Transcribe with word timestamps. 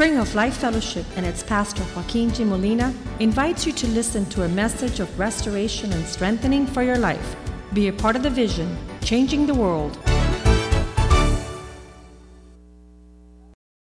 Spring 0.00 0.16
of 0.16 0.34
Life 0.34 0.56
Fellowship 0.56 1.04
and 1.16 1.26
its 1.26 1.42
pastor 1.42 1.84
Joaquin 1.94 2.32
G. 2.32 2.42
Molina 2.42 2.94
invites 3.18 3.66
you 3.66 3.72
to 3.74 3.86
listen 3.88 4.24
to 4.30 4.44
a 4.44 4.48
message 4.48 4.98
of 4.98 5.18
restoration 5.18 5.92
and 5.92 6.06
strengthening 6.06 6.66
for 6.66 6.82
your 6.82 6.96
life. 6.96 7.36
Be 7.74 7.88
a 7.88 7.92
part 7.92 8.16
of 8.16 8.22
the 8.22 8.30
vision, 8.30 8.78
changing 9.02 9.44
the 9.44 9.52
world. 9.52 9.98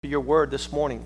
Your 0.03 0.21
word 0.21 0.51
this 0.51 0.71
morning. 0.71 1.03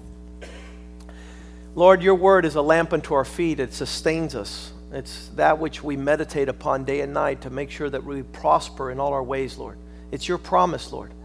Lord, 1.74 2.04
your 2.04 2.14
word 2.14 2.46
is 2.46 2.54
a 2.54 2.62
lamp 2.62 2.94
unto 2.94 3.16
our 3.16 3.26
feet. 3.26 3.60
It 3.60 3.74
sustains 3.74 4.36
us. 4.36 4.74
It's 4.92 5.30
that 5.30 5.58
which 5.58 5.82
we 5.84 5.98
meditate 5.98 6.50
upon 6.50 6.86
day 6.86 7.02
and 7.02 7.16
night 7.16 7.42
to 7.42 7.50
make 7.50 7.72
sure 7.72 7.90
that 7.90 8.04
we 8.04 8.22
prosper 8.22 8.92
in 8.92 9.00
all 9.00 9.14
our 9.14 9.24
ways, 9.24 9.58
Lord. 9.58 9.80
It's 10.12 10.28
your 10.28 10.38
promise, 10.38 10.92
Lord. 10.92 11.16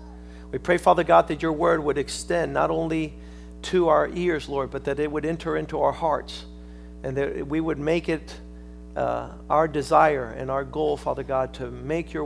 We 0.51 0.57
pray, 0.59 0.79
Father 0.79 1.05
God, 1.05 1.29
that 1.29 1.43
your 1.43 1.53
word 1.53 1.85
would 1.85 1.98
extend 1.98 2.55
not 2.55 2.71
only 2.71 3.19
to 3.64 3.88
our 3.88 4.09
ears, 4.14 4.48
Lord, 4.48 4.70
but 4.70 4.84
that 4.84 4.98
it 4.98 5.10
would 5.10 5.24
enter 5.24 5.56
into 5.56 5.80
our 5.80 5.92
hearts 5.92 6.45
and 7.02 7.16
that 7.16 7.46
we 7.46 7.60
would 7.60 7.78
make 7.78 8.09
it 8.09 8.34
uh, 8.96 9.30
our 9.50 9.66
desire 9.66 10.30
and 10.30 10.50
our 10.50 10.64
goal, 10.64 10.96
Father 10.96 11.23
God, 11.23 11.52
to 11.54 11.70
make 11.70 12.12
your 12.12 12.24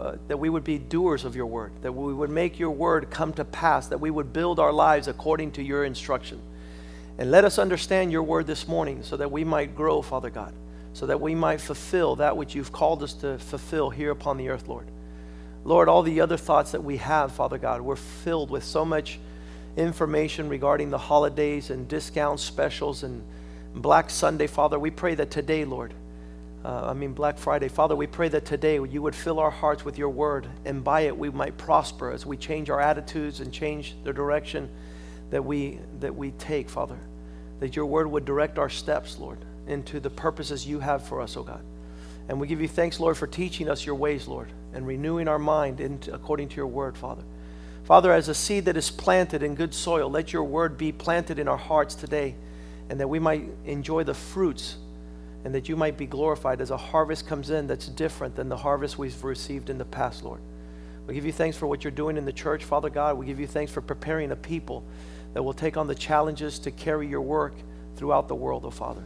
uh, 0.00 0.16
that 0.28 0.36
we 0.36 0.50
would 0.50 0.64
be 0.64 0.78
doers 0.78 1.24
of 1.24 1.34
your 1.34 1.46
word, 1.46 1.72
that 1.82 1.92
we 1.92 2.12
would 2.12 2.30
make 2.30 2.58
your 2.58 2.70
word 2.70 3.10
come 3.10 3.32
to 3.32 3.44
pass, 3.44 3.88
that 3.88 3.98
we 3.98 4.10
would 4.10 4.32
build 4.32 4.58
our 4.58 4.72
lives 4.72 5.08
according 5.08 5.52
to 5.52 5.62
your 5.62 5.84
instruction. 5.84 6.40
And 7.16 7.30
let 7.30 7.44
us 7.44 7.58
understand 7.58 8.12
your 8.12 8.22
word 8.22 8.46
this 8.46 8.68
morning 8.68 9.02
so 9.02 9.16
that 9.16 9.30
we 9.30 9.44
might 9.44 9.74
grow, 9.74 10.02
Father 10.02 10.30
God, 10.30 10.52
so 10.92 11.06
that 11.06 11.20
we 11.20 11.34
might 11.34 11.60
fulfill 11.60 12.16
that 12.16 12.36
which 12.36 12.54
you've 12.54 12.72
called 12.72 13.02
us 13.02 13.14
to 13.14 13.38
fulfill 13.38 13.90
here 13.90 14.10
upon 14.10 14.36
the 14.36 14.48
earth, 14.48 14.68
Lord. 14.68 14.90
Lord, 15.64 15.88
all 15.88 16.02
the 16.02 16.20
other 16.20 16.36
thoughts 16.36 16.72
that 16.72 16.84
we 16.84 16.98
have, 16.98 17.32
Father 17.32 17.56
God, 17.56 17.80
we're 17.80 17.96
filled 17.96 18.50
with 18.50 18.64
so 18.64 18.84
much 18.84 19.18
information 19.76 20.48
regarding 20.48 20.90
the 20.90 20.98
holidays 20.98 21.70
and 21.70 21.88
discounts, 21.88 22.42
specials, 22.42 23.02
and 23.02 23.24
Black 23.74 24.10
Sunday, 24.10 24.46
Father. 24.46 24.78
We 24.78 24.90
pray 24.90 25.14
that 25.16 25.30
today, 25.30 25.64
Lord, 25.64 25.94
uh, 26.64 26.86
I 26.86 26.94
mean 26.94 27.12
Black 27.12 27.36
Friday, 27.36 27.68
Father, 27.68 27.94
we 27.94 28.06
pray 28.06 28.28
that 28.28 28.44
today 28.44 28.74
you 28.74 29.02
would 29.02 29.14
fill 29.14 29.38
our 29.38 29.50
hearts 29.50 29.84
with 29.84 29.98
your 29.98 30.08
word, 30.08 30.48
and 30.64 30.82
by 30.82 31.02
it 31.02 31.16
we 31.16 31.28
might 31.30 31.58
prosper 31.58 32.10
as 32.10 32.24
we 32.24 32.36
change 32.36 32.70
our 32.70 32.80
attitudes 32.80 33.40
and 33.40 33.52
change 33.52 33.96
the 34.04 34.12
direction 34.12 34.70
that 35.30 35.44
we 35.44 35.78
that 36.00 36.14
we 36.14 36.30
take, 36.32 36.70
Father. 36.70 36.98
That 37.60 37.76
your 37.76 37.86
word 37.86 38.10
would 38.10 38.24
direct 38.24 38.58
our 38.58 38.70
steps, 38.70 39.18
Lord, 39.18 39.38
into 39.66 40.00
the 40.00 40.10
purposes 40.10 40.66
you 40.66 40.80
have 40.80 41.06
for 41.06 41.20
us, 41.20 41.36
oh 41.36 41.42
God. 41.42 41.64
And 42.28 42.40
we 42.40 42.46
give 42.46 42.60
you 42.60 42.68
thanks, 42.68 42.98
Lord, 42.98 43.16
for 43.16 43.26
teaching 43.26 43.68
us 43.68 43.84
your 43.84 43.94
ways, 43.94 44.26
Lord, 44.26 44.50
and 44.72 44.86
renewing 44.86 45.28
our 45.28 45.38
mind 45.38 46.08
according 46.12 46.48
to 46.48 46.56
your 46.56 46.66
word, 46.66 46.96
Father. 46.96 47.22
Father, 47.84 48.12
as 48.12 48.28
a 48.28 48.34
seed 48.34 48.64
that 48.64 48.76
is 48.78 48.90
planted 48.90 49.42
in 49.42 49.54
good 49.54 49.74
soil, 49.74 50.08
let 50.10 50.32
your 50.32 50.44
word 50.44 50.78
be 50.78 50.90
planted 50.90 51.38
in 51.38 51.48
our 51.48 51.58
hearts 51.58 51.94
today, 51.94 52.34
and 52.88 52.98
that 52.98 53.08
we 53.08 53.18
might 53.18 53.46
enjoy 53.66 54.04
the 54.04 54.14
fruits, 54.14 54.76
and 55.44 55.54
that 55.54 55.68
you 55.68 55.76
might 55.76 55.98
be 55.98 56.06
glorified 56.06 56.62
as 56.62 56.70
a 56.70 56.76
harvest 56.76 57.26
comes 57.26 57.50
in 57.50 57.66
that's 57.66 57.86
different 57.86 58.34
than 58.36 58.48
the 58.48 58.56
harvest 58.56 58.96
we've 58.96 59.22
received 59.22 59.68
in 59.68 59.76
the 59.76 59.84
past, 59.84 60.24
Lord. 60.24 60.40
We 61.06 61.12
give 61.12 61.26
you 61.26 61.32
thanks 61.32 61.58
for 61.58 61.66
what 61.66 61.84
you're 61.84 61.90
doing 61.90 62.16
in 62.16 62.24
the 62.24 62.32
church, 62.32 62.64
Father 62.64 62.88
God. 62.88 63.18
We 63.18 63.26
give 63.26 63.38
you 63.38 63.46
thanks 63.46 63.70
for 63.70 63.82
preparing 63.82 64.32
a 64.32 64.36
people 64.36 64.82
that 65.34 65.42
will 65.42 65.52
take 65.52 65.76
on 65.76 65.86
the 65.86 65.94
challenges 65.94 66.58
to 66.60 66.70
carry 66.70 67.06
your 67.06 67.20
work 67.20 67.52
throughout 67.96 68.28
the 68.28 68.34
world, 68.34 68.64
oh 68.64 68.70
Father. 68.70 69.04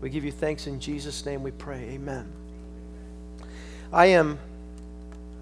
We 0.00 0.10
give 0.10 0.24
you 0.24 0.30
thanks 0.30 0.68
in 0.68 0.78
Jesus' 0.78 1.26
name 1.26 1.42
we 1.42 1.50
pray. 1.50 1.80
Amen. 1.90 2.30
I 3.92 4.06
am, 4.06 4.38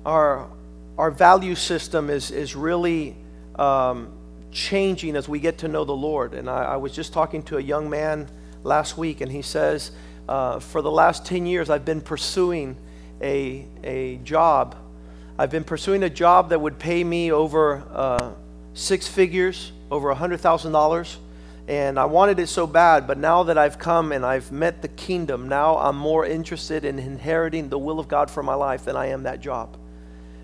our, 0.06 0.48
our 0.98 1.10
value 1.10 1.54
system 1.54 2.10
is, 2.10 2.30
is 2.30 2.54
really 2.54 3.16
um, 3.56 4.12
changing 4.50 5.16
as 5.16 5.28
we 5.28 5.40
get 5.40 5.58
to 5.58 5.68
know 5.68 5.84
the 5.84 5.92
Lord. 5.92 6.34
And 6.34 6.48
I, 6.48 6.64
I, 6.64 6.76
was 6.76 6.92
just 6.92 7.12
talking 7.12 7.42
to 7.44 7.56
a 7.56 7.60
young 7.60 7.88
man 7.88 8.28
last 8.62 8.98
week, 8.98 9.20
and 9.20 9.30
he 9.30 9.42
says, 9.42 9.92
uh, 10.28 10.58
For 10.58 10.82
the 10.82 10.90
last 10.90 11.26
10 11.26 11.46
years, 11.46 11.70
I've 11.70 11.84
been 11.84 12.00
pursuing 12.00 12.76
a, 13.20 13.66
a 13.82 14.16
job. 14.18 14.76
I've 15.38 15.50
been 15.50 15.64
pursuing 15.64 16.02
a 16.02 16.10
job 16.10 16.50
that 16.50 16.60
would 16.60 16.78
pay 16.78 17.02
me 17.02 17.32
over 17.32 17.82
uh, 17.92 18.32
six 18.74 19.08
figures, 19.08 19.72
over 19.90 20.14
$100,000 20.14 21.16
and 21.68 21.98
I 21.98 22.06
wanted 22.06 22.40
it 22.40 22.48
so 22.48 22.66
bad, 22.66 23.06
but 23.06 23.18
now 23.18 23.44
that 23.44 23.56
I've 23.56 23.78
come 23.78 24.10
and 24.10 24.26
I've 24.26 24.50
met 24.50 24.82
the 24.82 24.88
kingdom, 24.88 25.48
now 25.48 25.78
I'm 25.78 25.96
more 25.96 26.26
interested 26.26 26.84
in 26.84 26.98
inheriting 26.98 27.68
the 27.68 27.78
will 27.78 28.00
of 28.00 28.08
God 28.08 28.30
for 28.30 28.42
my 28.42 28.54
life 28.54 28.84
than 28.84 28.96
I 28.96 29.06
am 29.06 29.22
that 29.22 29.40
job. 29.40 29.76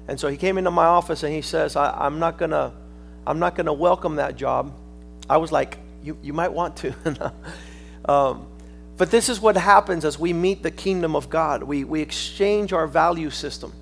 And 0.08 0.18
so 0.18 0.28
he 0.28 0.36
came 0.36 0.58
into 0.58 0.70
my 0.70 0.86
office 0.86 1.22
and 1.22 1.32
he 1.32 1.42
says, 1.42 1.76
I, 1.76 2.06
am 2.06 2.18
not 2.18 2.38
gonna, 2.38 2.72
I'm 3.26 3.38
not 3.38 3.54
gonna 3.54 3.72
welcome 3.72 4.16
that 4.16 4.36
job. 4.36 4.72
I 5.28 5.36
was 5.36 5.52
like, 5.52 5.78
you, 6.02 6.18
you 6.22 6.32
might 6.32 6.52
want 6.52 6.76
to. 6.78 7.32
um, 8.06 8.46
but 8.96 9.10
this 9.10 9.28
is 9.28 9.40
what 9.40 9.56
happens 9.56 10.04
as 10.04 10.18
we 10.18 10.32
meet 10.32 10.62
the 10.62 10.70
kingdom 10.70 11.14
of 11.14 11.30
God. 11.30 11.62
We, 11.62 11.84
we 11.84 12.00
exchange 12.00 12.72
our 12.72 12.86
value 12.86 13.30
system 13.30 13.72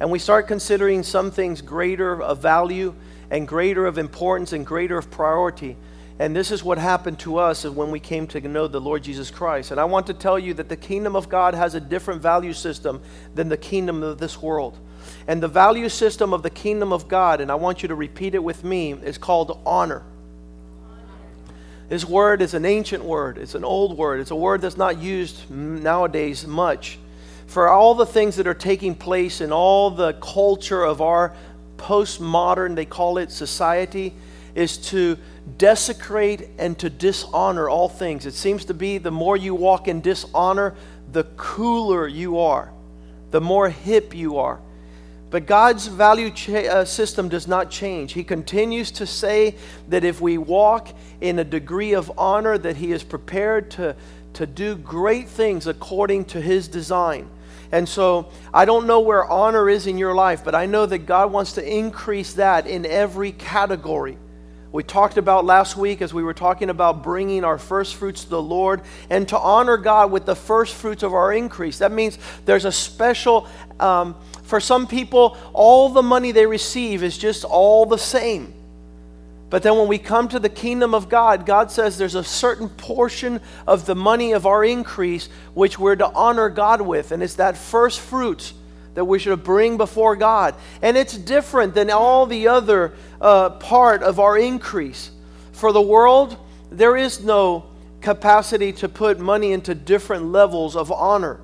and 0.00 0.10
we 0.10 0.18
start 0.18 0.48
considering 0.48 1.02
some 1.02 1.30
things 1.30 1.60
greater 1.60 2.20
of 2.20 2.40
value 2.40 2.94
and 3.30 3.46
greater 3.46 3.86
of 3.86 3.98
importance 3.98 4.52
and 4.52 4.66
greater 4.66 4.98
of 4.98 5.10
priority 5.10 5.76
and 6.18 6.34
this 6.34 6.50
is 6.50 6.64
what 6.64 6.78
happened 6.78 7.18
to 7.20 7.36
us 7.36 7.64
when 7.64 7.90
we 7.90 8.00
came 8.00 8.26
to 8.28 8.40
know 8.40 8.66
the 8.68 8.80
Lord 8.80 9.02
Jesus 9.02 9.30
Christ. 9.30 9.70
And 9.70 9.78
I 9.78 9.84
want 9.84 10.06
to 10.06 10.14
tell 10.14 10.38
you 10.38 10.54
that 10.54 10.68
the 10.68 10.76
kingdom 10.76 11.14
of 11.14 11.28
God 11.28 11.54
has 11.54 11.74
a 11.74 11.80
different 11.80 12.22
value 12.22 12.54
system 12.54 13.02
than 13.34 13.50
the 13.50 13.56
kingdom 13.56 14.02
of 14.02 14.16
this 14.18 14.40
world. 14.40 14.78
And 15.28 15.42
the 15.42 15.48
value 15.48 15.88
system 15.88 16.32
of 16.32 16.42
the 16.42 16.50
kingdom 16.50 16.92
of 16.92 17.08
God, 17.08 17.40
and 17.40 17.50
I 17.50 17.56
want 17.56 17.82
you 17.82 17.88
to 17.88 17.94
repeat 17.94 18.34
it 18.34 18.42
with 18.42 18.62
me, 18.62 18.92
is 18.92 19.18
called 19.18 19.60
honor. 19.66 20.04
This 21.88 22.04
word 22.04 22.42
is 22.42 22.54
an 22.54 22.64
ancient 22.64 23.04
word, 23.04 23.38
it's 23.38 23.54
an 23.54 23.64
old 23.64 23.96
word, 23.96 24.20
it's 24.20 24.32
a 24.32 24.36
word 24.36 24.60
that's 24.60 24.76
not 24.76 24.98
used 24.98 25.50
nowadays 25.50 26.46
much. 26.46 26.98
For 27.46 27.68
all 27.68 27.94
the 27.94 28.06
things 28.06 28.36
that 28.36 28.46
are 28.46 28.54
taking 28.54 28.94
place 28.94 29.40
in 29.40 29.52
all 29.52 29.90
the 29.90 30.14
culture 30.14 30.82
of 30.82 31.00
our 31.00 31.34
postmodern, 31.76 32.74
they 32.74 32.86
call 32.86 33.18
it 33.18 33.30
society, 33.30 34.14
is 34.56 34.78
to 34.78 35.16
desecrate 35.58 36.48
and 36.58 36.76
to 36.78 36.90
dishonor 36.90 37.68
all 37.68 37.88
things. 37.88 38.26
It 38.26 38.34
seems 38.34 38.64
to 38.64 38.74
be 38.74 38.98
the 38.98 39.12
more 39.12 39.36
you 39.36 39.54
walk 39.54 39.86
in 39.86 40.00
dishonor, 40.00 40.74
the 41.12 41.24
cooler 41.36 42.08
you 42.08 42.38
are, 42.38 42.72
the 43.30 43.40
more 43.40 43.68
hip 43.68 44.14
you 44.14 44.38
are. 44.38 44.60
But 45.36 45.44
God's 45.44 45.86
value 45.86 46.30
cha- 46.30 46.66
uh, 46.66 46.84
system 46.86 47.28
does 47.28 47.46
not 47.46 47.70
change. 47.70 48.14
He 48.14 48.24
continues 48.24 48.90
to 48.92 49.04
say 49.04 49.56
that 49.90 50.02
if 50.02 50.18
we 50.18 50.38
walk 50.38 50.88
in 51.20 51.38
a 51.38 51.44
degree 51.44 51.92
of 51.92 52.10
honor, 52.16 52.56
that 52.56 52.78
He 52.78 52.90
is 52.90 53.02
prepared 53.02 53.70
to, 53.72 53.94
to 54.32 54.46
do 54.46 54.76
great 54.76 55.28
things 55.28 55.66
according 55.66 56.24
to 56.32 56.40
His 56.40 56.68
design. 56.68 57.28
And 57.70 57.86
so 57.86 58.30
I 58.54 58.64
don't 58.64 58.86
know 58.86 59.00
where 59.00 59.26
honor 59.26 59.68
is 59.68 59.86
in 59.86 59.98
your 59.98 60.14
life, 60.14 60.42
but 60.42 60.54
I 60.54 60.64
know 60.64 60.86
that 60.86 61.00
God 61.00 61.30
wants 61.30 61.52
to 61.52 61.70
increase 61.70 62.32
that 62.32 62.66
in 62.66 62.86
every 62.86 63.32
category 63.32 64.16
we 64.76 64.82
talked 64.82 65.16
about 65.16 65.46
last 65.46 65.78
week 65.78 66.02
as 66.02 66.12
we 66.12 66.22
were 66.22 66.34
talking 66.34 66.68
about 66.68 67.02
bringing 67.02 67.44
our 67.44 67.56
first 67.56 67.94
fruits 67.94 68.24
to 68.24 68.28
the 68.28 68.42
Lord 68.42 68.82
and 69.08 69.26
to 69.28 69.38
honor 69.38 69.78
God 69.78 70.10
with 70.10 70.26
the 70.26 70.36
first 70.36 70.74
fruits 70.74 71.02
of 71.02 71.14
our 71.14 71.32
increase. 71.32 71.78
That 71.78 71.92
means 71.92 72.18
there's 72.44 72.66
a 72.66 72.72
special, 72.72 73.48
um, 73.80 74.16
for 74.46 74.60
some 74.60 74.86
people, 74.86 75.36
all 75.52 75.88
the 75.88 76.02
money 76.02 76.30
they 76.30 76.46
receive 76.46 77.02
is 77.02 77.18
just 77.18 77.44
all 77.44 77.84
the 77.84 77.98
same. 77.98 78.54
But 79.50 79.62
then 79.62 79.76
when 79.76 79.88
we 79.88 79.98
come 79.98 80.28
to 80.28 80.38
the 80.38 80.48
kingdom 80.48 80.94
of 80.94 81.08
God, 81.08 81.46
God 81.46 81.70
says 81.70 81.98
there's 81.98 82.14
a 82.14 82.24
certain 82.24 82.68
portion 82.68 83.40
of 83.66 83.86
the 83.86 83.96
money 83.96 84.32
of 84.32 84.46
our 84.46 84.64
increase 84.64 85.28
which 85.54 85.78
we're 85.78 85.96
to 85.96 86.10
honor 86.12 86.48
God 86.48 86.80
with, 86.80 87.10
and 87.10 87.22
it's 87.22 87.34
that 87.34 87.56
first 87.56 88.00
fruits 88.00 88.54
that 88.94 89.04
we 89.04 89.18
should 89.18 89.42
bring 89.42 89.76
before 89.76 90.14
God. 90.14 90.54
And 90.80 90.96
it's 90.96 91.18
different 91.18 91.74
than 91.74 91.90
all 91.90 92.26
the 92.26 92.48
other 92.48 92.94
uh, 93.20 93.50
part 93.50 94.02
of 94.02 94.20
our 94.20 94.38
increase. 94.38 95.10
For 95.52 95.72
the 95.72 95.82
world, 95.82 96.36
there 96.70 96.96
is 96.96 97.20
no 97.20 97.66
capacity 98.00 98.72
to 98.74 98.88
put 98.88 99.18
money 99.18 99.52
into 99.52 99.74
different 99.74 100.26
levels 100.26 100.76
of 100.76 100.92
honor. 100.92 101.40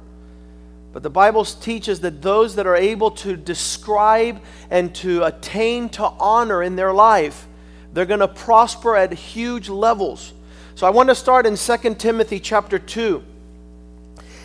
But 0.93 1.03
the 1.03 1.11
Bible 1.11 1.45
teaches 1.45 2.01
that 2.01 2.21
those 2.21 2.57
that 2.57 2.67
are 2.67 2.77
able 2.77 3.11
to 3.13 3.37
describe 3.37 4.43
and 4.71 4.95
to 4.97 5.25
attain 5.25 5.89
to 5.91 6.05
honor 6.05 6.63
in 6.63 6.77
their 6.77 6.93
life, 6.93 7.47
they're 7.93 8.07
going 8.07 8.21
to 8.21 8.29
prosper 8.29 8.97
at 8.97 9.13
huge 9.13 9.69
levels. 9.69 10.33
So 10.75 10.87
I 10.87 10.91
want 10.91 11.09
to 11.09 11.15
start 11.15 11.47
in 11.47 11.57
2 11.57 11.95
Timothy 11.95 12.41
chapter 12.41 12.79
2. 12.79 13.23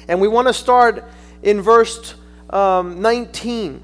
And 0.07 0.21
we 0.21 0.27
want 0.27 0.47
to 0.47 0.53
start 0.53 1.03
in 1.43 1.61
verse 1.61 2.15
um, 2.49 3.01
19, 3.01 3.81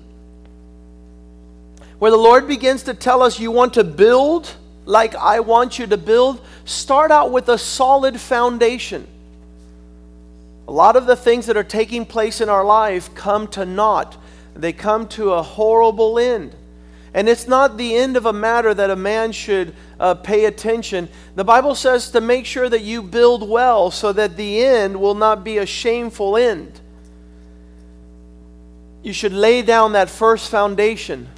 where 1.99 2.11
the 2.11 2.17
Lord 2.17 2.47
begins 2.47 2.83
to 2.83 2.93
tell 2.93 3.21
us, 3.21 3.39
You 3.39 3.51
want 3.51 3.73
to 3.73 3.83
build 3.83 4.53
like 4.85 5.15
I 5.15 5.41
want 5.41 5.79
you 5.79 5.87
to 5.87 5.97
build? 5.97 6.41
Start 6.65 7.11
out 7.11 7.31
with 7.31 7.49
a 7.49 7.57
solid 7.57 8.19
foundation. 8.19 9.07
A 10.67 10.71
lot 10.71 10.95
of 10.95 11.05
the 11.05 11.15
things 11.15 11.45
that 11.47 11.57
are 11.57 11.63
taking 11.63 12.05
place 12.05 12.39
in 12.39 12.49
our 12.49 12.63
life 12.63 13.13
come 13.15 13.47
to 13.49 13.65
naught, 13.65 14.17
they 14.55 14.73
come 14.73 15.07
to 15.09 15.33
a 15.33 15.43
horrible 15.43 16.17
end. 16.17 16.55
And 17.13 17.29
it's 17.29 17.47
not 17.47 17.77
the 17.77 17.95
end 17.95 18.17
of 18.17 18.25
a 18.25 18.33
matter 18.33 18.73
that 18.73 18.89
a 18.89 18.95
man 18.95 19.33
should 19.33 19.75
uh, 19.99 20.15
pay 20.15 20.45
attention. 20.45 21.09
The 21.35 21.43
Bible 21.43 21.75
says 21.75 22.09
to 22.11 22.21
make 22.21 22.45
sure 22.45 22.67
that 22.67 22.81
you 22.81 23.03
build 23.03 23.47
well 23.47 23.91
so 23.91 24.11
that 24.13 24.35
the 24.35 24.63
end 24.63 24.99
will 24.99 25.13
not 25.13 25.43
be 25.43 25.59
a 25.59 25.65
shameful 25.65 26.37
end. 26.37 26.79
You 29.03 29.13
should 29.13 29.33
lay 29.33 29.61
down 29.61 29.91
that 29.91 30.09
first 30.09 30.49
foundation. 30.49 31.29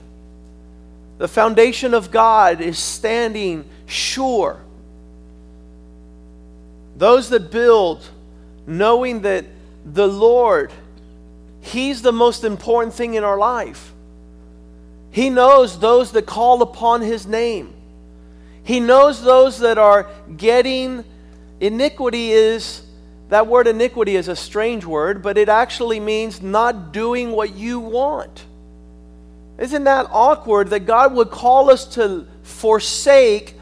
The 1.17 1.27
foundation 1.27 1.93
of 1.93 2.11
God 2.11 2.61
is 2.61 2.77
standing 2.77 3.65
sure. 3.85 4.61
Those 6.95 7.29
that 7.29 7.51
build, 7.51 8.07
knowing 8.67 9.21
that 9.21 9.45
the 9.85 10.07
Lord, 10.07 10.71
He's 11.61 12.01
the 12.01 12.11
most 12.11 12.43
important 12.43 12.93
thing 12.93 13.15
in 13.15 13.23
our 13.23 13.37
life. 13.37 13.93
He 15.11 15.29
knows 15.29 15.79
those 15.79 16.11
that 16.11 16.25
call 16.25 16.61
upon 16.61 17.01
His 17.01 17.25
name. 17.25 17.73
He 18.63 18.79
knows 18.79 19.23
those 19.23 19.59
that 19.59 19.77
are 19.77 20.09
getting 20.35 21.03
iniquity 21.59 22.31
is 22.31 22.81
that 23.29 23.47
word 23.47 23.67
iniquity 23.67 24.15
is 24.15 24.27
a 24.27 24.35
strange 24.35 24.85
word, 24.85 25.23
but 25.23 25.37
it 25.37 25.49
actually 25.49 25.99
means 25.99 26.41
not 26.41 26.93
doing 26.93 27.31
what 27.31 27.55
you 27.55 27.79
want. 27.79 28.45
Isn't 29.57 29.85
that 29.85 30.07
awkward 30.11 30.69
that 30.69 30.81
God 30.81 31.13
would 31.13 31.31
call 31.31 31.69
us 31.71 31.85
to 31.95 32.27
forsake 32.43 33.54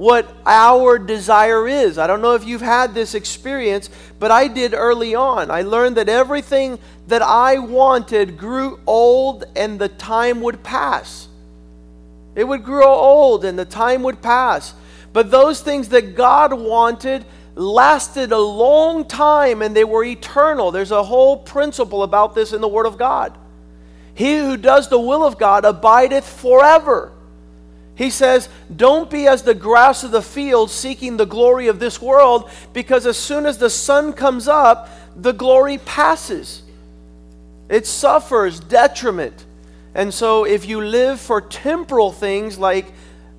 what 0.00 0.34
our 0.46 0.98
desire 0.98 1.68
is? 1.68 1.98
I 1.98 2.06
don't 2.06 2.22
know 2.22 2.34
if 2.34 2.46
you've 2.46 2.62
had 2.62 2.94
this 2.94 3.14
experience, 3.14 3.90
but 4.18 4.30
I 4.30 4.48
did 4.48 4.72
early 4.72 5.14
on. 5.14 5.50
I 5.50 5.60
learned 5.60 5.98
that 5.98 6.08
everything 6.08 6.78
that 7.08 7.20
I 7.20 7.58
wanted 7.58 8.38
grew 8.38 8.80
old 8.86 9.44
and 9.54 9.78
the 9.78 9.88
time 9.88 10.40
would 10.40 10.62
pass. 10.62 11.28
It 12.34 12.44
would 12.44 12.64
grow 12.64 12.86
old 12.86 13.44
and 13.44 13.58
the 13.58 13.66
time 13.66 14.02
would 14.04 14.22
pass. 14.22 14.72
But 15.12 15.30
those 15.30 15.60
things 15.60 15.90
that 15.90 16.16
God 16.16 16.54
wanted, 16.54 17.26
lasted 17.54 18.32
a 18.32 18.38
long 18.38 19.04
time 19.04 19.60
and 19.60 19.76
they 19.76 19.84
were 19.84 20.02
eternal. 20.02 20.70
There's 20.70 20.92
a 20.92 21.02
whole 21.02 21.36
principle 21.36 22.04
about 22.04 22.34
this 22.34 22.54
in 22.54 22.62
the 22.62 22.68
Word 22.68 22.86
of 22.86 22.96
God. 22.96 23.36
He 24.14 24.38
who 24.38 24.56
does 24.56 24.88
the 24.88 24.98
will 24.98 25.22
of 25.22 25.36
God 25.36 25.66
abideth 25.66 26.26
forever. 26.26 27.12
He 28.00 28.08
says, 28.08 28.48
Don't 28.74 29.10
be 29.10 29.26
as 29.26 29.42
the 29.42 29.52
grass 29.52 30.04
of 30.04 30.10
the 30.10 30.22
field 30.22 30.70
seeking 30.70 31.18
the 31.18 31.26
glory 31.26 31.68
of 31.68 31.80
this 31.80 32.00
world, 32.00 32.50
because 32.72 33.04
as 33.04 33.18
soon 33.18 33.44
as 33.44 33.58
the 33.58 33.68
sun 33.68 34.14
comes 34.14 34.48
up, 34.48 34.88
the 35.14 35.34
glory 35.34 35.76
passes. 35.76 36.62
It 37.68 37.86
suffers 37.86 38.58
detriment. 38.58 39.44
And 39.94 40.14
so, 40.14 40.44
if 40.44 40.64
you 40.64 40.80
live 40.80 41.20
for 41.20 41.42
temporal 41.42 42.10
things 42.10 42.56
like 42.56 42.90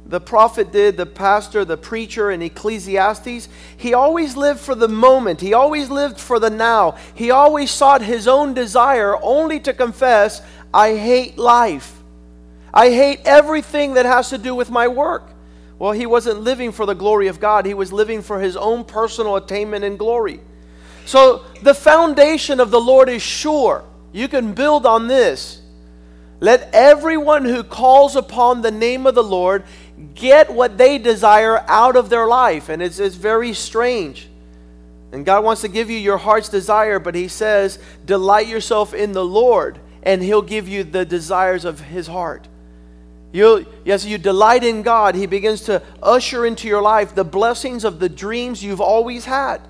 the 0.06 0.22
prophet 0.22 0.72
did, 0.72 0.96
the 0.96 1.08
pastor, 1.08 1.66
the 1.66 1.76
preacher 1.76 2.30
in 2.30 2.44
Ecclesiastes, 2.44 3.50
he 3.76 3.96
always 3.96 4.38
lived 4.38 4.60
for 4.60 4.76
the 4.76 4.88
moment. 4.88 5.42
He 5.42 5.56
always 5.56 5.90
lived 5.90 6.20
for 6.20 6.38
the 6.38 6.52
now. 6.52 6.98
He 7.16 7.32
always 7.32 7.72
sought 7.72 8.04
his 8.04 8.28
own 8.28 8.54
desire 8.54 9.18
only 9.24 9.60
to 9.62 9.74
confess, 9.74 10.40
I 10.72 10.98
hate 10.98 11.40
life. 11.40 12.01
I 12.74 12.90
hate 12.90 13.22
everything 13.26 13.96
that 13.96 14.06
has 14.06 14.30
to 14.30 14.38
do 14.38 14.56
with 14.56 14.70
my 14.70 14.88
work. 14.88 15.30
Well, 15.78 15.92
he 15.92 16.06
wasn't 16.06 16.42
living 16.42 16.72
for 16.72 16.86
the 16.86 16.94
glory 16.94 17.28
of 17.28 17.40
God, 17.40 17.66
he 17.66 17.74
was 17.74 17.92
living 17.92 18.22
for 18.22 18.40
his 18.40 18.56
own 18.56 18.86
personal 18.86 19.36
attainment 19.36 19.84
and 19.84 19.98
glory. 19.98 20.40
So 21.06 21.44
the 21.64 21.74
foundation 21.74 22.60
of 22.60 22.72
the 22.72 22.80
Lord 22.80 23.10
is 23.10 23.22
sure. 23.22 23.84
You 24.12 24.28
can 24.28 24.54
build 24.54 24.86
on 24.86 25.08
this. 25.08 25.62
Let 26.40 26.70
everyone 26.74 27.46
who 27.46 27.64
calls 27.64 28.16
upon 28.16 28.62
the 28.62 28.72
name 28.72 29.06
of 29.06 29.16
the 29.16 29.24
Lord 29.24 29.64
get 30.16 30.52
what 30.52 30.78
they 30.78 30.98
desire 30.98 31.64
out 31.68 31.96
of 31.96 32.10
their 32.10 32.28
life. 32.28 32.70
And 32.70 32.82
it's, 32.82 33.00
it's 33.00 33.16
very 33.16 33.54
strange. 33.54 34.28
And 35.12 35.26
God 35.26 35.44
wants 35.44 35.62
to 35.62 35.68
give 35.68 35.90
you 35.90 35.98
your 35.98 36.18
heart's 36.18 36.50
desire, 36.50 37.00
but 37.00 37.16
He 37.16 37.28
says, 37.28 37.80
delight 38.06 38.48
yourself 38.48 38.94
in 38.94 39.12
the 39.12 39.26
Lord, 39.26 39.80
and 40.04 40.24
He'll 40.24 40.42
give 40.42 40.68
you 40.68 40.84
the 40.84 41.06
desires 41.06 41.66
of 41.66 41.80
His 41.80 42.08
heart. 42.08 42.48
You, 43.32 43.66
as 43.86 44.06
you 44.06 44.18
delight 44.18 44.64
in 44.64 44.82
God, 44.82 45.16
He 45.16 45.26
begins 45.26 45.62
to 45.62 45.82
usher 46.04 46.46
into 46.46 46.68
your 46.68 46.82
life 46.82 47.16
the 47.16 47.24
blessings 47.24 47.86
of 47.86 48.00
the 48.00 48.10
dreams 48.10 48.64
you've 48.64 48.82
always 48.82 49.26
had. 49.26 49.62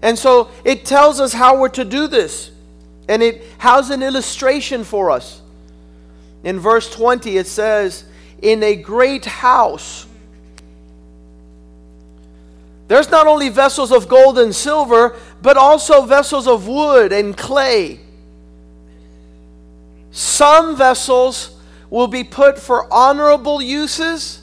And 0.00 0.16
so 0.16 0.50
it 0.64 0.84
tells 0.84 1.20
us 1.20 1.32
how 1.32 1.58
we're 1.58 1.70
to 1.70 1.84
do 1.84 2.06
this. 2.06 2.50
And 3.08 3.22
it 3.22 3.44
has 3.58 3.90
an 3.90 4.02
illustration 4.02 4.84
for 4.84 5.10
us. 5.10 5.42
In 6.44 6.60
verse 6.60 6.88
20, 6.94 7.36
it 7.36 7.46
says, 7.46 8.04
in 8.40 8.62
a 8.62 8.76
great 8.76 9.24
house. 9.24 10.06
There's 12.86 13.10
not 13.10 13.26
only 13.26 13.48
vessels 13.48 13.90
of 13.90 14.08
gold 14.08 14.38
and 14.38 14.54
silver, 14.54 15.16
but 15.42 15.56
also 15.56 16.06
vessels 16.06 16.46
of 16.46 16.68
wood 16.68 17.12
and 17.12 17.36
clay. 17.36 18.00
Some 20.10 20.76
vessels 20.76 21.57
will 21.90 22.08
be 22.08 22.24
put 22.24 22.58
for 22.58 22.92
honorable 22.92 23.62
uses, 23.62 24.42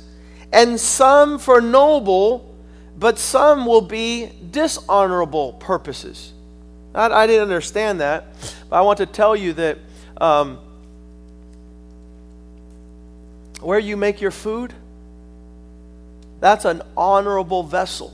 and 0.51 0.79
some 0.79 1.37
for 1.37 1.61
noble, 1.61 2.55
but 2.97 3.19
some 3.19 3.65
will 3.65 3.81
be 3.81 4.31
dishonorable 4.51 5.53
purposes. 5.53 6.33
I, 6.93 7.07
I 7.11 7.27
didn't 7.27 7.43
understand 7.43 7.99
that, 8.01 8.27
but 8.69 8.77
I 8.77 8.81
want 8.81 8.97
to 8.97 9.05
tell 9.05 9.35
you 9.35 9.53
that 9.53 9.77
um, 10.17 10.59
where 13.61 13.79
you 13.79 13.97
make 13.97 14.21
your 14.21 14.31
food, 14.31 14.73
that's 16.39 16.65
an 16.65 16.81
honorable 16.95 17.63
vessel. 17.63 18.13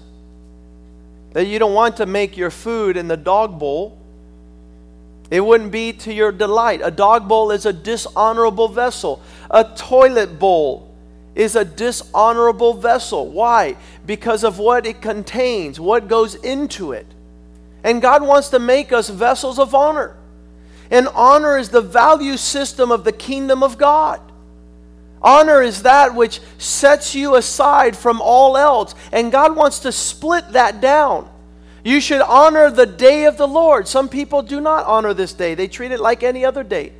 That 1.34 1.46
you 1.46 1.60
don't 1.60 1.74
want 1.74 1.98
to 1.98 2.06
make 2.06 2.38
your 2.38 2.50
food 2.50 2.98
in 2.98 3.08
the 3.08 3.18
dog 3.18 3.60
bowl. 3.60 4.01
It 5.32 5.40
wouldn't 5.40 5.72
be 5.72 5.94
to 5.94 6.14
your 6.14 6.34
delight. 6.34 6.82
A 6.84 6.92
dog 6.92 7.28
bowl 7.28 7.52
is 7.52 7.66
a 7.66 7.72
dishonorable 7.72 8.68
vessel. 8.68 9.22
A 9.50 9.64
toilet 9.64 10.38
bowl 10.38 10.94
is 11.34 11.56
a 11.56 11.64
dishonorable 11.64 12.74
vessel. 12.74 13.30
Why? 13.30 13.78
Because 14.06 14.44
of 14.44 14.60
what 14.60 14.86
it 14.86 15.02
contains, 15.02 15.80
what 15.80 16.10
goes 16.10 16.36
into 16.36 16.92
it. 16.92 17.08
And 17.82 18.02
God 18.02 18.22
wants 18.22 18.50
to 18.50 18.60
make 18.60 18.92
us 18.92 19.10
vessels 19.10 19.58
of 19.58 19.74
honor. 19.74 20.18
And 20.92 21.08
honor 21.16 21.58
is 21.58 21.70
the 21.70 21.82
value 21.82 22.36
system 22.36 22.92
of 22.92 23.06
the 23.06 23.14
kingdom 23.14 23.64
of 23.64 23.78
God. 23.78 24.20
Honor 25.22 25.62
is 25.62 25.84
that 25.84 26.14
which 26.14 26.42
sets 26.58 27.16
you 27.16 27.36
aside 27.36 27.96
from 27.96 28.20
all 28.22 28.58
else. 28.58 28.96
And 29.14 29.32
God 29.32 29.56
wants 29.56 29.80
to 29.80 29.94
split 29.94 30.50
that 30.50 30.82
down. 30.82 31.31
You 31.84 32.00
should 32.00 32.22
honor 32.22 32.70
the 32.70 32.86
day 32.86 33.26
of 33.26 33.38
the 33.38 33.48
Lord. 33.48 33.88
Some 33.88 34.10
people 34.10 34.42
do 34.42 34.60
not 34.60 34.86
honor 34.86 35.14
this 35.14 35.34
day, 35.34 35.56
they 35.56 35.68
treat 35.68 35.92
it 35.92 36.00
like 36.00 36.24
any 36.24 36.46
other 36.46 36.64
day, 36.64 36.94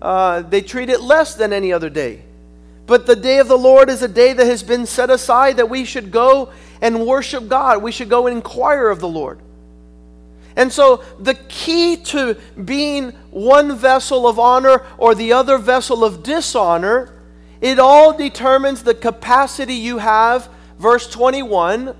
uh, 0.00 0.42
they 0.42 0.60
treat 0.60 0.90
it 0.90 1.00
less 1.00 1.34
than 1.34 1.52
any 1.52 1.72
other 1.72 1.90
day. 1.90 2.22
But 2.86 3.06
the 3.06 3.16
day 3.16 3.38
of 3.38 3.48
the 3.48 3.56
Lord 3.56 3.88
is 3.88 4.02
a 4.02 4.08
day 4.08 4.34
that 4.34 4.46
has 4.46 4.62
been 4.62 4.84
set 4.84 5.08
aside 5.08 5.56
that 5.56 5.70
we 5.70 5.86
should 5.86 6.10
go 6.10 6.52
and 6.82 7.06
worship 7.06 7.48
God. 7.48 7.82
We 7.82 7.92
should 7.92 8.10
go 8.10 8.26
and 8.26 8.36
inquire 8.36 8.90
of 8.90 9.00
the 9.00 9.08
Lord. 9.08 9.38
And 10.54 10.70
so, 10.70 11.02
the 11.18 11.34
key 11.34 11.96
to 11.96 12.36
being 12.62 13.12
one 13.30 13.74
vessel 13.74 14.28
of 14.28 14.38
honor 14.38 14.84
or 14.98 15.14
the 15.14 15.32
other 15.32 15.56
vessel 15.56 16.04
of 16.04 16.22
dishonor 16.22 17.14
it 17.64 17.78
all 17.78 18.12
determines 18.12 18.82
the 18.82 18.94
capacity 18.94 19.72
you 19.72 19.96
have, 19.96 20.50
verse 20.78 21.08
21, 21.08 21.96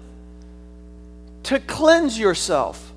to 1.44 1.60
cleanse 1.60 2.18
yourself, 2.18 2.92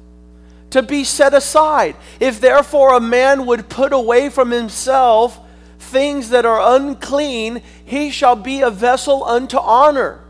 to 0.71 0.81
be 0.81 1.03
set 1.03 1.33
aside. 1.33 1.95
If 2.19 2.41
therefore 2.41 2.95
a 2.95 2.99
man 2.99 3.45
would 3.45 3.69
put 3.69 3.93
away 3.93 4.29
from 4.29 4.51
himself 4.51 5.39
things 5.79 6.29
that 6.29 6.45
are 6.45 6.75
unclean, 6.75 7.61
he 7.85 8.09
shall 8.09 8.35
be 8.35 8.61
a 8.61 8.69
vessel 8.69 9.23
unto 9.23 9.57
honor. 9.57 10.21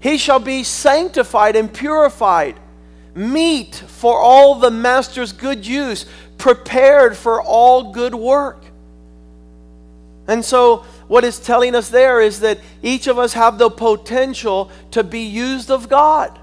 He 0.00 0.18
shall 0.18 0.38
be 0.38 0.62
sanctified 0.64 1.56
and 1.56 1.72
purified, 1.72 2.60
meet 3.14 3.74
for 3.74 4.18
all 4.18 4.56
the 4.56 4.70
master's 4.70 5.32
good 5.32 5.66
use, 5.66 6.06
prepared 6.38 7.16
for 7.16 7.42
all 7.42 7.92
good 7.92 8.14
work. 8.14 8.64
And 10.26 10.44
so 10.44 10.84
what 11.08 11.24
it's 11.24 11.38
telling 11.38 11.74
us 11.74 11.88
there 11.88 12.20
is 12.20 12.40
that 12.40 12.58
each 12.82 13.06
of 13.06 13.18
us 13.18 13.34
have 13.34 13.58
the 13.58 13.70
potential 13.70 14.70
to 14.90 15.04
be 15.04 15.20
used 15.20 15.70
of 15.70 15.88
God. 15.88 16.38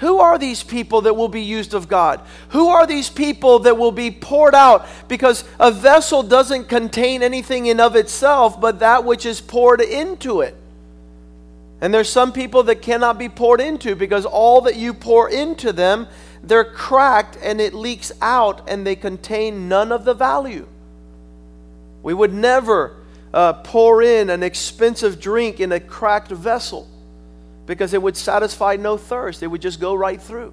Who 0.00 0.18
are 0.18 0.38
these 0.38 0.62
people 0.62 1.02
that 1.02 1.14
will 1.14 1.28
be 1.28 1.42
used 1.42 1.74
of 1.74 1.86
God? 1.86 2.22
Who 2.50 2.68
are 2.68 2.86
these 2.86 3.10
people 3.10 3.60
that 3.60 3.76
will 3.76 3.92
be 3.92 4.10
poured 4.10 4.54
out? 4.54 4.86
Because 5.08 5.44
a 5.58 5.70
vessel 5.70 6.22
doesn't 6.22 6.70
contain 6.70 7.22
anything 7.22 7.66
in 7.66 7.80
of 7.80 7.94
itself 7.96 8.58
but 8.58 8.78
that 8.78 9.04
which 9.04 9.26
is 9.26 9.42
poured 9.42 9.82
into 9.82 10.40
it. 10.40 10.56
And 11.82 11.92
there's 11.92 12.08
some 12.08 12.32
people 12.32 12.62
that 12.64 12.76
cannot 12.76 13.18
be 13.18 13.28
poured 13.28 13.60
into 13.60 13.94
because 13.94 14.24
all 14.24 14.62
that 14.62 14.76
you 14.76 14.94
pour 14.94 15.28
into 15.28 15.70
them, 15.70 16.06
they're 16.42 16.64
cracked 16.64 17.36
and 17.42 17.60
it 17.60 17.74
leaks 17.74 18.10
out 18.22 18.70
and 18.70 18.86
they 18.86 18.96
contain 18.96 19.68
none 19.68 19.92
of 19.92 20.06
the 20.06 20.14
value. 20.14 20.66
We 22.02 22.14
would 22.14 22.32
never 22.32 22.96
uh, 23.34 23.52
pour 23.52 24.02
in 24.02 24.30
an 24.30 24.42
expensive 24.42 25.20
drink 25.20 25.60
in 25.60 25.72
a 25.72 25.80
cracked 25.80 26.30
vessel 26.30 26.88
because 27.70 27.94
it 27.94 28.02
would 28.02 28.16
satisfy 28.16 28.74
no 28.74 28.96
thirst. 28.96 29.44
It 29.44 29.46
would 29.46 29.62
just 29.62 29.78
go 29.78 29.94
right 29.94 30.20
through. 30.20 30.52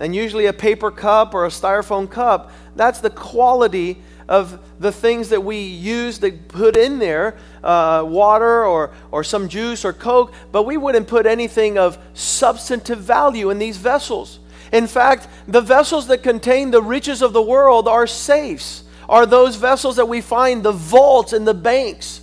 And 0.00 0.16
usually, 0.16 0.46
a 0.46 0.52
paper 0.54 0.90
cup 0.90 1.34
or 1.34 1.44
a 1.44 1.50
styrofoam 1.50 2.10
cup, 2.10 2.52
that's 2.74 3.00
the 3.00 3.10
quality 3.10 3.98
of 4.26 4.58
the 4.80 4.90
things 4.90 5.28
that 5.28 5.44
we 5.44 5.58
use 5.58 6.18
to 6.20 6.32
put 6.32 6.74
in 6.74 6.98
there 6.98 7.36
uh, 7.62 8.02
water 8.06 8.64
or, 8.64 8.94
or 9.10 9.22
some 9.22 9.46
juice 9.46 9.84
or 9.84 9.92
Coke, 9.92 10.32
but 10.52 10.62
we 10.62 10.78
wouldn't 10.78 11.06
put 11.06 11.26
anything 11.26 11.76
of 11.76 11.98
substantive 12.14 13.00
value 13.00 13.50
in 13.50 13.58
these 13.58 13.76
vessels. 13.76 14.38
In 14.72 14.86
fact, 14.86 15.28
the 15.46 15.60
vessels 15.60 16.06
that 16.06 16.22
contain 16.22 16.70
the 16.70 16.80
riches 16.80 17.20
of 17.20 17.34
the 17.34 17.42
world 17.42 17.86
are 17.86 18.06
safes, 18.06 18.84
are 19.06 19.26
those 19.26 19.56
vessels 19.56 19.96
that 19.96 20.08
we 20.08 20.22
find 20.22 20.62
the 20.62 20.72
vaults 20.72 21.34
and 21.34 21.46
the 21.46 21.52
banks. 21.52 22.22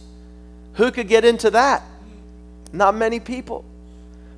Who 0.73 0.91
could 0.91 1.07
get 1.07 1.23
into 1.23 1.51
that? 1.51 1.83
Not 2.71 2.95
many 2.95 3.19
people. 3.19 3.65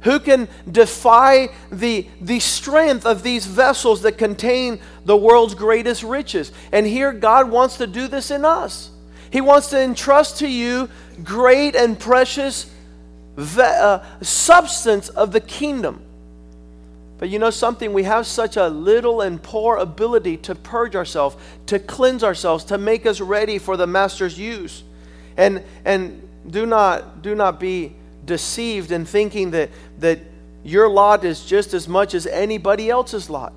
Who 0.05 0.19
can 0.19 0.47
defy 0.71 1.49
the, 1.71 2.07
the 2.21 2.39
strength 2.39 3.07
of 3.07 3.23
these 3.23 3.47
vessels 3.47 4.03
that 4.03 4.19
contain 4.19 4.79
the 5.03 5.17
world's 5.17 5.55
greatest 5.55 6.03
riches? 6.03 6.51
And 6.71 6.85
here, 6.85 7.11
God 7.11 7.49
wants 7.49 7.77
to 7.77 7.87
do 7.87 8.07
this 8.07 8.29
in 8.29 8.45
us. 8.45 8.91
He 9.31 9.41
wants 9.41 9.71
to 9.71 9.81
entrust 9.81 10.37
to 10.39 10.47
you 10.47 10.89
great 11.23 11.75
and 11.75 11.99
precious 11.99 12.71
ve- 13.35 13.63
uh, 13.63 14.05
substance 14.21 15.09
of 15.09 15.31
the 15.31 15.41
kingdom. 15.41 16.03
But 17.17 17.29
you 17.29 17.39
know 17.39 17.49
something? 17.49 17.91
We 17.91 18.03
have 18.03 18.27
such 18.27 18.57
a 18.57 18.67
little 18.67 19.21
and 19.21 19.41
poor 19.41 19.77
ability 19.77 20.37
to 20.37 20.53
purge 20.53 20.95
ourselves, 20.95 21.35
to 21.65 21.79
cleanse 21.79 22.23
ourselves, 22.23 22.63
to 22.65 22.77
make 22.77 23.07
us 23.07 23.19
ready 23.21 23.57
for 23.57 23.75
the 23.75 23.87
Master's 23.87 24.37
use. 24.37 24.83
And, 25.35 25.63
and 25.83 26.21
do, 26.47 26.67
not, 26.67 27.23
do 27.23 27.33
not 27.33 27.59
be 27.59 27.95
deceived 28.25 28.91
in 28.91 29.05
thinking 29.05 29.51
that, 29.51 29.69
that 29.99 30.19
your 30.63 30.89
lot 30.89 31.23
is 31.23 31.45
just 31.45 31.73
as 31.73 31.87
much 31.87 32.13
as 32.13 32.25
anybody 32.25 32.89
else's 32.89 33.29
lot. 33.29 33.53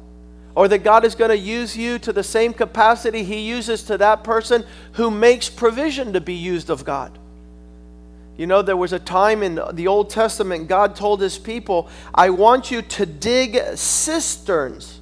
Or 0.54 0.68
that 0.68 0.78
God 0.78 1.04
is 1.04 1.14
going 1.14 1.30
to 1.30 1.38
use 1.38 1.76
you 1.76 1.98
to 2.00 2.12
the 2.12 2.22
same 2.22 2.52
capacity 2.52 3.22
He 3.22 3.40
uses 3.40 3.84
to 3.84 3.98
that 3.98 4.24
person 4.24 4.64
who 4.92 5.10
makes 5.10 5.48
provision 5.48 6.12
to 6.14 6.20
be 6.20 6.34
used 6.34 6.68
of 6.68 6.84
God. 6.84 7.16
You 8.36 8.46
know, 8.46 8.62
there 8.62 8.76
was 8.76 8.92
a 8.92 8.98
time 8.98 9.42
in 9.42 9.60
the 9.72 9.88
Old 9.88 10.10
Testament, 10.10 10.68
God 10.68 10.94
told 10.94 11.20
His 11.20 11.38
people, 11.38 11.88
I 12.14 12.30
want 12.30 12.70
you 12.70 12.82
to 12.82 13.06
dig 13.06 13.58
cisterns. 13.76 15.00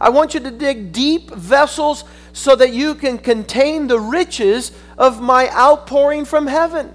I 0.00 0.08
want 0.08 0.32
you 0.32 0.40
to 0.40 0.50
dig 0.50 0.92
deep 0.92 1.30
vessels 1.30 2.04
so 2.32 2.56
that 2.56 2.72
you 2.72 2.94
can 2.94 3.18
contain 3.18 3.86
the 3.86 4.00
riches 4.00 4.72
of 4.96 5.20
my 5.20 5.50
outpouring 5.50 6.24
from 6.24 6.46
heaven. 6.46 6.94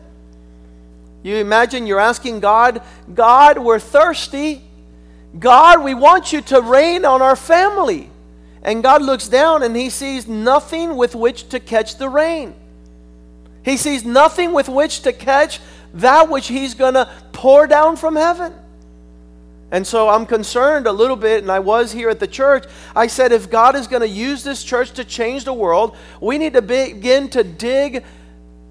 You 1.26 1.38
imagine 1.38 1.88
you're 1.88 2.00
asking 2.00 2.42
God, 2.42 2.84
God, 3.12 3.58
we're 3.58 3.80
thirsty. 3.80 4.62
God, 5.40 5.84
we 5.84 5.96
want 5.96 6.32
you 6.32 6.42
to 6.42 6.62
rain 6.62 7.04
on 7.04 7.24
our 7.24 7.36
family. 7.36 8.12
And 8.62 8.84
God 8.84 9.02
looks 9.02 9.28
down 9.28 9.64
and 9.64 9.76
he 9.76 9.90
sees 9.90 10.28
nothing 10.28 10.96
with 10.96 11.16
which 11.16 11.50
to 11.50 11.60
catch 11.60 11.98
the 11.98 12.10
rain. 12.10 12.54
He 13.64 13.76
sees 13.76 14.06
nothing 14.06 14.54
with 14.54 14.70
which 14.70 15.02
to 15.02 15.14
catch 15.14 15.60
that 15.96 16.30
which 16.30 16.48
he's 16.48 16.76
going 16.76 16.94
to 16.94 17.10
pour 17.32 17.66
down 17.66 17.96
from 17.96 18.16
heaven. 18.16 18.54
And 19.72 19.88
so 19.88 20.08
I'm 20.08 20.28
concerned 20.28 20.86
a 20.86 20.92
little 20.92 21.16
bit, 21.16 21.42
and 21.42 21.52
I 21.52 21.58
was 21.58 21.92
here 21.92 22.12
at 22.12 22.20
the 22.20 22.28
church. 22.28 22.66
I 22.96 23.08
said, 23.08 23.32
if 23.32 23.50
God 23.50 23.76
is 23.76 23.88
going 23.88 24.04
to 24.04 24.08
use 24.08 24.44
this 24.44 24.64
church 24.64 24.92
to 24.92 25.04
change 25.04 25.44
the 25.44 25.54
world, 25.54 25.98
we 26.22 26.38
need 26.38 26.54
to 26.54 26.62
begin 26.62 27.30
to 27.30 27.44
dig 27.44 28.04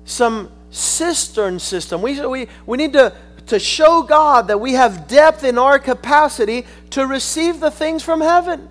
some 0.05 0.53
cistern 0.75 1.61
system. 1.61 2.03
We, 2.03 2.25
we, 2.27 2.49
we 2.67 2.77
need 2.77 2.95
to, 2.95 3.15
to 3.47 3.59
show 3.59 4.03
God 4.03 4.49
that 4.49 4.59
we 4.59 4.73
have 4.73 5.07
depth 5.07 5.45
in 5.45 5.57
our 5.57 5.79
capacity 5.79 6.67
to 6.91 7.07
receive 7.07 7.61
the 7.61 7.71
things 7.71 8.03
from 8.03 8.21
heaven. 8.21 8.69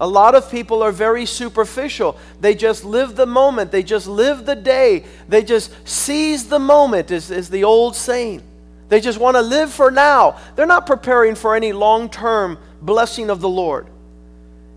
A 0.00 0.06
lot 0.06 0.34
of 0.34 0.50
people 0.50 0.82
are 0.82 0.92
very 0.92 1.26
superficial. 1.26 2.18
They 2.40 2.54
just 2.54 2.84
live 2.84 3.16
the 3.16 3.26
moment, 3.26 3.70
they 3.70 3.82
just 3.82 4.06
live 4.06 4.44
the 4.44 4.56
day, 4.56 5.04
they 5.28 5.42
just 5.42 5.72
seize 5.88 6.48
the 6.48 6.58
moment, 6.58 7.10
is, 7.10 7.30
is 7.30 7.48
the 7.48 7.64
old 7.64 7.96
saying. 7.96 8.42
They 8.88 9.00
just 9.00 9.18
want 9.18 9.36
to 9.36 9.42
live 9.42 9.72
for 9.72 9.90
now. 9.90 10.38
They're 10.54 10.66
not 10.66 10.86
preparing 10.86 11.34
for 11.34 11.54
any 11.54 11.72
long 11.72 12.10
term 12.10 12.58
blessing 12.82 13.30
of 13.30 13.40
the 13.40 13.48
Lord. 13.48 13.86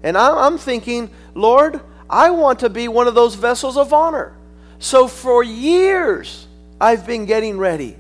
And 0.03 0.17
I'm 0.17 0.57
thinking, 0.57 1.09
Lord, 1.33 1.81
I 2.09 2.29
want 2.29 2.59
to 2.59 2.69
be 2.69 2.87
one 2.87 3.07
of 3.07 3.15
those 3.15 3.35
vessels 3.35 3.75
of 3.75 3.91
honor. 3.91 4.34
So 4.79 5.07
for 5.07 5.43
years, 5.43 6.47
I've 6.79 7.07
been 7.07 7.25
getting 7.25 7.57
ready. 7.57 7.95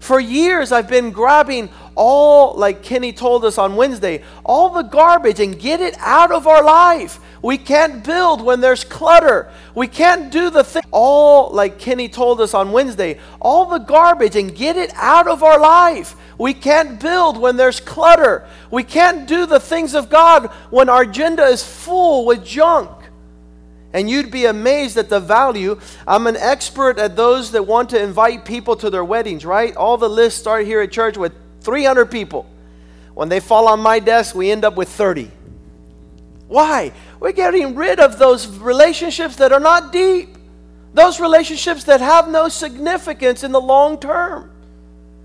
For 0.00 0.18
years, 0.18 0.72
I've 0.72 0.88
been 0.88 1.10
grabbing 1.10 1.68
all, 1.94 2.54
like 2.54 2.82
Kenny 2.82 3.12
told 3.12 3.44
us 3.44 3.58
on 3.58 3.76
Wednesday, 3.76 4.24
all 4.44 4.70
the 4.70 4.82
garbage 4.82 5.40
and 5.40 5.58
get 5.58 5.80
it 5.80 5.94
out 5.98 6.32
of 6.32 6.46
our 6.46 6.64
life. 6.64 7.20
We 7.42 7.58
can't 7.58 8.02
build 8.02 8.42
when 8.42 8.60
there's 8.60 8.82
clutter. 8.82 9.50
We 9.74 9.86
can't 9.86 10.32
do 10.32 10.48
the 10.48 10.64
thing. 10.64 10.82
All, 10.90 11.50
like 11.50 11.78
Kenny 11.78 12.08
told 12.08 12.40
us 12.40 12.54
on 12.54 12.72
Wednesday, 12.72 13.18
all 13.40 13.66
the 13.66 13.78
garbage 13.78 14.36
and 14.36 14.54
get 14.54 14.76
it 14.76 14.90
out 14.94 15.28
of 15.28 15.42
our 15.42 15.60
life. 15.60 16.16
We 16.38 16.54
can't 16.54 16.98
build 16.98 17.36
when 17.38 17.56
there's 17.56 17.80
clutter. 17.80 18.48
We 18.70 18.82
can't 18.82 19.28
do 19.28 19.44
the 19.44 19.60
things 19.60 19.94
of 19.94 20.08
God 20.08 20.46
when 20.70 20.88
our 20.88 21.02
agenda 21.02 21.44
is 21.44 21.62
full 21.62 22.24
with 22.24 22.44
junk. 22.44 22.90
And 23.92 24.08
you'd 24.08 24.30
be 24.30 24.46
amazed 24.46 24.96
at 24.96 25.08
the 25.08 25.18
value. 25.18 25.80
I'm 26.06 26.26
an 26.26 26.36
expert 26.36 26.98
at 26.98 27.16
those 27.16 27.50
that 27.52 27.66
want 27.66 27.90
to 27.90 28.00
invite 28.00 28.44
people 28.44 28.76
to 28.76 28.90
their 28.90 29.04
weddings, 29.04 29.44
right? 29.44 29.74
All 29.74 29.96
the 29.96 30.08
lists 30.08 30.38
start 30.38 30.64
here 30.64 30.80
at 30.80 30.92
church 30.92 31.16
with 31.16 31.32
300 31.62 32.06
people. 32.06 32.46
When 33.14 33.28
they 33.28 33.40
fall 33.40 33.68
on 33.68 33.80
my 33.80 33.98
desk, 33.98 34.34
we 34.34 34.50
end 34.50 34.64
up 34.64 34.76
with 34.76 34.88
30. 34.88 35.30
Why? 36.46 36.92
We're 37.18 37.32
getting 37.32 37.74
rid 37.74 38.00
of 38.00 38.18
those 38.18 38.46
relationships 38.46 39.36
that 39.36 39.52
are 39.52 39.60
not 39.60 39.92
deep, 39.92 40.36
those 40.94 41.20
relationships 41.20 41.84
that 41.84 42.00
have 42.00 42.28
no 42.28 42.48
significance 42.48 43.44
in 43.44 43.52
the 43.52 43.60
long 43.60 43.98
term. 43.98 44.50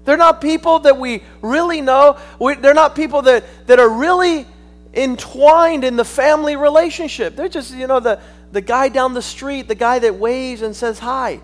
They're 0.06 0.18
not 0.18 0.40
people 0.40 0.80
that 0.80 0.98
we 1.00 1.24
really 1.42 1.82
know. 1.82 2.18
We, 2.40 2.56
they're 2.56 2.76
not 2.76 2.96
people 2.96 3.24
that, 3.24 3.44
that 3.66 3.80
are 3.80 3.90
really 3.90 4.46
entwined 4.94 5.84
in 5.84 5.96
the 5.96 6.06
family 6.06 6.56
relationship. 6.56 7.36
They're 7.36 7.50
just, 7.50 7.74
you 7.74 7.88
know, 7.88 8.00
the, 8.00 8.22
the 8.56 8.62
guy 8.62 8.88
down 8.88 9.14
the 9.14 9.22
street, 9.22 9.68
the 9.68 9.76
guy 9.76 10.00
that 10.00 10.16
waves 10.16 10.62
and 10.62 10.74
says 10.74 10.98
hi. 10.98 11.42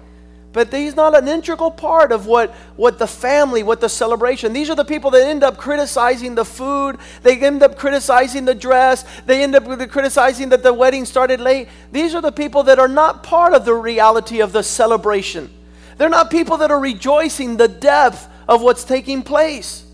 But 0.54 0.72
he's 0.74 0.96
not 0.96 1.14
an 1.14 1.28
integral 1.28 1.70
part 1.70 2.14
of 2.14 2.26
what, 2.26 2.52
what 2.78 3.00
the 3.00 3.08
family, 3.08 3.64
what 3.64 3.82
the 3.82 3.90
celebration. 3.90 4.54
These 4.54 4.70
are 4.70 4.76
the 4.76 4.86
people 4.86 5.12
that 5.12 5.28
end 5.28 5.44
up 5.44 5.58
criticizing 5.58 6.36
the 6.36 6.46
food. 6.46 6.98
They 7.22 7.38
end 7.38 7.64
up 7.64 7.78
criticizing 7.78 8.46
the 8.46 8.56
dress. 8.56 9.04
They 9.26 9.44
end 9.44 9.56
up 9.56 9.66
criticizing 9.90 10.50
that 10.50 10.64
the 10.64 10.74
wedding 10.74 11.04
started 11.04 11.42
late. 11.42 11.68
These 11.92 12.16
are 12.16 12.22
the 12.22 12.32
people 12.32 12.64
that 12.64 12.80
are 12.80 12.88
not 12.88 13.24
part 13.24 13.54
of 13.54 13.66
the 13.66 13.74
reality 13.74 14.40
of 14.40 14.54
the 14.54 14.64
celebration. 14.64 15.50
They're 15.98 16.08
not 16.08 16.32
people 16.32 16.58
that 16.58 16.72
are 16.72 16.80
rejoicing 16.80 17.58
the 17.58 17.68
depth 17.68 18.26
of 18.48 18.62
what's 18.62 18.86
taking 18.86 19.22
place. 19.22 19.86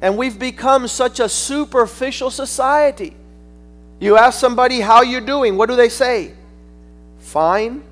And 0.00 0.16
we've 0.16 0.38
become 0.38 0.88
such 0.88 1.20
a 1.20 1.28
superficial 1.28 2.30
society. 2.32 3.16
You 4.00 4.16
ask 4.16 4.40
somebody 4.40 4.80
how 4.80 5.02
you're 5.02 5.20
doing, 5.20 5.56
what 5.56 5.68
do 5.68 5.76
they 5.76 5.90
say? 5.90 6.34
Fine. 7.20 7.82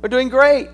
We're 0.00 0.08
doing 0.08 0.28
great. 0.28 0.68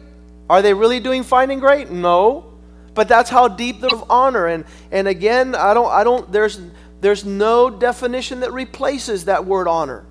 Are 0.50 0.62
they 0.62 0.74
really 0.74 1.00
doing 1.00 1.22
fine 1.22 1.50
and 1.50 1.60
great? 1.60 1.90
No. 1.90 2.46
But 2.94 3.08
that's 3.08 3.30
how 3.30 3.48
deep 3.48 3.80
the 3.80 4.04
honor. 4.10 4.46
And 4.46 4.64
and 4.90 5.06
again, 5.06 5.54
I 5.54 5.74
don't 5.74 5.90
I 5.90 6.02
don't 6.02 6.30
there's 6.32 6.60
there's 7.00 7.24
no 7.24 7.70
definition 7.70 8.40
that 8.40 8.52
replaces 8.52 9.26
that 9.26 9.44
word 9.44 9.68
honor. 9.68 10.04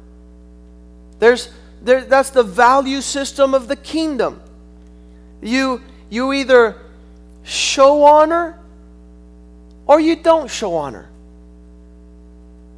There's 1.19 1.49
there, 1.81 2.01
that's 2.05 2.29
the 2.29 2.43
value 2.43 3.01
system 3.01 3.53
of 3.53 3.67
the 3.67 3.75
kingdom. 3.75 4.41
You 5.41 5.81
you 6.09 6.31
either 6.33 6.77
show 7.43 8.03
honor 8.03 8.59
or 9.85 9.99
you 9.99 10.15
don't 10.15 10.49
show 10.49 10.75
honor. 10.75 11.09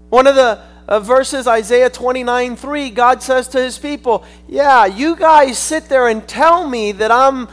One 0.10 0.26
of 0.26 0.36
the 0.36 0.64
uh, 0.90 1.00
verses, 1.00 1.46
Isaiah 1.48 1.90
29 1.90 2.56
3, 2.56 2.90
God 2.90 3.22
says 3.22 3.48
to 3.50 3.62
his 3.62 3.78
people, 3.78 4.26
Yeah, 4.48 4.88
you 4.88 5.16
guys 5.16 5.60
sit 5.60 5.88
there 5.88 6.08
and 6.08 6.28
tell 6.28 6.68
me 6.68 6.92
that 6.94 7.12
I'm, 7.12 7.48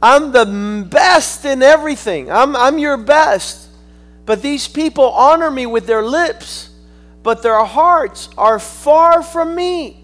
I'm 0.00 0.30
the 0.30 0.86
best 0.88 1.44
in 1.44 1.60
everything. 1.60 2.30
I'm, 2.30 2.54
I'm 2.54 2.78
your 2.78 2.96
best. 2.96 3.68
But 4.24 4.42
these 4.42 4.68
people 4.68 5.10
honor 5.10 5.50
me 5.50 5.66
with 5.66 5.88
their 5.88 6.04
lips, 6.04 6.70
but 7.24 7.42
their 7.42 7.64
hearts 7.64 8.28
are 8.38 8.60
far 8.60 9.24
from 9.24 9.56
me. 9.56 10.00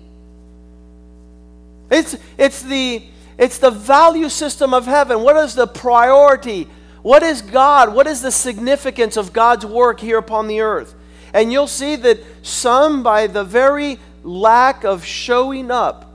It's, 1.93 2.17
it's, 2.37 2.61
the, 2.63 3.05
it's 3.39 3.59
the 3.59 3.71
value 3.71 4.29
system 4.29 4.75
of 4.75 4.85
heaven. 4.85 5.23
What 5.23 5.37
is 5.37 5.55
the 5.55 5.69
priority? 5.69 6.69
What 7.03 7.23
is 7.23 7.41
God? 7.41 7.95
What 7.95 8.09
is 8.09 8.21
the 8.21 8.33
significance 8.33 9.17
of 9.17 9.33
God's 9.33 9.65
work 9.65 10.01
here 10.01 10.19
upon 10.19 10.49
the 10.49 10.63
earth? 10.63 10.97
And 11.35 11.53
you'll 11.53 11.67
see 11.67 11.97
that 11.97 12.21
some, 12.43 13.03
by 13.03 13.27
the 13.27 13.43
very 13.43 13.99
lack 14.23 14.85
of 14.85 15.05
showing 15.05 15.71
up, 15.71 16.13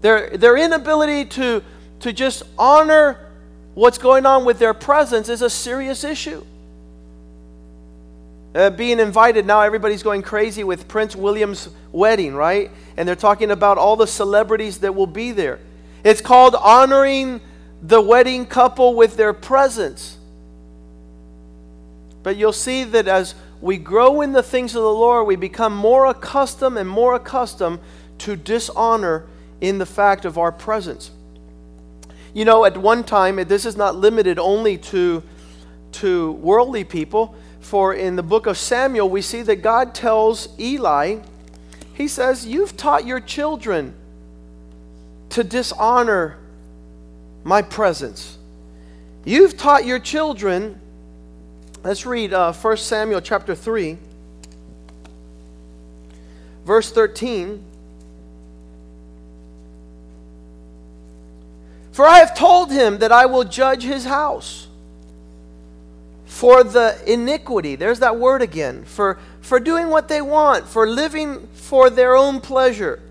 their, 0.00 0.30
their 0.36 0.56
inability 0.56 1.26
to, 1.26 1.62
to 2.00 2.12
just 2.12 2.44
honor 2.56 3.18
what's 3.74 3.98
going 3.98 4.24
on 4.24 4.44
with 4.44 4.60
their 4.60 4.72
presence 4.72 5.28
is 5.28 5.42
a 5.42 5.50
serious 5.50 6.04
issue. 6.04 6.44
Uh, 8.54 8.70
being 8.70 9.00
invited 9.00 9.44
now, 9.44 9.60
everybody's 9.60 10.02
going 10.02 10.22
crazy 10.22 10.64
with 10.64 10.88
Prince 10.88 11.14
William's 11.14 11.68
wedding, 11.92 12.34
right? 12.34 12.70
And 12.96 13.08
they're 13.08 13.16
talking 13.16 13.50
about 13.50 13.76
all 13.76 13.96
the 13.96 14.06
celebrities 14.06 14.78
that 14.78 14.94
will 14.94 15.06
be 15.06 15.32
there. 15.32 15.58
It's 16.04 16.20
called 16.20 16.54
honoring 16.54 17.40
the 17.82 18.00
wedding 18.00 18.46
couple 18.46 18.94
with 18.94 19.16
their 19.16 19.32
presence. 19.32 20.16
But 22.22 22.36
you'll 22.36 22.52
see 22.52 22.84
that 22.84 23.08
as 23.08 23.34
we 23.60 23.76
grow 23.76 24.20
in 24.20 24.32
the 24.32 24.42
things 24.42 24.74
of 24.74 24.82
the 24.82 24.88
Lord, 24.88 25.26
we 25.26 25.36
become 25.36 25.74
more 25.74 26.06
accustomed 26.06 26.78
and 26.78 26.88
more 26.88 27.14
accustomed 27.14 27.80
to 28.18 28.36
dishonor 28.36 29.26
in 29.60 29.78
the 29.78 29.86
fact 29.86 30.24
of 30.24 30.38
our 30.38 30.52
presence. 30.52 31.10
You 32.32 32.44
know, 32.44 32.64
at 32.64 32.76
one 32.76 33.04
time, 33.04 33.36
this 33.48 33.64
is 33.64 33.76
not 33.76 33.96
limited 33.96 34.38
only 34.38 34.78
to, 34.78 35.22
to 35.92 36.32
worldly 36.32 36.84
people, 36.84 37.34
for 37.60 37.92
in 37.94 38.16
the 38.16 38.22
book 38.22 38.46
of 38.46 38.56
Samuel, 38.56 39.10
we 39.10 39.20
see 39.20 39.42
that 39.42 39.56
God 39.56 39.94
tells 39.94 40.48
Eli, 40.58 41.18
He 41.92 42.08
says, 42.08 42.46
You've 42.46 42.76
taught 42.76 43.04
your 43.04 43.20
children 43.20 43.94
to 45.30 45.44
dishonor 45.44 46.38
my 47.44 47.62
presence. 47.62 48.38
You've 49.24 49.56
taught 49.56 49.84
your 49.84 49.98
children, 49.98 50.80
let's 51.82 52.04
read 52.04 52.32
uh, 52.32 52.52
1 52.52 52.76
Samuel 52.76 53.20
chapter 53.20 53.54
3, 53.54 53.96
verse 56.64 56.92
13. 56.92 57.64
For 61.92 62.06
I 62.06 62.18
have 62.18 62.36
told 62.36 62.70
him 62.70 62.98
that 62.98 63.12
I 63.12 63.26
will 63.26 63.44
judge 63.44 63.82
his 63.82 64.04
house 64.04 64.68
for 66.24 66.62
the 66.62 66.96
iniquity. 67.06 67.76
There's 67.76 67.98
that 67.98 68.16
word 68.16 68.40
again. 68.40 68.84
For, 68.84 69.18
for 69.40 69.58
doing 69.58 69.90
what 69.90 70.08
they 70.08 70.22
want, 70.22 70.66
for 70.66 70.86
living 70.86 71.46
for 71.54 71.90
their 71.90 72.14
own 72.14 72.40
pleasure. 72.40 73.02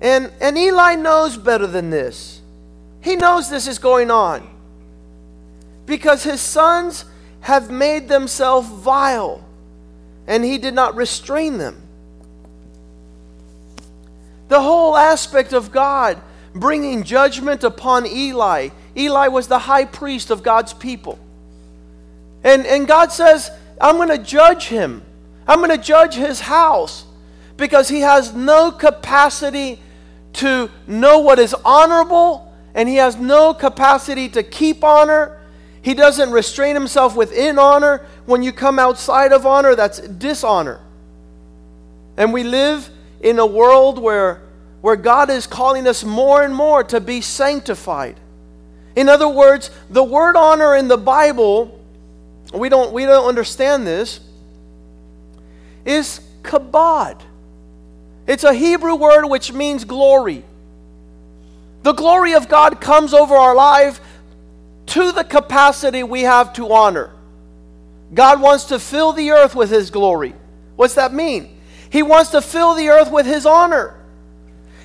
And, 0.00 0.32
and 0.40 0.58
Eli 0.58 0.96
knows 0.96 1.36
better 1.36 1.66
than 1.66 1.90
this. 1.90 2.40
He 3.00 3.16
knows 3.16 3.48
this 3.48 3.66
is 3.66 3.78
going 3.78 4.10
on. 4.10 4.46
Because 5.86 6.24
his 6.24 6.40
sons 6.40 7.04
have 7.40 7.70
made 7.70 8.08
themselves 8.08 8.68
vile, 8.68 9.44
and 10.26 10.44
he 10.44 10.58
did 10.58 10.74
not 10.74 10.96
restrain 10.96 11.58
them. 11.58 11.82
The 14.48 14.60
whole 14.60 14.96
aspect 14.96 15.52
of 15.52 15.70
God 15.70 16.20
bringing 16.54 17.02
judgment 17.02 17.64
upon 17.64 18.06
Eli. 18.06 18.70
Eli 18.96 19.28
was 19.28 19.48
the 19.48 19.58
high 19.58 19.84
priest 19.84 20.30
of 20.30 20.42
God's 20.42 20.72
people. 20.72 21.18
And, 22.42 22.66
and 22.66 22.86
God 22.86 23.12
says, 23.12 23.50
I'm 23.80 23.96
going 23.96 24.08
to 24.08 24.18
judge 24.18 24.66
him. 24.66 25.02
I'm 25.46 25.58
going 25.58 25.70
to 25.70 25.82
judge 25.82 26.14
his 26.14 26.40
house 26.40 27.04
because 27.56 27.88
he 27.88 28.00
has 28.00 28.34
no 28.34 28.70
capacity 28.70 29.80
to 30.34 30.70
know 30.86 31.18
what 31.18 31.38
is 31.38 31.54
honorable 31.64 32.52
and 32.74 32.88
he 32.88 32.96
has 32.96 33.16
no 33.16 33.54
capacity 33.54 34.28
to 34.30 34.42
keep 34.42 34.84
honor. 34.84 35.37
He 35.88 35.94
doesn't 35.94 36.32
restrain 36.32 36.74
himself 36.74 37.16
within 37.16 37.58
honor. 37.58 38.04
When 38.26 38.42
you 38.42 38.52
come 38.52 38.78
outside 38.78 39.32
of 39.32 39.46
honor, 39.46 39.74
that's 39.74 39.98
dishonor. 40.00 40.80
And 42.18 42.30
we 42.30 42.44
live 42.44 42.90
in 43.22 43.38
a 43.38 43.46
world 43.46 43.98
where 43.98 44.42
where 44.82 44.96
God 44.96 45.30
is 45.30 45.46
calling 45.46 45.88
us 45.88 46.04
more 46.04 46.42
and 46.42 46.54
more 46.54 46.84
to 46.84 47.00
be 47.00 47.22
sanctified. 47.22 48.20
In 48.96 49.08
other 49.08 49.30
words, 49.30 49.70
the 49.88 50.04
word 50.04 50.36
honor 50.36 50.76
in 50.76 50.88
the 50.88 50.98
Bible, 50.98 51.82
we 52.52 52.68
don't, 52.68 52.92
we 52.92 53.06
don't 53.06 53.26
understand 53.26 53.86
this, 53.86 54.20
is 55.86 56.20
kabod. 56.42 57.18
It's 58.26 58.44
a 58.44 58.52
Hebrew 58.52 58.94
word 58.94 59.24
which 59.24 59.54
means 59.54 59.86
glory. 59.86 60.44
The 61.82 61.94
glory 61.94 62.34
of 62.34 62.46
God 62.46 62.78
comes 62.78 63.14
over 63.14 63.34
our 63.34 63.54
life 63.54 64.02
to 64.88 65.12
the 65.12 65.24
capacity 65.24 66.02
we 66.02 66.22
have 66.22 66.52
to 66.54 66.72
honor. 66.72 67.12
God 68.12 68.40
wants 68.40 68.64
to 68.66 68.78
fill 68.78 69.12
the 69.12 69.30
earth 69.30 69.54
with 69.54 69.70
His 69.70 69.90
glory. 69.90 70.34
What's 70.76 70.94
that 70.94 71.12
mean? 71.12 71.58
He 71.90 72.02
wants 72.02 72.30
to 72.30 72.40
fill 72.40 72.74
the 72.74 72.88
earth 72.88 73.10
with 73.10 73.26
His 73.26 73.46
honor. 73.46 73.94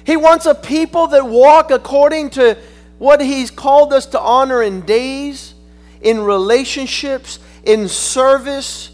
He 0.06 0.18
wants 0.18 0.46
a 0.46 0.54
people 0.54 1.08
that 1.08 1.26
walk 1.26 1.72
according 1.72 2.32
to 2.32 2.58
what 3.00 3.22
He's 3.22 3.50
called 3.50 3.94
us 3.94 4.06
to 4.08 4.20
honor 4.20 4.62
in 4.62 4.82
days, 4.82 5.54
in 6.02 6.20
relationships, 6.20 7.40
in 7.64 7.88
service, 7.88 8.92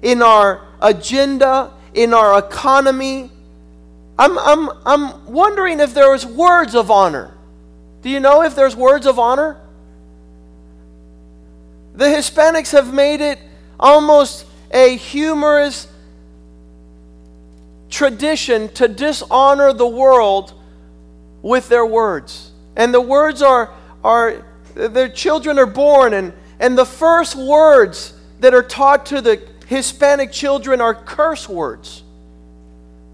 in 0.00 0.22
our 0.22 0.66
agenda, 0.80 1.72
in 1.92 2.14
our 2.14 2.38
economy. 2.38 3.30
I'm, 4.18 4.38
I'm, 4.38 4.70
I'm 4.86 5.26
wondering 5.26 5.80
if 5.80 5.92
there's 5.92 6.24
words 6.24 6.74
of 6.74 6.90
honor. 6.90 7.34
Do 8.00 8.08
you 8.08 8.20
know 8.20 8.42
if 8.42 8.54
there's 8.54 8.74
words 8.74 9.06
of 9.06 9.18
honor? 9.18 9.60
The 11.98 12.04
Hispanics 12.04 12.70
have 12.70 12.94
made 12.94 13.20
it 13.20 13.40
almost 13.78 14.46
a 14.70 14.96
humorous 14.96 15.88
tradition 17.90 18.68
to 18.74 18.86
dishonor 18.86 19.72
the 19.72 19.88
world 19.88 20.54
with 21.42 21.68
their 21.68 21.84
words. 21.84 22.52
And 22.76 22.94
the 22.94 23.00
words 23.00 23.42
are, 23.42 23.74
are 24.04 24.44
their 24.74 25.08
children 25.08 25.58
are 25.58 25.66
born, 25.66 26.14
and, 26.14 26.32
and 26.60 26.78
the 26.78 26.86
first 26.86 27.34
words 27.34 28.14
that 28.38 28.54
are 28.54 28.62
taught 28.62 29.06
to 29.06 29.20
the 29.20 29.42
Hispanic 29.66 30.30
children 30.30 30.80
are 30.80 30.94
curse 30.94 31.48
words. 31.48 32.04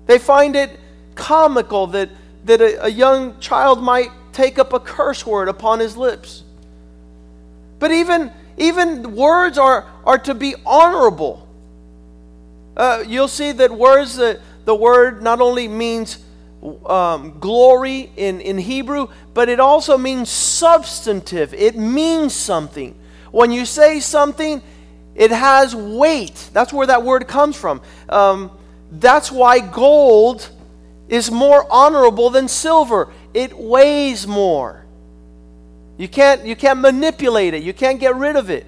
They 0.05 0.18
find 0.18 0.55
it 0.55 0.79
comical 1.14 1.87
that, 1.87 2.11
that 2.44 2.61
a, 2.61 2.85
a 2.85 2.88
young 2.90 3.40
child 3.40 3.83
might 3.83 4.11
take 4.35 4.59
up 4.59 4.75
a 4.75 4.81
curse 4.81 5.25
word 5.25 5.49
upon 5.49 5.81
his 5.81 5.97
lips. 5.97 6.42
But 7.79 7.90
even, 7.90 8.31
even 8.57 9.14
words 9.14 9.59
are, 9.59 9.87
are 10.05 10.19
to 10.19 10.35
be 10.35 10.55
honorable. 10.64 11.49
Uh, 12.77 13.05
you'll 13.07 13.29
see 13.29 13.53
that 13.53 13.71
words 13.71 14.17
that 14.17 14.40
the 14.64 14.75
word 14.75 15.23
not 15.23 15.40
only 15.40 15.69
means 15.69 16.19
um, 16.87 17.38
glory 17.38 18.11
in, 18.17 18.40
in 18.40 18.59
Hebrew, 18.59 19.09
but 19.35 19.49
it 19.49 19.61
also 19.61 19.99
means 19.99 20.31
substantive. 20.31 21.53
It 21.55 21.77
means 21.77 22.35
something. 22.35 22.95
When 23.31 23.53
you 23.53 23.67
say 23.67 24.01
something, 24.01 24.62
it 25.14 25.31
has 25.31 25.75
weight. 25.75 26.51
That's 26.53 26.73
where 26.73 26.87
that 26.87 27.03
word 27.03 27.29
comes 27.29 27.57
from. 27.57 27.83
Um, 28.09 28.51
that's 28.90 29.31
why 29.31 29.61
gold 29.61 30.49
is 31.09 31.31
more 31.31 31.67
honorable 31.71 32.31
than 32.31 32.49
silver. 32.49 33.12
It 33.35 33.57
weighs 33.57 34.27
more. 34.27 34.84
You 35.97 36.09
can't, 36.09 36.45
you 36.45 36.57
can't 36.57 36.81
manipulate 36.81 37.55
it, 37.55 37.63
you 37.63 37.73
can't 37.73 38.01
get 38.01 38.17
rid 38.17 38.37
of 38.37 38.51
it. 38.51 38.67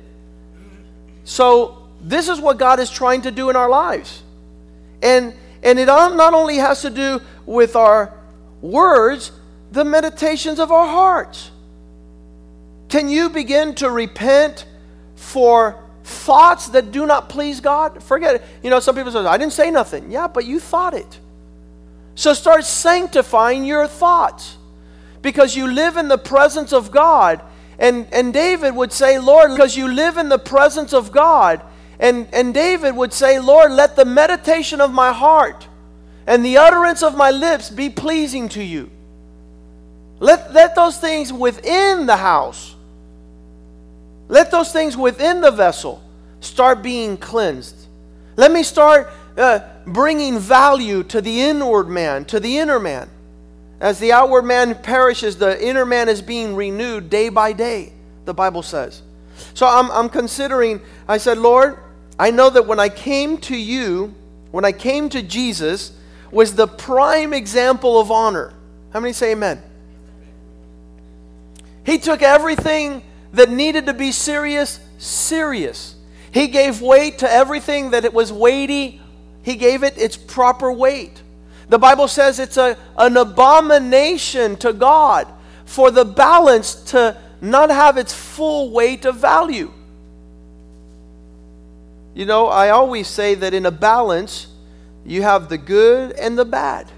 So, 1.24 1.82
this 2.00 2.28
is 2.28 2.40
what 2.40 2.58
God 2.58 2.78
is 2.78 2.88
trying 2.90 3.22
to 3.22 3.30
do 3.30 3.50
in 3.50 3.56
our 3.56 3.68
lives. 3.68 4.22
And 5.02 5.34
and 5.66 5.80
it 5.80 5.86
not 5.86 6.32
only 6.32 6.58
has 6.58 6.82
to 6.82 6.90
do 6.90 7.20
with 7.44 7.74
our 7.74 8.12
words, 8.60 9.32
the 9.72 9.84
meditations 9.84 10.60
of 10.60 10.70
our 10.70 10.86
hearts. 10.86 11.50
Can 12.88 13.08
you 13.08 13.30
begin 13.30 13.74
to 13.76 13.90
repent 13.90 14.64
for 15.16 15.82
thoughts 16.04 16.68
that 16.68 16.92
do 16.92 17.04
not 17.04 17.28
please 17.28 17.60
God? 17.60 18.00
Forget 18.02 18.36
it. 18.36 18.44
You 18.62 18.70
know, 18.70 18.78
some 18.78 18.94
people 18.94 19.10
say, 19.10 19.18
I 19.18 19.36
didn't 19.38 19.54
say 19.54 19.72
nothing. 19.72 20.10
Yeah, 20.10 20.28
but 20.28 20.44
you 20.44 20.60
thought 20.60 20.94
it. 20.94 21.18
So 22.14 22.32
start 22.32 22.64
sanctifying 22.64 23.64
your 23.64 23.88
thoughts 23.88 24.55
because 25.26 25.56
you 25.56 25.66
live 25.66 25.96
in 25.96 26.06
the 26.06 26.16
presence 26.16 26.72
of 26.72 26.92
God. 26.92 27.42
And, 27.80 28.06
and 28.12 28.32
David 28.32 28.76
would 28.76 28.92
say, 28.92 29.18
Lord, 29.18 29.50
because 29.50 29.76
you 29.76 29.88
live 29.88 30.18
in 30.18 30.28
the 30.28 30.38
presence 30.38 30.92
of 30.94 31.10
God, 31.10 31.60
and, 31.98 32.28
and 32.32 32.54
David 32.54 32.94
would 32.94 33.12
say, 33.12 33.40
Lord, 33.40 33.72
let 33.72 33.96
the 33.96 34.04
meditation 34.04 34.80
of 34.80 34.92
my 34.92 35.12
heart 35.12 35.66
and 36.28 36.44
the 36.44 36.58
utterance 36.58 37.02
of 37.02 37.16
my 37.16 37.32
lips 37.32 37.70
be 37.70 37.90
pleasing 37.90 38.48
to 38.50 38.62
you. 38.62 38.88
Let, 40.20 40.54
let 40.54 40.76
those 40.76 40.96
things 40.96 41.32
within 41.32 42.06
the 42.06 42.16
house, 42.16 42.76
let 44.28 44.52
those 44.52 44.70
things 44.70 44.96
within 44.96 45.40
the 45.40 45.50
vessel 45.50 46.00
start 46.38 46.84
being 46.84 47.16
cleansed. 47.16 47.88
Let 48.36 48.52
me 48.52 48.62
start 48.62 49.10
uh, 49.36 49.58
bringing 49.88 50.38
value 50.38 51.02
to 51.02 51.20
the 51.20 51.42
inward 51.42 51.88
man, 51.88 52.26
to 52.26 52.38
the 52.38 52.58
inner 52.58 52.78
man. 52.78 53.10
As 53.80 53.98
the 53.98 54.12
outward 54.12 54.42
man 54.42 54.74
perishes, 54.74 55.36
the 55.36 55.62
inner 55.62 55.84
man 55.84 56.08
is 56.08 56.22
being 56.22 56.56
renewed 56.56 57.10
day 57.10 57.28
by 57.28 57.52
day, 57.52 57.92
the 58.24 58.34
Bible 58.34 58.62
says. 58.62 59.02
So 59.54 59.66
I'm, 59.66 59.90
I'm 59.90 60.08
considering, 60.08 60.80
I 61.06 61.18
said, 61.18 61.38
Lord, 61.38 61.78
I 62.18 62.30
know 62.30 62.48
that 62.48 62.66
when 62.66 62.80
I 62.80 62.88
came 62.88 63.38
to 63.38 63.56
you, 63.56 64.14
when 64.50 64.64
I 64.64 64.72
came 64.72 65.10
to 65.10 65.22
Jesus, 65.22 65.92
was 66.30 66.54
the 66.54 66.66
prime 66.66 67.34
example 67.34 68.00
of 68.00 68.10
honor. 68.10 68.54
How 68.90 69.00
many 69.00 69.12
say 69.12 69.32
amen? 69.32 69.62
He 71.84 71.98
took 71.98 72.22
everything 72.22 73.02
that 73.32 73.50
needed 73.50 73.86
to 73.86 73.94
be 73.94 74.10
serious, 74.10 74.80
serious. 74.98 75.94
He 76.32 76.48
gave 76.48 76.80
weight 76.80 77.18
to 77.18 77.30
everything 77.30 77.90
that 77.90 78.04
it 78.04 78.14
was 78.14 78.32
weighty, 78.32 79.00
he 79.42 79.56
gave 79.56 79.82
it 79.82 79.96
its 79.96 80.16
proper 80.16 80.72
weight. 80.72 81.22
The 81.68 81.78
Bible 81.78 82.08
says 82.08 82.38
it's 82.38 82.56
a, 82.56 82.76
an 82.96 83.16
abomination 83.16 84.56
to 84.58 84.72
God 84.72 85.26
for 85.64 85.90
the 85.90 86.04
balance 86.04 86.74
to 86.92 87.16
not 87.40 87.70
have 87.70 87.96
its 87.96 88.12
full 88.12 88.70
weight 88.70 89.04
of 89.04 89.16
value. 89.16 89.72
You 92.14 92.24
know, 92.24 92.46
I 92.46 92.70
always 92.70 93.08
say 93.08 93.34
that 93.34 93.52
in 93.52 93.66
a 93.66 93.70
balance, 93.70 94.46
you 95.04 95.22
have 95.22 95.48
the 95.48 95.58
good 95.58 96.12
and 96.12 96.38
the 96.38 96.44
bad. 96.44 96.90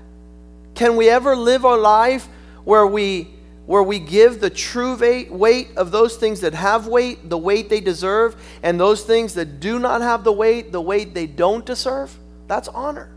Can 0.74 0.96
we 0.96 1.08
ever 1.08 1.34
live 1.34 1.64
our 1.64 1.78
life 1.78 2.28
where 2.64 2.86
we 2.86 3.34
where 3.66 3.82
we 3.82 3.98
give 3.98 4.40
the 4.40 4.48
true 4.48 4.96
weight 5.30 5.76
of 5.76 5.90
those 5.90 6.16
things 6.16 6.40
that 6.40 6.54
have 6.54 6.86
weight, 6.86 7.28
the 7.28 7.36
weight 7.36 7.68
they 7.68 7.82
deserve, 7.82 8.34
and 8.62 8.80
those 8.80 9.02
things 9.04 9.34
that 9.34 9.60
do 9.60 9.78
not 9.78 10.00
have 10.00 10.24
the 10.24 10.32
weight, 10.32 10.72
the 10.72 10.80
weight 10.80 11.12
they 11.12 11.26
don't 11.26 11.66
deserve? 11.66 12.16
That's 12.46 12.68
honor. 12.68 13.10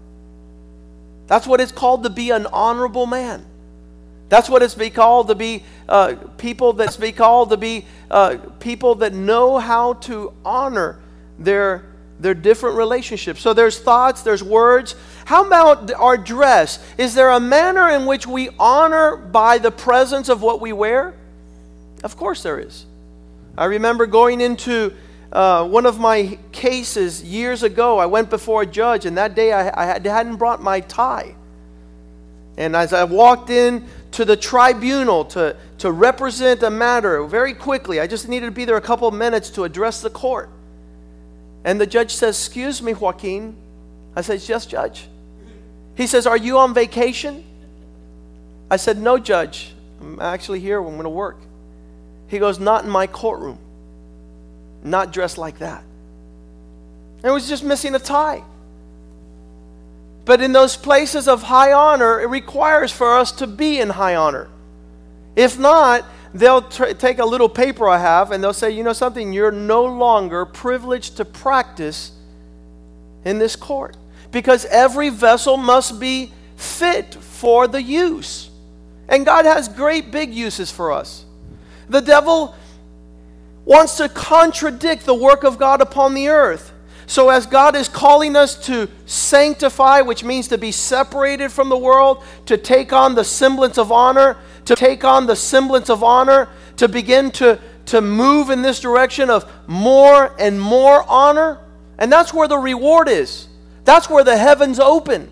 That's 1.31 1.47
what 1.47 1.61
it's 1.61 1.71
called 1.71 2.03
to 2.03 2.09
be 2.09 2.31
an 2.31 2.45
honorable 2.47 3.05
man. 3.05 3.45
That's 4.27 4.49
what 4.49 4.63
it's 4.63 4.75
be 4.75 4.89
called 4.89 5.29
to 5.29 5.35
be 5.35 5.63
uh, 5.87 6.15
people 6.37 6.73
that's 6.73 6.97
be 6.97 7.13
called 7.13 7.51
to 7.51 7.57
be 7.57 7.85
uh, 8.09 8.35
people 8.59 8.95
that 8.95 9.13
know 9.13 9.57
how 9.57 9.93
to 9.93 10.33
honor 10.43 10.99
their 11.39 11.85
their 12.19 12.33
different 12.33 12.75
relationships. 12.75 13.39
So 13.39 13.53
there's 13.53 13.79
thoughts, 13.79 14.23
there's 14.23 14.43
words. 14.43 14.93
How 15.23 15.45
about 15.47 15.93
our 15.93 16.17
dress? 16.17 16.85
Is 16.97 17.13
there 17.13 17.29
a 17.29 17.39
manner 17.39 17.87
in 17.91 18.05
which 18.05 18.27
we 18.27 18.49
honor 18.59 19.15
by 19.15 19.57
the 19.57 19.71
presence 19.71 20.27
of 20.27 20.41
what 20.41 20.59
we 20.59 20.73
wear? 20.73 21.13
Of 22.03 22.17
course 22.17 22.43
there 22.43 22.59
is. 22.59 22.85
I 23.57 23.65
remember 23.65 24.05
going 24.05 24.41
into 24.41 24.93
uh, 25.31 25.65
one 25.65 25.85
of 25.85 25.97
my 25.97 26.37
cases 26.51 27.23
years 27.23 27.63
ago, 27.63 27.97
I 27.97 28.05
went 28.05 28.29
before 28.29 28.63
a 28.63 28.65
judge, 28.65 29.05
and 29.05 29.17
that 29.17 29.33
day 29.33 29.53
I, 29.53 29.95
I 29.95 29.99
hadn't 29.99 30.35
brought 30.35 30.61
my 30.61 30.81
tie. 30.81 31.35
And 32.57 32.75
as 32.75 32.91
I 32.91 33.05
walked 33.05 33.49
in 33.49 33.87
to 34.11 34.25
the 34.25 34.35
tribunal 34.35 35.23
to, 35.25 35.55
to 35.77 35.91
represent 35.91 36.63
a 36.63 36.69
matter 36.69 37.23
very 37.23 37.53
quickly, 37.53 38.01
I 38.01 38.07
just 38.07 38.27
needed 38.27 38.47
to 38.47 38.51
be 38.51 38.65
there 38.65 38.75
a 38.75 38.81
couple 38.81 39.07
of 39.07 39.13
minutes 39.13 39.49
to 39.51 39.63
address 39.63 40.01
the 40.01 40.09
court. 40.09 40.49
And 41.63 41.79
the 41.79 41.87
judge 41.87 42.13
says, 42.13 42.37
Excuse 42.37 42.81
me, 42.81 42.93
Joaquin. 42.93 43.55
I 44.15 44.21
said, 44.21 44.41
Yes, 44.47 44.65
judge. 44.65 45.07
He 45.95 46.07
says, 46.07 46.27
Are 46.27 46.35
you 46.35 46.57
on 46.57 46.73
vacation? 46.73 47.45
I 48.69 48.75
said, 48.75 48.97
No, 48.97 49.17
judge. 49.17 49.73
I'm 50.01 50.19
actually 50.19 50.59
here. 50.59 50.79
I'm 50.79 50.93
going 50.93 51.03
to 51.03 51.09
work. 51.09 51.37
He 52.27 52.37
goes, 52.37 52.59
Not 52.59 52.83
in 52.83 52.89
my 52.89 53.07
courtroom 53.07 53.59
not 54.83 55.13
dressed 55.13 55.37
like 55.37 55.59
that. 55.59 55.83
It 57.23 57.29
was 57.29 57.47
just 57.47 57.63
missing 57.63 57.93
a 57.95 57.99
tie. 57.99 58.43
But 60.25 60.41
in 60.41 60.53
those 60.53 60.77
places 60.77 61.27
of 61.27 61.43
high 61.43 61.71
honor, 61.73 62.21
it 62.21 62.27
requires 62.27 62.91
for 62.91 63.17
us 63.17 63.31
to 63.33 63.47
be 63.47 63.79
in 63.79 63.89
high 63.89 64.15
honor. 64.15 64.49
If 65.35 65.57
not, 65.57 66.05
they'll 66.33 66.61
tr- 66.61 66.93
take 66.93 67.19
a 67.19 67.25
little 67.25 67.49
paper 67.49 67.87
I 67.87 67.97
have 67.97 68.31
and 68.31 68.43
they'll 68.43 68.53
say, 68.53 68.71
you 68.71 68.83
know 68.83 68.93
something, 68.93 69.33
you're 69.33 69.51
no 69.51 69.83
longer 69.83 70.45
privileged 70.45 71.17
to 71.17 71.25
practice 71.25 72.11
in 73.25 73.39
this 73.39 73.55
court. 73.55 73.97
Because 74.31 74.65
every 74.65 75.09
vessel 75.09 75.57
must 75.57 75.99
be 75.99 76.31
fit 76.55 77.15
for 77.15 77.67
the 77.67 77.81
use. 77.81 78.49
And 79.09 79.25
God 79.25 79.45
has 79.45 79.67
great 79.67 80.11
big 80.11 80.33
uses 80.33 80.71
for 80.71 80.91
us. 80.91 81.25
The 81.89 81.99
devil 81.99 82.55
wants 83.65 83.97
to 83.97 84.09
contradict 84.09 85.05
the 85.05 85.13
work 85.13 85.43
of 85.43 85.57
God 85.57 85.81
upon 85.81 86.13
the 86.13 86.29
earth. 86.29 86.73
So, 87.07 87.29
as 87.29 87.45
God 87.45 87.75
is 87.75 87.89
calling 87.89 88.37
us 88.37 88.55
to 88.67 88.87
sanctify, 89.05 90.01
which 90.01 90.23
means 90.23 90.47
to 90.47 90.57
be 90.57 90.71
separated 90.71 91.51
from 91.51 91.67
the 91.67 91.77
world, 91.77 92.23
to 92.45 92.57
take 92.57 92.93
on 92.93 93.15
the 93.15 93.25
semblance 93.25 93.77
of 93.77 93.91
honor, 93.91 94.37
to 94.65 94.75
take 94.75 95.03
on 95.03 95.27
the 95.27 95.35
semblance 95.35 95.89
of 95.89 96.03
honor, 96.03 96.47
to 96.77 96.87
begin 96.87 97.31
to, 97.31 97.59
to 97.87 97.99
move 97.99 98.49
in 98.49 98.61
this 98.61 98.79
direction 98.79 99.29
of 99.29 99.51
more 99.67 100.33
and 100.39 100.61
more 100.61 101.03
honor, 101.07 101.59
and 101.97 102.11
that's 102.11 102.33
where 102.33 102.47
the 102.47 102.57
reward 102.57 103.09
is. 103.09 103.47
That's 103.83 104.09
where 104.09 104.23
the 104.23 104.37
heavens 104.37 104.79
open. 104.79 105.29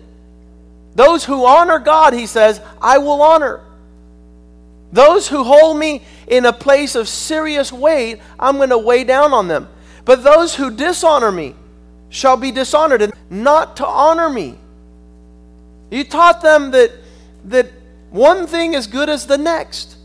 Those 0.94 1.24
who 1.24 1.46
honor 1.46 1.78
God, 1.78 2.12
he 2.12 2.26
says, 2.26 2.60
I 2.82 2.98
will 2.98 3.22
honor. 3.22 3.60
Those 4.92 5.28
who 5.28 5.44
hold 5.44 5.78
me 5.78 6.02
in 6.30 6.46
a 6.46 6.52
place 6.52 6.94
of 6.94 7.08
serious 7.08 7.72
weight, 7.72 8.20
I'm 8.38 8.56
going 8.56 8.70
to 8.70 8.78
weigh 8.78 9.04
down 9.04 9.34
on 9.34 9.48
them. 9.48 9.68
But 10.04 10.22
those 10.22 10.54
who 10.54 10.70
dishonor 10.70 11.30
me 11.30 11.56
shall 12.08 12.36
be 12.36 12.52
dishonored, 12.52 13.02
and 13.02 13.12
not 13.28 13.76
to 13.76 13.86
honor 13.86 14.30
me. 14.30 14.56
You 15.90 16.04
taught 16.04 16.40
them 16.40 16.70
that, 16.70 16.92
that 17.46 17.70
one 18.10 18.46
thing 18.46 18.74
is 18.74 18.86
good 18.86 19.08
as 19.08 19.26
the 19.26 19.38
next. 19.38 19.96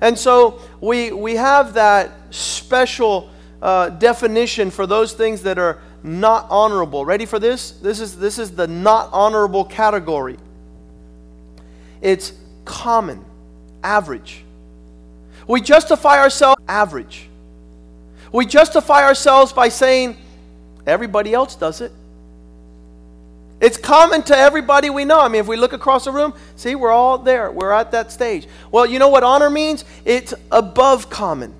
And 0.00 0.18
so 0.18 0.60
we, 0.80 1.12
we 1.12 1.36
have 1.36 1.74
that 1.74 2.12
special 2.30 3.30
uh, 3.62 3.90
definition 3.90 4.70
for 4.70 4.86
those 4.86 5.12
things 5.12 5.42
that 5.42 5.58
are 5.58 5.80
not 6.02 6.46
honorable. 6.50 7.04
Ready 7.04 7.26
for 7.26 7.38
this? 7.38 7.72
This 7.72 8.00
is, 8.00 8.18
this 8.18 8.38
is 8.38 8.52
the 8.52 8.66
not 8.66 9.10
honorable 9.12 9.64
category. 9.64 10.36
It's 12.00 12.32
common 12.64 13.24
average. 13.82 14.44
We 15.48 15.60
justify 15.60 16.18
ourselves 16.18 16.62
average. 16.68 17.28
We 18.30 18.46
justify 18.46 19.02
ourselves 19.02 19.52
by 19.52 19.70
saying, 19.70 20.16
everybody 20.86 21.34
else 21.34 21.56
does 21.56 21.80
it. 21.80 21.90
It's 23.60 23.76
common 23.76 24.22
to 24.24 24.36
everybody 24.36 24.90
we 24.90 25.04
know. 25.04 25.20
I 25.20 25.26
mean, 25.26 25.40
if 25.40 25.48
we 25.48 25.56
look 25.56 25.72
across 25.72 26.04
the 26.04 26.12
room, 26.12 26.32
see, 26.54 26.76
we're 26.76 26.92
all 26.92 27.18
there. 27.18 27.50
We're 27.50 27.72
at 27.72 27.90
that 27.90 28.12
stage. 28.12 28.46
Well, 28.70 28.86
you 28.86 29.00
know 29.00 29.08
what 29.08 29.24
honor 29.24 29.50
means? 29.50 29.84
It's 30.04 30.32
above 30.52 31.10
common, 31.10 31.52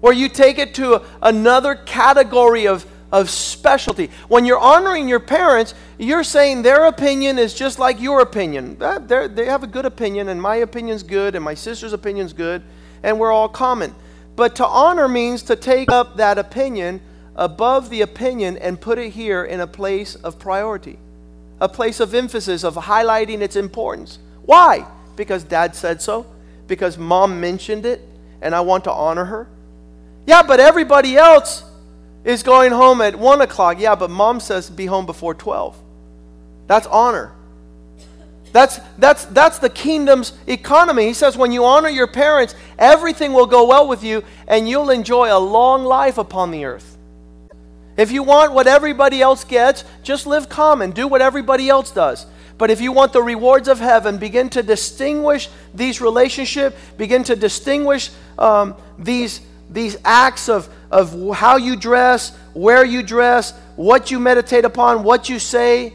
where 0.00 0.14
you 0.14 0.30
take 0.30 0.58
it 0.58 0.72
to 0.76 1.02
another 1.20 1.74
category 1.74 2.66
of 2.66 2.86
of 3.12 3.28
specialty. 3.28 4.08
When 4.28 4.44
you're 4.44 4.60
honoring 4.60 5.08
your 5.08 5.18
parents, 5.18 5.74
you're 5.98 6.22
saying 6.22 6.62
their 6.62 6.86
opinion 6.86 7.40
is 7.40 7.54
just 7.54 7.78
like 7.80 8.00
your 8.00 8.20
opinion. 8.20 8.78
They 8.78 9.46
have 9.46 9.64
a 9.64 9.66
good 9.66 9.84
opinion, 9.84 10.28
and 10.28 10.40
my 10.40 10.56
opinion's 10.56 11.02
good, 11.02 11.34
and 11.34 11.44
my 11.44 11.54
sister's 11.54 11.92
opinion's 11.92 12.32
good, 12.32 12.62
and 13.02 13.18
we're 13.18 13.32
all 13.32 13.48
common. 13.48 13.94
But 14.36 14.56
to 14.56 14.66
honor 14.66 15.08
means 15.08 15.42
to 15.44 15.56
take 15.56 15.90
up 15.90 16.16
that 16.16 16.38
opinion 16.38 17.00
above 17.36 17.90
the 17.90 18.02
opinion 18.02 18.56
and 18.58 18.80
put 18.80 18.98
it 18.98 19.10
here 19.10 19.44
in 19.44 19.60
a 19.60 19.66
place 19.66 20.14
of 20.14 20.38
priority, 20.38 20.98
a 21.60 21.68
place 21.68 22.00
of 22.00 22.14
emphasis, 22.14 22.64
of 22.64 22.74
highlighting 22.74 23.40
its 23.40 23.56
importance. 23.56 24.18
Why? 24.42 24.86
Because 25.16 25.44
dad 25.44 25.74
said 25.74 26.00
so, 26.00 26.26
because 26.66 26.96
mom 26.98 27.40
mentioned 27.40 27.86
it, 27.86 28.00
and 28.42 28.54
I 28.54 28.60
want 28.60 28.84
to 28.84 28.92
honor 28.92 29.24
her. 29.24 29.48
Yeah, 30.26 30.42
but 30.42 30.60
everybody 30.60 31.16
else 31.16 31.64
is 32.24 32.42
going 32.42 32.72
home 32.72 33.00
at 33.00 33.16
1 33.16 33.40
o'clock. 33.40 33.78
Yeah, 33.80 33.94
but 33.94 34.10
mom 34.10 34.40
says 34.40 34.70
be 34.70 34.86
home 34.86 35.06
before 35.06 35.34
12. 35.34 35.76
That's 36.66 36.86
honor. 36.86 37.32
That's, 38.52 38.80
that's, 38.98 39.24
that's 39.26 39.58
the 39.58 39.70
kingdom's 39.70 40.32
economy. 40.46 41.06
He 41.06 41.14
says 41.14 41.36
when 41.36 41.52
you 41.52 41.64
honor 41.64 41.88
your 41.88 42.06
parents, 42.06 42.54
everything 42.78 43.32
will 43.32 43.46
go 43.46 43.66
well 43.66 43.86
with 43.86 44.02
you 44.02 44.24
and 44.48 44.68
you'll 44.68 44.90
enjoy 44.90 45.32
a 45.32 45.38
long 45.38 45.84
life 45.84 46.18
upon 46.18 46.50
the 46.50 46.64
earth. 46.64 46.98
If 47.96 48.10
you 48.10 48.22
want 48.22 48.52
what 48.52 48.66
everybody 48.66 49.20
else 49.20 49.44
gets, 49.44 49.84
just 50.02 50.26
live 50.26 50.48
common. 50.48 50.90
Do 50.90 51.06
what 51.06 51.22
everybody 51.22 51.68
else 51.68 51.90
does. 51.90 52.26
But 52.58 52.70
if 52.70 52.80
you 52.80 52.92
want 52.92 53.12
the 53.12 53.22
rewards 53.22 53.68
of 53.68 53.78
heaven, 53.78 54.18
begin 54.18 54.48
to 54.50 54.62
distinguish 54.62 55.48
these 55.74 56.00
relationships, 56.00 56.76
begin 56.96 57.24
to 57.24 57.36
distinguish 57.36 58.10
um, 58.38 58.74
these 58.98 59.40
these 59.70 59.96
acts 60.04 60.48
of, 60.48 60.68
of 60.90 61.36
how 61.36 61.56
you 61.56 61.76
dress, 61.76 62.36
where 62.52 62.84
you 62.84 63.02
dress, 63.02 63.52
what 63.76 64.10
you 64.10 64.18
meditate 64.18 64.64
upon, 64.64 65.04
what 65.04 65.28
you 65.28 65.38
say, 65.38 65.94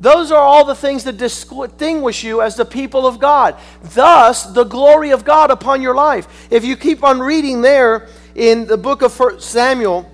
those 0.00 0.30
are 0.30 0.40
all 0.40 0.64
the 0.64 0.74
things 0.74 1.04
that 1.04 1.16
distinguish 1.16 2.22
you 2.22 2.40
as 2.40 2.54
the 2.54 2.64
people 2.64 3.06
of 3.06 3.18
God. 3.18 3.56
Thus, 3.82 4.44
the 4.44 4.64
glory 4.64 5.10
of 5.10 5.24
God 5.24 5.50
upon 5.50 5.82
your 5.82 5.94
life. 5.94 6.48
If 6.50 6.64
you 6.64 6.76
keep 6.76 7.02
on 7.02 7.18
reading 7.20 7.62
there 7.62 8.08
in 8.34 8.66
the 8.66 8.76
book 8.76 9.02
of 9.02 9.42
Samuel, 9.42 10.08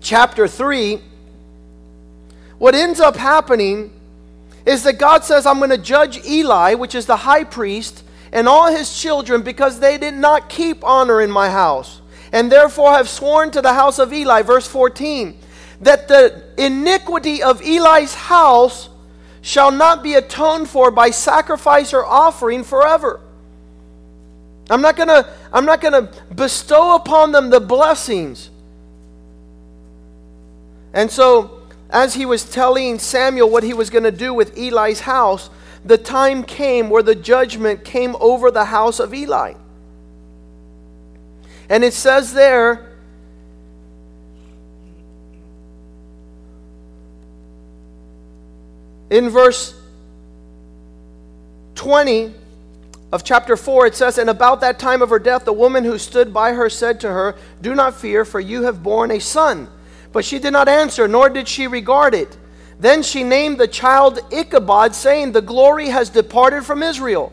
chapter 0.00 0.48
3, 0.48 1.00
what 2.58 2.74
ends 2.74 3.00
up 3.00 3.16
happening 3.16 3.92
is 4.64 4.82
that 4.84 4.98
God 4.98 5.24
says, 5.24 5.46
I'm 5.46 5.58
going 5.58 5.70
to 5.70 5.78
judge 5.78 6.24
Eli, 6.26 6.74
which 6.74 6.94
is 6.94 7.06
the 7.06 7.16
high 7.16 7.44
priest, 7.44 8.04
and 8.32 8.48
all 8.48 8.70
his 8.70 8.98
children 8.98 9.42
because 9.42 9.80
they 9.80 9.98
did 9.98 10.14
not 10.14 10.48
keep 10.48 10.84
honor 10.84 11.20
in 11.20 11.30
my 11.30 11.50
house, 11.50 12.00
and 12.32 12.50
therefore 12.50 12.92
have 12.92 13.08
sworn 13.08 13.50
to 13.50 13.60
the 13.60 13.74
house 13.74 13.98
of 13.98 14.12
Eli, 14.12 14.42
verse 14.42 14.66
14, 14.66 15.38
that 15.80 16.08
the 16.08 16.42
iniquity 16.58 17.42
of 17.42 17.62
Eli's 17.62 18.14
house 18.14 18.88
shall 19.42 19.70
not 19.70 20.02
be 20.02 20.14
atoned 20.14 20.68
for 20.68 20.90
by 20.90 21.10
sacrifice 21.10 21.94
or 21.94 22.04
offering 22.04 22.64
forever. 22.64 23.20
I'm 24.68 24.82
not 24.82 24.96
gonna, 24.96 25.28
I'm 25.52 25.64
not 25.64 25.80
gonna 25.80 26.12
bestow 26.34 26.94
upon 26.94 27.32
them 27.32 27.50
the 27.50 27.60
blessings. 27.60 28.50
And 30.92 31.10
so, 31.10 31.62
as 31.90 32.14
he 32.14 32.26
was 32.26 32.44
telling 32.44 32.98
Samuel 32.98 33.50
what 33.50 33.62
he 33.62 33.74
was 33.74 33.90
going 33.90 34.04
to 34.04 34.12
do 34.12 34.34
with 34.34 34.56
Eli's 34.56 35.00
house, 35.00 35.50
the 35.84 35.98
time 35.98 36.42
came 36.44 36.90
where 36.90 37.02
the 37.02 37.14
judgment 37.14 37.84
came 37.84 38.16
over 38.20 38.50
the 38.50 38.66
house 38.66 39.00
of 39.00 39.14
Eli. 39.14 39.54
And 41.68 41.84
it 41.84 41.94
says 41.94 42.32
there, 42.32 42.89
in 49.10 49.28
verse 49.28 49.74
20 51.74 52.32
of 53.12 53.24
chapter 53.24 53.56
4, 53.56 53.86
it 53.86 53.94
says, 53.96 54.18
And 54.18 54.30
about 54.30 54.60
that 54.60 54.78
time 54.78 55.02
of 55.02 55.10
her 55.10 55.18
death, 55.18 55.44
the 55.44 55.52
woman 55.52 55.84
who 55.84 55.98
stood 55.98 56.32
by 56.32 56.52
her 56.52 56.70
said 56.70 57.00
to 57.00 57.08
her, 57.08 57.36
Do 57.60 57.74
not 57.74 57.94
fear, 57.94 58.24
for 58.24 58.38
you 58.38 58.62
have 58.62 58.82
borne 58.82 59.10
a 59.10 59.18
son. 59.18 59.68
But 60.12 60.24
she 60.24 60.38
did 60.38 60.52
not 60.52 60.68
answer, 60.68 61.08
nor 61.08 61.28
did 61.28 61.48
she 61.48 61.66
regard 61.66 62.14
it. 62.14 62.36
Then 62.78 63.02
she 63.02 63.24
named 63.24 63.58
the 63.58 63.68
child 63.68 64.20
Ichabod, 64.32 64.94
saying, 64.94 65.32
The 65.32 65.42
glory 65.42 65.88
has 65.88 66.08
departed 66.08 66.64
from 66.64 66.82
Israel, 66.82 67.32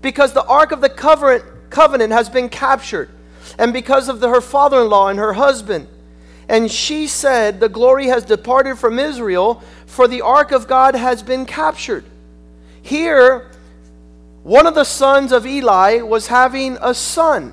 because 0.00 0.32
the 0.32 0.46
ark 0.46 0.72
of 0.72 0.80
the 0.80 0.88
covenant, 0.88 2.12
has 2.12 2.28
been 2.28 2.48
captured, 2.48 3.10
and 3.58 3.72
because 3.72 4.08
of 4.08 4.20
the, 4.20 4.28
her 4.28 4.40
father 4.40 4.80
in 4.80 4.88
law 4.88 5.08
and 5.08 5.18
her 5.18 5.32
husband. 5.32 5.88
And 6.48 6.70
she 6.70 7.06
said, 7.06 7.60
The 7.60 7.68
glory 7.68 8.06
has 8.06 8.24
departed 8.24 8.78
from 8.78 8.98
Israel, 8.98 9.62
for 9.86 10.06
the 10.06 10.22
ark 10.22 10.52
of 10.52 10.68
God 10.68 10.94
has 10.94 11.22
been 11.22 11.46
captured. 11.46 12.04
Here, 12.82 13.50
one 14.42 14.66
of 14.66 14.74
the 14.74 14.84
sons 14.84 15.32
of 15.32 15.44
Eli 15.44 16.02
was 16.02 16.28
having 16.28 16.78
a 16.80 16.94
son. 16.94 17.52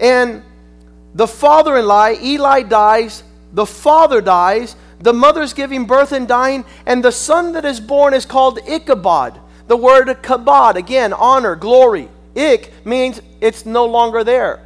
And 0.00 0.42
the 1.14 1.28
father 1.28 1.76
in 1.76 1.86
law, 1.86 2.10
Eli 2.10 2.62
dies, 2.62 3.22
the 3.52 3.66
father 3.66 4.20
dies, 4.20 4.74
the 5.00 5.12
mother's 5.12 5.52
giving 5.52 5.84
birth 5.84 6.12
and 6.12 6.26
dying, 6.26 6.64
and 6.84 7.04
the 7.04 7.12
son 7.12 7.52
that 7.52 7.64
is 7.64 7.78
born 7.78 8.12
is 8.12 8.26
called 8.26 8.58
Ichabod. 8.68 9.40
The 9.68 9.76
word 9.76 10.08
kabod, 10.22 10.74
again, 10.74 11.12
honor, 11.12 11.54
glory. 11.54 12.08
Ik 12.34 12.72
means 12.84 13.20
it's 13.40 13.64
no 13.64 13.84
longer 13.84 14.24
there. 14.24 14.60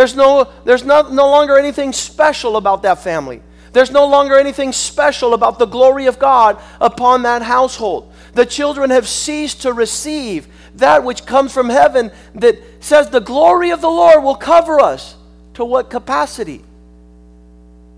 There's 0.00 0.16
no, 0.16 0.50
there's 0.64 0.82
no, 0.82 1.02
no 1.02 1.28
longer 1.28 1.58
anything 1.58 1.92
special 1.92 2.56
about 2.56 2.84
that 2.84 3.02
family. 3.02 3.42
There's 3.74 3.90
no 3.90 4.06
longer 4.06 4.38
anything 4.38 4.72
special 4.72 5.34
about 5.34 5.58
the 5.58 5.66
glory 5.66 6.06
of 6.06 6.18
God 6.18 6.58
upon 6.80 7.24
that 7.24 7.42
household. 7.42 8.10
The 8.32 8.46
children 8.46 8.88
have 8.88 9.06
ceased 9.06 9.60
to 9.60 9.74
receive 9.74 10.48
that 10.76 11.04
which 11.04 11.26
comes 11.26 11.52
from 11.52 11.68
heaven 11.68 12.10
that 12.36 12.56
says 12.82 13.10
the 13.10 13.20
glory 13.20 13.72
of 13.72 13.82
the 13.82 13.90
Lord 13.90 14.24
will 14.24 14.36
cover 14.36 14.80
us. 14.80 15.16
To 15.54 15.66
what 15.66 15.90
capacity? 15.90 16.64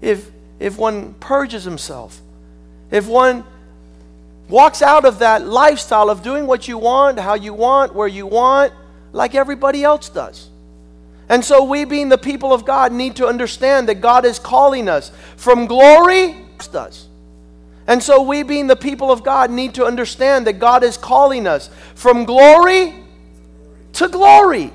If 0.00 0.28
if 0.58 0.76
one 0.76 1.14
purges 1.20 1.62
himself, 1.62 2.20
if 2.90 3.06
one 3.06 3.44
walks 4.48 4.82
out 4.82 5.04
of 5.04 5.20
that 5.20 5.46
lifestyle 5.46 6.10
of 6.10 6.24
doing 6.24 6.48
what 6.48 6.66
you 6.66 6.78
want, 6.78 7.20
how 7.20 7.34
you 7.34 7.54
want, 7.54 7.94
where 7.94 8.08
you 8.08 8.26
want, 8.26 8.72
like 9.12 9.36
everybody 9.36 9.84
else 9.84 10.08
does. 10.08 10.48
And 11.32 11.42
so, 11.42 11.64
we, 11.64 11.86
being 11.86 12.10
the 12.10 12.18
people 12.18 12.52
of 12.52 12.66
God, 12.66 12.92
need 12.92 13.16
to 13.16 13.26
understand 13.26 13.88
that 13.88 14.02
God 14.02 14.26
is 14.26 14.38
calling 14.38 14.86
us 14.86 15.10
from 15.38 15.64
glory, 15.64 16.36
does. 16.70 17.08
And 17.86 18.02
so, 18.02 18.20
we, 18.20 18.42
being 18.42 18.66
the 18.66 18.76
people 18.76 19.10
of 19.10 19.24
God, 19.24 19.50
need 19.50 19.72
to 19.76 19.86
understand 19.86 20.46
that 20.46 20.58
God 20.58 20.84
is 20.84 20.98
calling 20.98 21.46
us 21.46 21.70
from 21.94 22.26
glory 22.26 22.94
to 23.94 24.08
glory. 24.08 24.74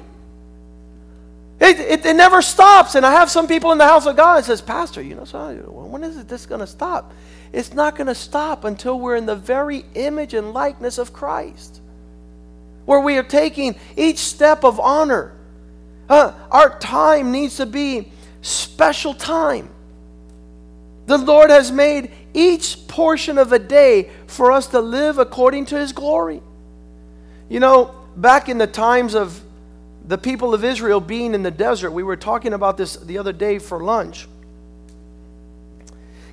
It, 1.59 1.79
it, 1.79 2.05
it, 2.07 2.15
never 2.15 2.41
stops. 2.41 2.95
And 2.95 3.05
I 3.05 3.11
have 3.11 3.29
some 3.29 3.47
people 3.47 3.71
in 3.71 3.77
the 3.77 3.85
house 3.85 4.07
of 4.07 4.17
God 4.17 4.39
that 4.39 4.45
says, 4.45 4.59
Pastor, 4.59 5.03
you 5.03 5.13
know, 5.13 5.25
so 5.25 5.53
when 5.57 6.03
is 6.03 6.25
this 6.25 6.47
going 6.47 6.61
to 6.61 6.67
stop? 6.67 7.13
It's 7.53 7.71
not 7.71 7.95
going 7.95 8.07
to 8.07 8.15
stop 8.15 8.63
until 8.63 8.99
we're 8.99 9.15
in 9.15 9.27
the 9.27 9.35
very 9.35 9.85
image 9.93 10.33
and 10.33 10.53
likeness 10.53 10.97
of 10.97 11.13
Christ, 11.13 11.81
where 12.85 12.99
we 12.99 13.15
are 13.19 13.23
taking 13.23 13.75
each 13.95 14.17
step 14.17 14.63
of 14.63 14.79
honor. 14.79 15.36
Uh, 16.09 16.33
our 16.51 16.77
time 16.79 17.31
needs 17.31 17.57
to 17.57 17.65
be 17.65 18.11
special 18.41 19.13
time. 19.13 19.69
The 21.05 21.17
Lord 21.17 21.49
has 21.49 21.71
made 21.71 22.11
each 22.33 22.87
portion 22.87 23.37
of 23.37 23.51
a 23.51 23.59
day 23.59 24.09
for 24.27 24.51
us 24.51 24.67
to 24.67 24.79
live 24.79 25.17
according 25.17 25.65
to 25.67 25.77
His 25.77 25.93
glory. 25.93 26.41
You 27.49 27.59
know, 27.59 27.95
back 28.15 28.49
in 28.49 28.57
the 28.57 28.67
times 28.67 29.15
of 29.15 29.41
the 30.07 30.17
people 30.17 30.53
of 30.53 30.63
Israel 30.63 31.01
being 31.01 31.33
in 31.33 31.43
the 31.43 31.51
desert. 31.51 31.91
We 31.91 32.03
were 32.03 32.15
talking 32.15 32.53
about 32.53 32.77
this 32.77 32.95
the 32.95 33.17
other 33.17 33.33
day 33.33 33.59
for 33.59 33.83
lunch. 33.83 34.27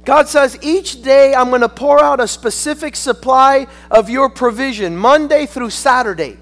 God 0.04 0.28
says, 0.28 0.58
each 0.62 1.02
day 1.02 1.34
I'm 1.34 1.48
going 1.48 1.62
to 1.62 1.68
pour 1.68 2.02
out 2.02 2.20
a 2.20 2.28
specific 2.28 2.94
supply 2.94 3.66
of 3.90 4.10
your 4.10 4.28
provision, 4.28 4.96
Monday 4.96 5.46
through 5.46 5.70
Saturday. 5.70 6.36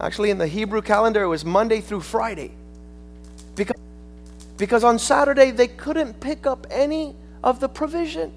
Actually, 0.00 0.30
in 0.30 0.38
the 0.38 0.46
Hebrew 0.46 0.82
calendar, 0.82 1.22
it 1.22 1.28
was 1.28 1.44
Monday 1.44 1.80
through 1.80 2.00
Friday. 2.00 2.52
Because, 3.54 3.80
because 4.56 4.84
on 4.84 4.98
Saturday, 4.98 5.50
they 5.50 5.68
couldn't 5.68 6.20
pick 6.20 6.46
up 6.46 6.66
any 6.70 7.14
of 7.42 7.60
the 7.60 7.68
provision. 7.68 8.32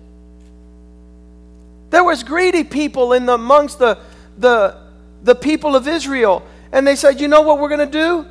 There 1.89 2.03
was 2.03 2.23
greedy 2.23 2.63
people 2.63 3.13
in 3.13 3.25
the, 3.25 3.33
amongst 3.33 3.79
the, 3.79 3.97
the, 4.37 4.77
the 5.23 5.35
people 5.35 5.75
of 5.75 5.87
Israel 5.87 6.45
and 6.71 6.85
they 6.85 6.95
said, 6.95 7.19
"You 7.19 7.27
know 7.27 7.41
what 7.41 7.59
we're 7.59 7.69
going 7.69 7.89
to 7.89 7.91
do? 7.91 8.25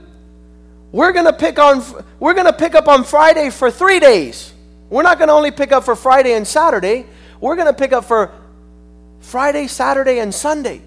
We're 0.93 1.12
going 1.12 1.27
to 1.27 1.33
pick 1.33 1.59
on 1.59 1.83
we're 2.21 2.35
going 2.35 2.47
to 2.47 2.53
pick 2.53 2.75
up 2.75 2.89
on 2.89 3.05
Friday 3.05 3.51
for 3.51 3.71
3 3.71 4.01
days. 4.01 4.53
We're 4.89 5.03
not 5.03 5.19
going 5.19 5.29
to 5.29 5.35
only 5.35 5.51
pick 5.51 5.73
up 5.73 5.85
for 5.85 5.97
Friday 5.97 6.33
and 6.33 6.47
Saturday. 6.47 7.07
We're 7.41 7.57
going 7.57 7.67
to 7.67 7.75
pick 7.75 7.93
up 7.93 8.05
for 8.05 8.33
Friday, 9.21 9.67
Saturday 9.67 10.19
and 10.21 10.35
Sunday." 10.35 10.83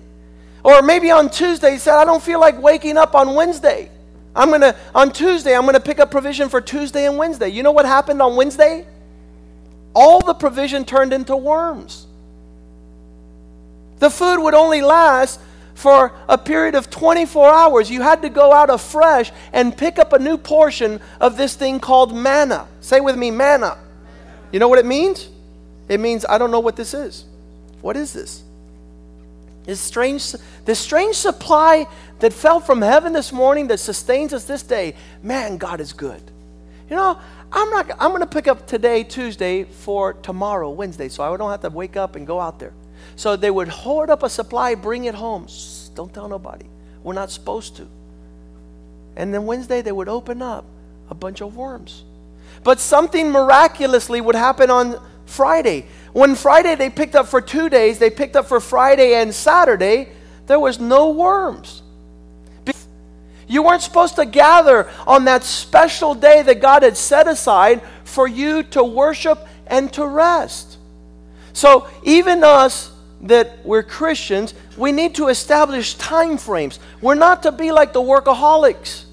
Or 0.64 0.82
maybe 0.82 1.12
on 1.12 1.30
Tuesday, 1.30 1.72
he 1.72 1.78
said, 1.78 1.96
I 1.96 2.06
don't 2.06 2.22
feel 2.22 2.40
like 2.40 2.62
waking 2.62 2.98
up 2.98 3.16
on 3.16 3.36
Wednesday. 3.36 3.90
I'm 4.36 4.50
going 4.50 4.62
to, 4.62 4.76
on 4.94 5.12
Tuesday, 5.12 5.56
I'm 5.56 5.64
going 5.64 5.74
to 5.74 5.80
pick 5.80 6.00
up 6.00 6.12
provision 6.12 6.50
for 6.50 6.62
Tuesday 6.62 7.06
and 7.06 7.18
Wednesday. 7.18 7.50
You 7.50 7.64
know 7.64 7.72
what 7.72 7.86
happened 7.86 8.22
on 8.22 8.36
Wednesday? 8.36 8.86
All 9.94 10.22
the 10.22 10.34
provision 10.34 10.86
turned 10.86 11.14
into 11.14 11.36
worms. 11.36 12.06
The 14.00 14.10
food 14.10 14.42
would 14.42 14.54
only 14.54 14.82
last 14.82 15.40
for 15.80 16.12
a 16.28 16.38
period 16.38 16.76
of 16.76 16.90
24 16.90 17.50
hours, 17.50 17.90
you 17.90 18.02
had 18.02 18.22
to 18.24 18.30
go 18.30 18.52
out 18.52 18.70
afresh 18.70 19.32
and 19.54 19.76
pick 19.76 19.98
up 19.98 20.12
a 20.12 20.20
new 20.20 20.38
portion 20.38 21.00
of 21.22 21.38
this 21.38 21.56
thing 21.56 21.80
called 21.80 22.14
manna. 22.14 22.68
Say 22.82 23.00
with 23.00 23.16
me, 23.16 23.32
manna. 23.32 23.78
You 24.52 24.60
know 24.60 24.68
what 24.68 24.78
it 24.78 24.86
means? 24.86 25.30
It 25.88 26.02
means, 26.02 26.26
I 26.28 26.38
don't 26.38 26.52
know 26.52 26.60
what 26.60 26.76
this 26.76 26.94
is. 26.94 27.24
What 27.80 27.96
is 27.96 28.12
this? 28.12 28.44
This 29.70 29.80
strange, 29.80 30.34
this 30.66 30.80
strange 30.80 31.16
supply 31.16 31.86
that 32.22 32.34
fell 32.34 32.60
from 32.60 32.82
heaven 32.82 33.14
this 33.14 33.32
morning 33.32 33.68
that 33.68 33.78
sustains 33.78 34.34
us 34.34 34.46
this 34.46 34.64
day. 34.64 34.96
Man, 35.22 35.60
God 35.60 35.80
is 35.80 35.94
good. 35.94 36.24
You 36.90 36.96
know, 36.96 37.20
I'm 37.52 37.70
not. 37.70 37.92
I'm 38.00 38.10
going 38.10 38.22
to 38.22 38.26
pick 38.26 38.48
up 38.48 38.66
today, 38.66 39.04
Tuesday, 39.04 39.66
for 39.66 40.14
tomorrow, 40.14 40.72
Wednesday, 40.72 41.08
so 41.08 41.22
I 41.22 41.38
don't 41.38 41.52
have 41.52 41.62
to 41.62 41.70
wake 41.70 41.98
up 41.98 42.16
and 42.16 42.26
go 42.26 42.40
out 42.40 42.58
there. 42.58 42.74
So 43.16 43.36
they 43.36 43.52
would 43.52 43.68
hoard 43.68 44.10
up 44.10 44.24
a 44.24 44.30
supply, 44.30 44.74
bring 44.74 45.06
it 45.06 45.14
home. 45.14 45.46
Don't 45.94 46.12
tell 46.12 46.28
nobody. 46.28 46.66
We're 47.04 47.14
not 47.14 47.30
supposed 47.30 47.76
to. 47.76 47.88
And 49.16 49.32
then 49.32 49.46
Wednesday 49.46 49.84
they 49.84 49.92
would 49.92 50.10
open 50.10 50.42
up 50.42 50.66
a 51.12 51.14
bunch 51.14 51.42
of 51.42 51.56
worms. 51.56 52.06
But 52.64 52.80
something 52.80 53.30
miraculously 53.30 54.20
would 54.20 54.34
happen 54.34 54.72
on 54.72 55.00
Friday. 55.28 55.86
When 56.14 56.36
Friday 56.36 56.76
they 56.76 56.90
picked 56.90 57.16
up 57.16 57.28
for 57.28 57.42
two 57.42 57.70
days, 57.70 58.00
they 58.00 58.10
picked 58.10 58.36
up 58.36 58.48
for 58.48 58.60
Friday 58.60 59.16
and 59.16 59.34
Saturday, 59.34 60.10
there 60.48 60.60
was 60.60 60.80
no 60.80 61.12
worms. 61.12 61.84
You 63.48 63.64
weren't 63.64 63.82
supposed 63.82 64.16
to 64.18 64.26
gather 64.26 64.90
on 65.08 65.26
that 65.26 65.44
special 65.44 66.14
day 66.14 66.44
that 66.44 66.62
God 66.62 66.84
had 66.84 66.96
set 66.96 67.28
aside 67.28 67.82
for 68.04 68.28
you 68.28 68.62
to 68.64 68.84
worship 68.84 69.48
and 69.66 69.92
to 69.94 70.06
rest. 70.06 70.78
So 71.54 71.88
even 72.04 72.44
us 72.44 72.92
that 73.22 73.66
we're 73.66 73.84
Christians, 73.84 74.54
we 74.78 74.92
need 74.92 75.16
to 75.16 75.28
establish 75.28 75.96
time 75.96 76.38
frames. 76.38 76.80
We're 77.02 77.16
not 77.16 77.44
to 77.44 77.52
be 77.52 77.72
like 77.72 77.92
the 77.92 78.02
workaholics. 78.02 79.06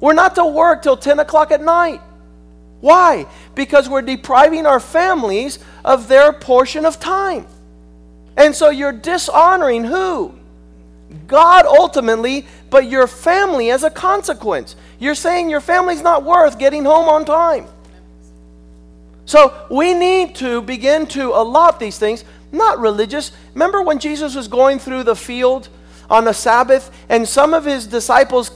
We're 0.00 0.14
not 0.14 0.34
to 0.36 0.46
work 0.46 0.82
till 0.82 0.96
10 0.96 1.18
o'clock 1.20 1.52
at 1.52 1.60
night. 1.60 2.00
Why? 2.80 3.26
Because 3.60 3.90
we're 3.90 4.00
depriving 4.00 4.64
our 4.64 4.80
families 4.80 5.58
of 5.84 6.08
their 6.08 6.32
portion 6.32 6.86
of 6.86 6.98
time. 6.98 7.46
And 8.34 8.56
so 8.56 8.70
you're 8.70 8.90
dishonoring 8.90 9.84
who? 9.84 10.34
God 11.26 11.66
ultimately, 11.66 12.46
but 12.70 12.88
your 12.88 13.06
family 13.06 13.70
as 13.70 13.84
a 13.84 13.90
consequence. 13.90 14.76
You're 14.98 15.14
saying 15.14 15.50
your 15.50 15.60
family's 15.60 16.00
not 16.00 16.24
worth 16.24 16.58
getting 16.58 16.86
home 16.86 17.10
on 17.10 17.26
time. 17.26 17.66
So 19.26 19.66
we 19.70 19.92
need 19.92 20.36
to 20.36 20.62
begin 20.62 21.06
to 21.08 21.28
allot 21.28 21.78
these 21.78 21.98
things 21.98 22.24
not 22.52 22.78
religious. 22.78 23.30
Remember 23.52 23.82
when 23.82 23.98
Jesus 23.98 24.34
was 24.34 24.48
going 24.48 24.78
through 24.78 25.02
the 25.02 25.14
field 25.14 25.68
on 26.08 26.24
the 26.24 26.32
Sabbath, 26.32 26.90
and 27.10 27.28
some 27.28 27.52
of 27.52 27.66
his 27.66 27.86
disciples 27.86 28.52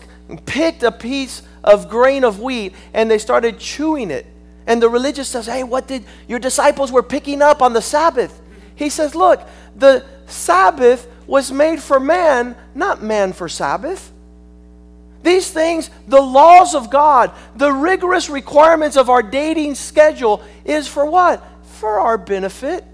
picked 0.46 0.82
a 0.82 0.90
piece 0.90 1.42
of 1.62 1.90
grain 1.90 2.24
of 2.24 2.40
wheat 2.40 2.72
and 2.94 3.10
they 3.10 3.18
started 3.18 3.58
chewing 3.58 4.10
it. 4.10 4.24
And 4.66 4.82
the 4.82 4.88
religious 4.88 5.28
says, 5.28 5.46
Hey, 5.46 5.62
what 5.62 5.86
did 5.86 6.04
your 6.28 6.38
disciples 6.38 6.90
were 6.90 7.02
picking 7.02 7.42
up 7.42 7.62
on 7.62 7.72
the 7.72 7.82
Sabbath? 7.82 8.40
He 8.74 8.88
says, 8.90 9.14
Look, 9.14 9.46
the 9.76 10.04
Sabbath 10.26 11.06
was 11.26 11.52
made 11.52 11.82
for 11.82 12.00
man, 12.00 12.56
not 12.74 13.02
man 13.02 13.32
for 13.32 13.48
Sabbath. 13.48 14.12
These 15.22 15.50
things, 15.50 15.88
the 16.06 16.20
laws 16.20 16.74
of 16.74 16.90
God, 16.90 17.32
the 17.56 17.72
rigorous 17.72 18.28
requirements 18.28 18.96
of 18.96 19.08
our 19.08 19.22
dating 19.22 19.74
schedule, 19.74 20.42
is 20.66 20.86
for 20.86 21.06
what? 21.06 21.42
For 21.78 21.98
our 21.98 22.18
benefit. 22.18 22.84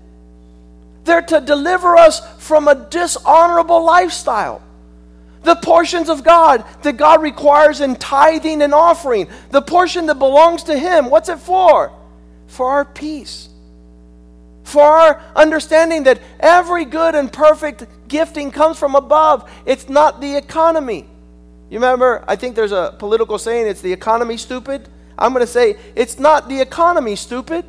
They're 1.04 1.22
to 1.22 1.40
deliver 1.40 1.96
us 1.96 2.20
from 2.38 2.68
a 2.68 2.74
dishonorable 2.74 3.84
lifestyle. 3.84 4.62
The 5.42 5.56
portions 5.56 6.08
of 6.08 6.22
God 6.22 6.64
that 6.82 6.96
God 6.96 7.22
requires 7.22 7.80
in 7.80 7.96
tithing 7.96 8.62
and 8.62 8.74
offering, 8.74 9.28
the 9.50 9.62
portion 9.62 10.06
that 10.06 10.18
belongs 10.18 10.64
to 10.64 10.78
Him, 10.78 11.08
what's 11.08 11.28
it 11.28 11.38
for? 11.38 11.92
For 12.46 12.70
our 12.70 12.84
peace. 12.84 13.48
For 14.64 14.82
our 14.82 15.22
understanding 15.34 16.04
that 16.04 16.20
every 16.38 16.84
good 16.84 17.14
and 17.14 17.32
perfect 17.32 17.86
gifting 18.06 18.50
comes 18.50 18.78
from 18.78 18.94
above. 18.94 19.50
It's 19.64 19.88
not 19.88 20.20
the 20.20 20.36
economy. 20.36 21.06
You 21.70 21.78
remember, 21.78 22.24
I 22.28 22.36
think 22.36 22.54
there's 22.54 22.72
a 22.72 22.94
political 22.98 23.38
saying, 23.38 23.66
it's 23.66 23.80
the 23.80 23.92
economy 23.92 24.36
stupid. 24.36 24.88
I'm 25.18 25.32
going 25.32 25.44
to 25.44 25.50
say, 25.50 25.76
it's 25.94 26.18
not 26.18 26.48
the 26.48 26.60
economy 26.60 27.16
stupid. 27.16 27.64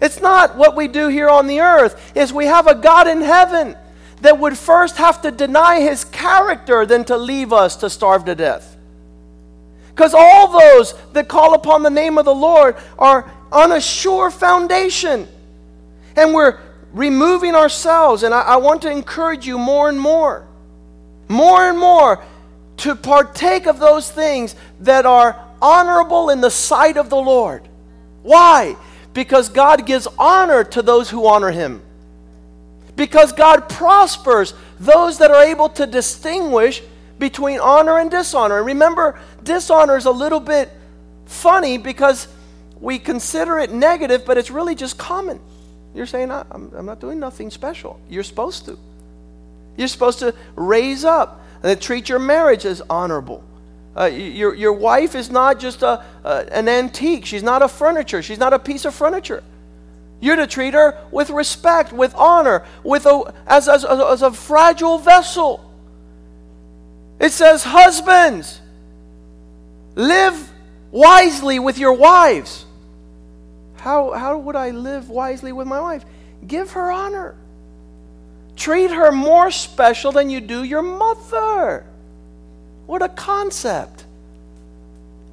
It's 0.00 0.20
not 0.20 0.56
what 0.56 0.76
we 0.76 0.86
do 0.86 1.08
here 1.08 1.28
on 1.28 1.46
the 1.48 1.60
earth. 1.60 2.12
Is 2.14 2.32
we 2.32 2.44
have 2.46 2.66
a 2.66 2.74
God 2.74 3.08
in 3.08 3.22
heaven 3.22 3.76
that 4.20 4.38
would 4.38 4.56
first 4.56 4.96
have 4.96 5.22
to 5.22 5.30
deny 5.30 5.80
his 5.80 6.04
character 6.04 6.84
than 6.86 7.04
to 7.04 7.16
leave 7.16 7.52
us 7.52 7.76
to 7.76 7.90
starve 7.90 8.24
to 8.24 8.34
death. 8.34 8.76
Because 9.90 10.14
all 10.14 10.48
those 10.58 10.94
that 11.12 11.28
call 11.28 11.54
upon 11.54 11.82
the 11.82 11.90
name 11.90 12.18
of 12.18 12.24
the 12.24 12.34
Lord 12.34 12.76
are 12.98 13.30
on 13.50 13.72
a 13.72 13.80
sure 13.80 14.30
foundation. 14.30 15.26
And 16.16 16.34
we're 16.34 16.58
removing 16.92 17.54
ourselves. 17.54 18.22
And 18.22 18.32
I, 18.34 18.42
I 18.42 18.56
want 18.56 18.82
to 18.82 18.90
encourage 18.90 19.46
you 19.46 19.58
more 19.58 19.88
and 19.88 19.98
more, 19.98 20.46
more 21.28 21.68
and 21.68 21.78
more 21.78 22.22
to 22.78 22.94
partake 22.94 23.66
of 23.66 23.80
those 23.80 24.10
things 24.10 24.54
that 24.80 25.04
are 25.04 25.44
honorable 25.60 26.30
in 26.30 26.40
the 26.40 26.50
sight 26.50 26.96
of 26.96 27.10
the 27.10 27.16
Lord. 27.16 27.68
Why? 28.22 28.76
Because 29.14 29.48
God 29.48 29.84
gives 29.84 30.06
honor 30.18 30.62
to 30.64 30.82
those 30.82 31.10
who 31.10 31.26
honor 31.26 31.50
Him. 31.50 31.82
Because 32.98 33.32
God 33.32 33.68
prospers 33.68 34.54
those 34.80 35.18
that 35.18 35.30
are 35.30 35.44
able 35.44 35.68
to 35.70 35.86
distinguish 35.86 36.82
between 37.18 37.60
honor 37.60 37.98
and 37.98 38.10
dishonor. 38.10 38.58
And 38.58 38.66
remember, 38.66 39.18
dishonor 39.42 39.96
is 39.96 40.04
a 40.04 40.10
little 40.10 40.40
bit 40.40 40.68
funny 41.26 41.78
because 41.78 42.26
we 42.80 42.98
consider 42.98 43.60
it 43.60 43.70
negative, 43.70 44.24
but 44.26 44.36
it's 44.36 44.50
really 44.50 44.74
just 44.74 44.98
common. 44.98 45.38
You're 45.94 46.06
saying, 46.06 46.32
I'm, 46.32 46.72
I'm 46.76 46.86
not 46.86 47.00
doing 47.00 47.20
nothing 47.20 47.50
special. 47.50 48.00
You're 48.10 48.24
supposed 48.24 48.64
to. 48.66 48.76
You're 49.76 49.88
supposed 49.88 50.18
to 50.18 50.34
raise 50.56 51.04
up 51.04 51.40
and 51.62 51.80
treat 51.80 52.08
your 52.08 52.18
marriage 52.18 52.66
as 52.66 52.82
honorable. 52.90 53.44
Uh, 53.96 54.06
your, 54.06 54.54
your 54.54 54.72
wife 54.72 55.14
is 55.14 55.30
not 55.30 55.60
just 55.60 55.82
a, 55.82 56.04
an 56.24 56.68
antique. 56.68 57.26
She's 57.26 57.44
not 57.44 57.62
a 57.62 57.68
furniture. 57.68 58.22
She's 58.22 58.38
not 58.38 58.52
a 58.52 58.58
piece 58.58 58.84
of 58.84 58.94
furniture. 58.94 59.44
You're 60.20 60.36
to 60.36 60.46
treat 60.46 60.74
her 60.74 60.98
with 61.10 61.30
respect, 61.30 61.92
with 61.92 62.14
honor, 62.14 62.64
with 62.82 63.06
a, 63.06 63.32
as, 63.46 63.68
as, 63.68 63.84
as 63.84 64.22
a 64.22 64.32
fragile 64.32 64.98
vessel. 64.98 65.64
It 67.20 67.30
says, 67.32 67.62
Husbands, 67.64 68.60
live 69.94 70.52
wisely 70.90 71.58
with 71.58 71.78
your 71.78 71.92
wives. 71.92 72.64
How, 73.76 74.12
how 74.12 74.38
would 74.38 74.56
I 74.56 74.70
live 74.70 75.08
wisely 75.08 75.52
with 75.52 75.66
my 75.66 75.80
wife? 75.80 76.04
Give 76.46 76.70
her 76.72 76.90
honor. 76.90 77.36
Treat 78.56 78.90
her 78.90 79.12
more 79.12 79.52
special 79.52 80.10
than 80.10 80.30
you 80.30 80.40
do 80.40 80.64
your 80.64 80.82
mother. 80.82 81.86
What 82.86 83.02
a 83.02 83.08
concept. 83.08 84.04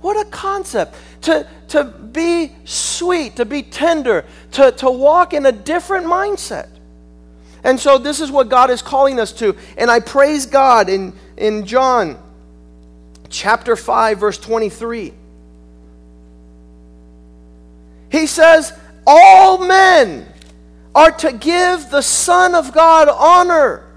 What 0.05 0.23
a 0.23 0.29
concept. 0.29 0.95
To, 1.21 1.47
to 1.69 1.83
be 1.83 2.51
sweet, 2.63 3.37
to 3.37 3.45
be 3.45 3.63
tender, 3.63 4.23
to, 4.51 4.71
to 4.73 4.91
walk 4.91 5.33
in 5.33 5.47
a 5.47 5.51
different 5.51 6.05
mindset. 6.05 6.69
And 7.63 7.79
so 7.79 7.97
this 7.97 8.19
is 8.21 8.29
what 8.29 8.47
God 8.47 8.69
is 8.69 8.83
calling 8.83 9.19
us 9.19 9.31
to. 9.39 9.55
And 9.79 9.89
I 9.89 10.01
praise 10.01 10.45
God 10.45 10.89
in, 10.89 11.11
in 11.37 11.65
John 11.65 12.19
chapter 13.29 13.75
5, 13.75 14.19
verse 14.19 14.37
23. 14.37 15.11
He 18.11 18.27
says, 18.27 18.77
All 19.07 19.57
men 19.65 20.31
are 20.93 21.13
to 21.13 21.33
give 21.33 21.89
the 21.89 22.03
Son 22.03 22.53
of 22.53 22.73
God 22.73 23.09
honor. 23.09 23.87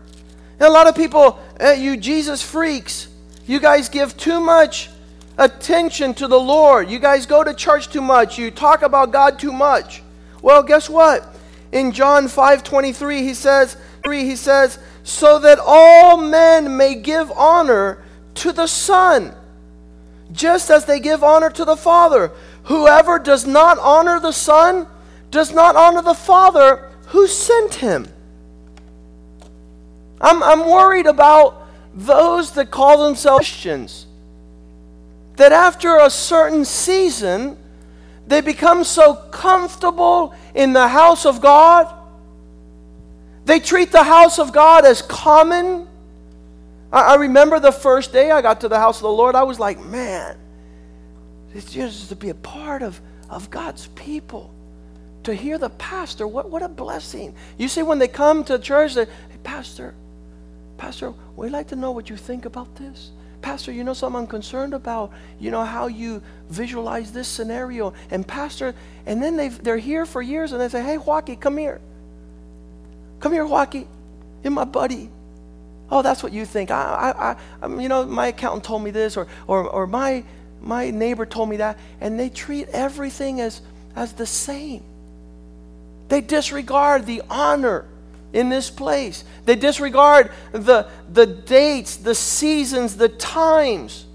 And 0.58 0.68
a 0.68 0.70
lot 0.70 0.86
of 0.86 0.96
people, 0.96 1.38
eh, 1.60 1.74
you 1.74 1.98
Jesus 1.98 2.42
freaks, 2.42 3.08
you 3.46 3.60
guys 3.60 3.90
give 3.90 4.16
too 4.16 4.40
much 4.40 4.88
attention 5.38 6.12
to 6.14 6.28
the 6.28 6.38
Lord. 6.38 6.90
You 6.90 6.98
guys 6.98 7.24
go 7.24 7.42
to 7.42 7.54
church 7.54 7.88
too 7.88 8.02
much. 8.02 8.38
You 8.38 8.50
talk 8.50 8.82
about 8.82 9.12
God 9.12 9.38
too 9.38 9.52
much. 9.52 10.02
Well, 10.42 10.62
guess 10.62 10.90
what? 10.90 11.34
In 11.72 11.92
John 11.92 12.26
5:23 12.26 13.20
he 13.20 13.34
says, 13.34 13.76
he 14.04 14.36
says, 14.36 14.78
"So 15.02 15.38
that 15.38 15.58
all 15.64 16.16
men 16.16 16.76
may 16.76 16.94
give 16.94 17.30
honor 17.32 18.02
to 18.34 18.52
the 18.52 18.66
Son, 18.66 19.34
just 20.32 20.70
as 20.70 20.86
they 20.86 21.00
give 21.00 21.22
honor 21.22 21.50
to 21.50 21.64
the 21.64 21.76
Father. 21.76 22.32
Whoever 22.64 23.18
does 23.18 23.46
not 23.46 23.78
honor 23.78 24.20
the 24.20 24.32
Son 24.32 24.86
does 25.30 25.52
not 25.52 25.76
honor 25.76 26.02
the 26.02 26.14
Father 26.14 26.90
who 27.08 27.26
sent 27.26 27.74
him." 27.74 28.12
I'm, 30.20 30.42
I'm 30.42 30.66
worried 30.66 31.06
about 31.06 31.66
those 31.94 32.52
that 32.52 32.70
call 32.70 33.04
themselves 33.04 33.46
Christians, 33.46 34.06
that 35.38 35.52
after 35.52 35.96
a 35.98 36.10
certain 36.10 36.64
season, 36.64 37.56
they 38.26 38.40
become 38.40 38.84
so 38.84 39.14
comfortable 39.14 40.34
in 40.54 40.72
the 40.72 40.86
house 40.86 41.24
of 41.24 41.40
God. 41.40 41.92
They 43.44 43.60
treat 43.60 43.90
the 43.90 44.02
house 44.02 44.38
of 44.38 44.52
God 44.52 44.84
as 44.84 45.00
common. 45.00 45.86
I, 46.92 47.14
I 47.14 47.14
remember 47.14 47.60
the 47.60 47.72
first 47.72 48.12
day 48.12 48.30
I 48.30 48.42
got 48.42 48.60
to 48.60 48.68
the 48.68 48.78
house 48.78 48.98
of 48.98 49.04
the 49.04 49.12
Lord, 49.12 49.34
I 49.34 49.44
was 49.44 49.58
like, 49.58 49.78
man, 49.78 50.36
it's 51.54 51.72
just 51.72 52.08
to 52.10 52.16
be 52.16 52.30
a 52.30 52.34
part 52.34 52.82
of, 52.82 53.00
of 53.30 53.48
God's 53.48 53.86
people. 53.88 54.54
To 55.22 55.34
hear 55.34 55.56
the 55.56 55.70
pastor, 55.70 56.26
what, 56.26 56.50
what 56.50 56.62
a 56.62 56.68
blessing. 56.68 57.34
You 57.58 57.68
see, 57.68 57.82
when 57.82 57.98
they 57.98 58.08
come 58.08 58.44
to 58.44 58.58
church, 58.58 58.94
they, 58.94 59.04
hey, 59.04 59.38
Pastor, 59.44 59.94
Pastor, 60.78 61.12
we'd 61.36 61.50
like 61.50 61.68
to 61.68 61.76
know 61.76 61.92
what 61.92 62.10
you 62.10 62.16
think 62.16 62.44
about 62.44 62.74
this. 62.76 63.10
Pastor, 63.40 63.72
you 63.72 63.84
know 63.84 63.94
something 63.94 64.20
I'm 64.20 64.26
concerned 64.26 64.74
about, 64.74 65.12
you 65.38 65.50
know, 65.50 65.64
how 65.64 65.86
you 65.86 66.22
visualize 66.50 67.12
this 67.12 67.28
scenario. 67.28 67.94
And 68.10 68.26
Pastor, 68.26 68.74
and 69.06 69.22
then 69.22 69.36
they 69.36 69.48
they're 69.48 69.78
here 69.78 70.06
for 70.06 70.20
years 70.20 70.52
and 70.52 70.60
they 70.60 70.68
say, 70.68 70.82
hey, 70.82 70.98
Joaquin, 70.98 71.36
come 71.36 71.56
here. 71.56 71.80
Come 73.20 73.32
here, 73.32 73.46
Joaquin. 73.46 73.86
You're 74.42 74.52
my 74.52 74.64
buddy. 74.64 75.10
Oh, 75.90 76.02
that's 76.02 76.22
what 76.22 76.32
you 76.32 76.44
think. 76.44 76.70
I, 76.70 76.82
I, 76.82 77.30
I, 77.30 77.36
um, 77.62 77.80
you 77.80 77.88
know, 77.88 78.04
my 78.04 78.28
accountant 78.28 78.64
told 78.64 78.82
me 78.82 78.90
this, 78.90 79.16
or, 79.16 79.26
or, 79.46 79.68
or 79.68 79.86
my, 79.86 80.24
my 80.60 80.90
neighbor 80.90 81.24
told 81.24 81.48
me 81.48 81.56
that. 81.58 81.78
And 82.00 82.20
they 82.20 82.28
treat 82.28 82.68
everything 82.68 83.40
as, 83.40 83.62
as 83.96 84.12
the 84.12 84.26
same. 84.26 84.82
They 86.08 86.20
disregard 86.20 87.06
the 87.06 87.22
honor 87.30 87.86
in 88.32 88.48
this 88.48 88.70
place. 88.70 89.24
They 89.44 89.56
disregard 89.56 90.30
the, 90.52 90.88
the 91.12 91.26
dates, 91.26 91.96
the 91.96 92.14
seasons, 92.14 92.96
the 92.96 93.08
times, 93.08 94.06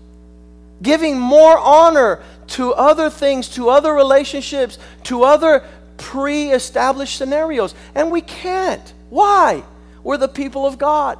giving 0.81 1.19
more 1.19 1.57
honor 1.57 2.21
to 2.47 2.73
other 2.73 3.09
things, 3.09 3.49
to 3.49 3.69
other 3.69 3.93
relationships, 3.93 4.77
to 5.03 5.23
other 5.23 5.63
pre 5.97 6.51
established 6.51 7.17
scenarios. 7.17 7.73
And 7.95 8.11
we 8.11 8.21
can't. 8.21 8.93
Why? 9.09 9.63
We're 10.03 10.17
the 10.17 10.27
people 10.27 10.65
of 10.65 10.77
God. 10.77 11.17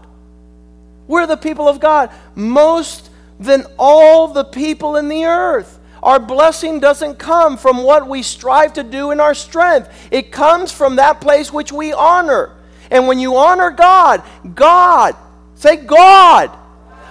We're 1.07 1.27
the 1.27 1.37
people 1.37 1.67
of 1.67 1.79
God. 1.79 2.11
Most 2.35 3.09
than 3.39 3.65
all 3.77 4.27
the 4.27 4.43
people 4.43 4.95
in 4.95 5.07
the 5.07 5.25
earth. 5.25 5.79
Our 6.01 6.19
blessing 6.19 6.79
doesn't 6.79 7.17
come 7.17 7.57
from 7.57 7.83
what 7.83 8.07
we 8.07 8.23
strive 8.23 8.73
to 8.73 8.83
do 8.83 9.11
in 9.11 9.19
our 9.19 9.33
strength. 9.33 9.89
It 10.11 10.31
comes 10.31 10.71
from 10.71 10.97
that 10.97 11.21
place 11.21 11.51
which 11.51 11.71
we 11.71 11.93
honor. 11.93 12.51
And 12.93 13.07
when 13.07 13.17
you 13.19 13.35
honor 13.35 13.71
God, 13.71 14.21
God, 14.53 15.15
say 15.55 15.77
God, 15.77 16.51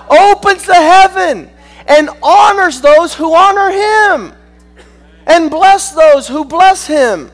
opens 0.09 0.65
the 0.65 0.75
heaven 0.75 1.51
and 1.89 2.09
honors 2.23 2.81
those 2.81 3.13
who 3.15 3.35
honor 3.35 3.71
Him 3.71 4.33
and 5.27 5.51
bless 5.51 5.91
those 5.91 6.29
who 6.29 6.45
bless 6.45 6.87
Him. 6.87 7.33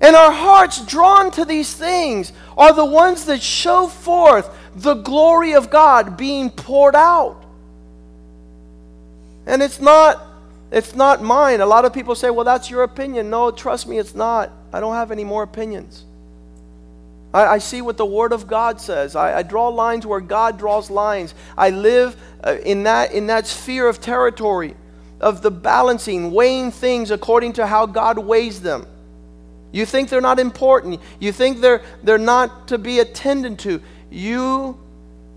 And 0.00 0.16
our 0.16 0.32
hearts 0.32 0.84
drawn 0.86 1.30
to 1.32 1.44
these 1.44 1.74
things 1.74 2.32
are 2.56 2.72
the 2.72 2.86
ones 2.86 3.26
that 3.26 3.42
show 3.42 3.86
forth 3.86 4.48
the 4.74 4.94
glory 4.94 5.52
of 5.52 5.68
God 5.68 6.16
being 6.16 6.48
poured 6.48 6.96
out. 6.96 7.44
And 9.44 9.62
it's 9.62 9.78
not 9.78 10.26
it's 10.72 10.94
not 10.94 11.22
mine. 11.22 11.60
A 11.60 11.66
lot 11.66 11.84
of 11.84 11.92
people 11.92 12.14
say, 12.14 12.30
"Well, 12.30 12.44
that's 12.44 12.70
your 12.70 12.84
opinion." 12.84 13.28
No, 13.28 13.50
trust 13.50 13.88
me, 13.88 13.98
it's 13.98 14.14
not. 14.14 14.50
I 14.72 14.80
don't 14.80 14.94
have 14.94 15.10
any 15.10 15.24
more 15.24 15.42
opinions. 15.42 16.04
I, 17.32 17.46
I 17.46 17.58
see 17.58 17.82
what 17.82 17.96
the 17.96 18.06
Word 18.06 18.32
of 18.32 18.46
God 18.46 18.80
says. 18.80 19.14
I, 19.14 19.38
I, 19.38 19.42
draw 19.42 19.68
lines 19.68 20.06
where 20.06 20.20
God 20.20 20.58
draws 20.58 20.90
lines. 20.90 21.34
I 21.56 21.70
live 21.70 22.16
uh, 22.42 22.56
in 22.64 22.84
that 22.84 23.12
in 23.12 23.28
that 23.28 23.46
sphere 23.46 23.88
of 23.88 24.00
territory 24.00 24.74
of 25.20 25.42
the 25.42 25.50
balancing, 25.50 26.32
weighing 26.32 26.70
things 26.72 27.10
according 27.10 27.52
to 27.54 27.66
how 27.66 27.86
God 27.86 28.18
weighs 28.18 28.60
them. 28.60 28.86
You 29.72 29.86
think 29.86 30.08
they're 30.08 30.20
not 30.20 30.38
important. 30.38 31.00
You 31.20 31.32
think 31.32 31.60
they're, 31.60 31.82
they're 32.02 32.18
not 32.18 32.68
to 32.68 32.78
be 32.78 32.98
attended 32.98 33.58
to. 33.60 33.80
You, 34.10 34.78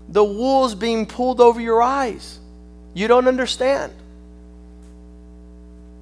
the 0.08 0.24
wool's 0.24 0.74
being 0.74 1.06
pulled 1.06 1.40
over 1.40 1.60
your 1.60 1.82
eyes. 1.82 2.40
You 2.94 3.06
don't 3.06 3.28
understand. 3.28 3.92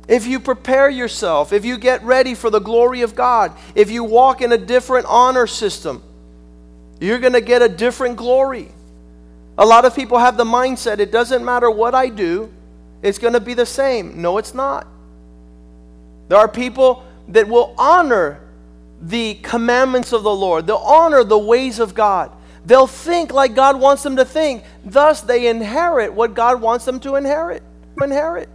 If 0.09 0.27
you 0.27 0.41
prepare 0.41 0.91
yourself, 0.91 1.53
if 1.53 1.65
you 1.65 1.79
get 1.79 2.03
ready 2.03 2.35
for 2.35 2.51
the 2.51 2.59
glory 2.59 3.03
of 3.03 3.15
God, 3.15 3.53
if 3.75 3.91
you 3.91 4.05
walk 4.05 4.41
in 4.41 4.53
a 4.53 4.59
different 4.59 5.07
honor 5.09 5.47
system, 5.47 6.03
you're 7.01 7.19
going 7.19 7.33
to 7.33 7.41
get 7.41 7.63
a 7.63 7.69
different 7.69 8.17
glory. 8.17 8.69
A 9.59 9.67
lot 9.67 9.85
of 9.85 9.95
people 9.95 10.19
have 10.19 10.37
the 10.37 10.45
mindset 10.45 10.99
it 10.99 11.13
doesn't 11.13 11.45
matter 11.45 11.71
what 11.71 11.95
I 11.95 12.09
do, 12.09 12.53
it's 13.03 13.19
going 13.19 13.35
to 13.35 13.41
be 13.41 13.55
the 13.55 13.67
same. 13.67 14.21
No, 14.21 14.39
it's 14.39 14.55
not. 14.55 14.87
There 16.29 16.39
are 16.39 16.49
people 16.49 17.05
that 17.29 17.49
will 17.49 17.75
honor 17.79 18.41
the 19.01 19.35
commandments 19.35 20.13
of 20.13 20.23
the 20.23 20.35
Lord, 20.35 20.67
they'll 20.67 20.77
honor 20.77 21.25
the 21.25 21.39
ways 21.39 21.79
of 21.79 21.95
God. 21.95 22.31
They'll 22.65 22.87
think 22.87 23.33
like 23.33 23.57
God 23.57 23.81
wants 23.81 24.05
them 24.05 24.17
to 24.17 24.25
think. 24.25 24.63
Thus, 24.85 25.21
they 25.21 25.49
inherit 25.49 26.13
what 26.13 26.35
God 26.35 26.61
wants 26.61 26.85
them 26.85 27.01
to 27.01 27.17
inherit. 27.17 27.63
Inherit. 28.01 28.49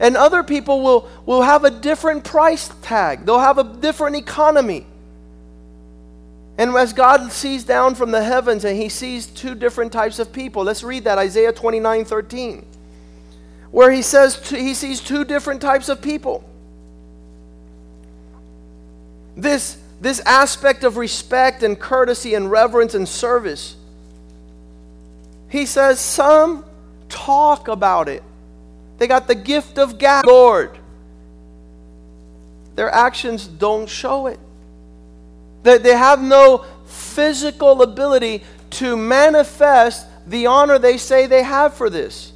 And 0.00 0.16
other 0.16 0.42
people 0.42 0.82
will, 0.82 1.08
will 1.26 1.42
have 1.42 1.62
a 1.62 1.70
different 1.70 2.24
price 2.24 2.70
tag, 2.82 3.24
they'll 3.24 3.38
have 3.38 3.58
a 3.58 3.64
different 3.64 4.16
economy. 4.16 4.86
And 6.58 6.74
as 6.76 6.92
God 6.92 7.30
sees 7.32 7.64
down 7.64 7.94
from 7.94 8.10
the 8.10 8.22
heavens 8.22 8.64
and 8.64 8.76
he 8.76 8.88
sees 8.88 9.26
two 9.26 9.54
different 9.54 9.92
types 9.92 10.18
of 10.18 10.32
people, 10.32 10.64
let's 10.64 10.82
read 10.82 11.04
that 11.04 11.16
Isaiah 11.16 11.52
29 11.52 12.04
13, 12.04 12.66
where 13.70 13.90
he 13.90 14.02
says 14.02 14.50
he 14.50 14.74
sees 14.74 15.00
two 15.00 15.24
different 15.24 15.62
types 15.62 15.88
of 15.88 16.02
people 16.02 16.44
this, 19.36 19.78
this 20.00 20.20
aspect 20.20 20.84
of 20.84 20.96
respect 20.96 21.62
and 21.62 21.78
courtesy 21.78 22.34
and 22.34 22.50
reverence 22.50 22.94
and 22.94 23.08
service. 23.08 23.76
He 25.48 25.66
says, 25.66 26.00
Some 26.00 26.64
talk 27.08 27.68
about 27.68 28.08
it. 28.08 28.22
They 29.00 29.06
got 29.06 29.26
the 29.26 29.34
gift 29.34 29.78
of 29.78 29.98
God, 29.98 30.26
Lord. 30.26 30.78
Their 32.76 32.90
actions 32.90 33.46
don't 33.46 33.88
show 33.88 34.26
it. 34.26 34.38
They, 35.62 35.78
they 35.78 35.96
have 35.96 36.20
no 36.20 36.66
physical 36.84 37.80
ability 37.80 38.44
to 38.72 38.98
manifest 38.98 40.06
the 40.26 40.46
honor 40.46 40.78
they 40.78 40.98
say 40.98 41.24
they 41.24 41.42
have 41.42 41.72
for 41.72 41.88
this. 41.88 42.34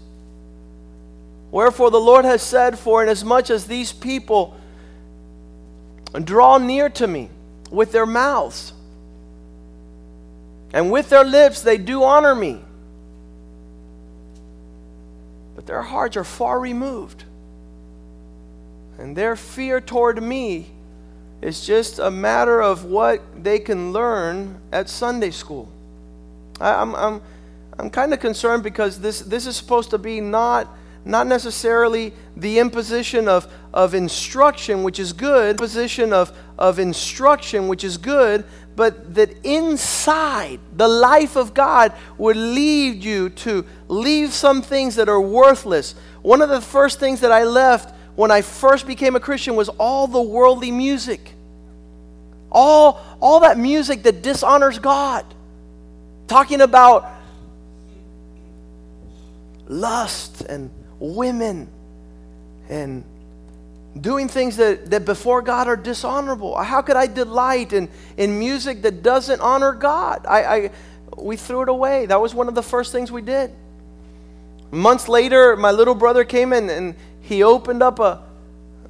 Wherefore 1.51 1.91
the 1.91 2.01
Lord 2.01 2.25
has 2.25 2.43
said, 2.43 2.79
For 2.79 3.03
inasmuch 3.03 3.51
as 3.51 3.67
these 3.67 3.93
people 3.93 4.57
draw 6.15 6.57
near 6.57 6.89
to 6.89 7.07
me 7.07 7.29
with 7.71 7.93
their 7.93 8.07
mouths. 8.07 8.73
And 10.73 10.91
with 10.91 11.11
their 11.11 11.25
lips 11.25 11.61
they 11.61 11.77
do 11.77 12.05
honor 12.05 12.35
me. 12.35 12.64
But 15.65 15.73
their 15.73 15.83
hearts 15.83 16.15
are 16.19 16.25
far 16.25 16.61
removed. 16.61 17.25
And 18.99 19.17
their 19.17 19.35
fear 19.35 19.81
toward 19.81 20.23
me 20.23 20.67
is 21.41 21.67
just 21.67 21.99
a 21.99 22.11
matter 22.11 22.63
of 22.63 22.85
what 22.85 23.23
they 23.43 23.59
can 23.59 23.91
learn 23.91 24.61
at 24.71 24.91
Sunday 24.91 25.31
school. 25.31 25.71
I, 26.61 26.83
am 26.83 26.95
I'm, 26.95 27.15
I'm, 27.15 27.23
I'm 27.79 27.91
kind 27.91 28.13
of 28.13 28.21
concerned 28.21 28.63
because 28.63 29.01
this, 29.01 29.21
this 29.21 29.47
is 29.47 29.57
supposed 29.57 29.91
to 29.91 29.99
be 29.99 30.21
not 30.21 30.69
not 31.07 31.27
necessarily 31.27 32.13
the 32.37 32.59
imposition 32.59 33.29
of, 33.29 33.53
of 33.75 33.95
instruction, 33.95 34.83
which 34.83 34.99
is 34.99 35.13
good, 35.13 35.59
position 35.59 36.13
of, 36.13 36.33
of 36.59 36.79
instruction, 36.79 37.69
which 37.69 37.85
is 37.85 37.99
good, 37.99 38.45
but 38.77 39.15
that 39.15 39.31
inside 39.45 40.59
the 40.77 40.89
life 40.89 41.37
of 41.37 41.55
God 41.55 41.93
would 42.19 42.37
lead 42.37 43.05
you 43.05 43.31
to 43.31 43.65
leave 43.89 44.33
some 44.33 44.63
things 44.63 44.97
that 44.97 45.09
are 45.09 45.21
worthless. 45.21 45.95
One 46.23 46.43
of 46.43 46.49
the 46.49 46.61
first 46.61 46.99
things 46.99 47.21
that 47.21 47.31
I 47.31 47.45
left 47.45 47.95
when 48.17 48.31
I 48.31 48.43
first 48.43 48.87
became 48.87 49.17
a 49.17 49.21
Christian 49.21 49.57
was 49.57 49.69
all 49.69 50.07
the 50.07 50.23
worldly 50.23 50.71
music. 50.71 51.35
All, 52.51 53.01
all 53.21 53.41
that 53.41 53.59
music 53.59 54.03
that 54.05 54.23
dishonors 54.23 54.79
God. 54.79 55.25
Talking 56.27 56.61
about 56.61 57.11
lust 59.67 60.43
and 60.43 60.71
women 60.99 61.69
and 62.69 63.05
doing 64.01 64.29
things 64.29 64.57
that, 64.57 64.91
that 64.91 65.05
before 65.05 65.43
God 65.43 65.69
are 65.69 65.77
dishonorable. 65.77 66.57
How 66.57 66.83
could 66.83 66.97
I 66.97 67.07
delight 67.07 67.73
in, 67.73 67.89
in 68.17 68.39
music 68.39 68.83
that 68.83 69.03
doesn't 69.03 69.41
honor 69.41 69.73
God? 69.73 70.27
I, 70.27 70.45
I, 70.45 70.71
we 71.17 71.37
threw 71.37 71.63
it 71.63 71.69
away. 71.69 72.07
That 72.07 72.21
was 72.21 72.35
one 72.35 72.49
of 72.49 72.55
the 72.55 72.63
first 72.63 72.93
things 72.93 73.13
we 73.13 73.23
did. 73.23 73.55
Months 74.71 75.09
later, 75.09 75.57
my 75.57 75.71
little 75.71 75.95
brother 75.95 76.25
came 76.25 76.53
in 76.53 76.69
and 76.69 76.97
he 77.21 77.43
opened 77.43 77.83
up 77.83 78.01
a, 78.01 78.23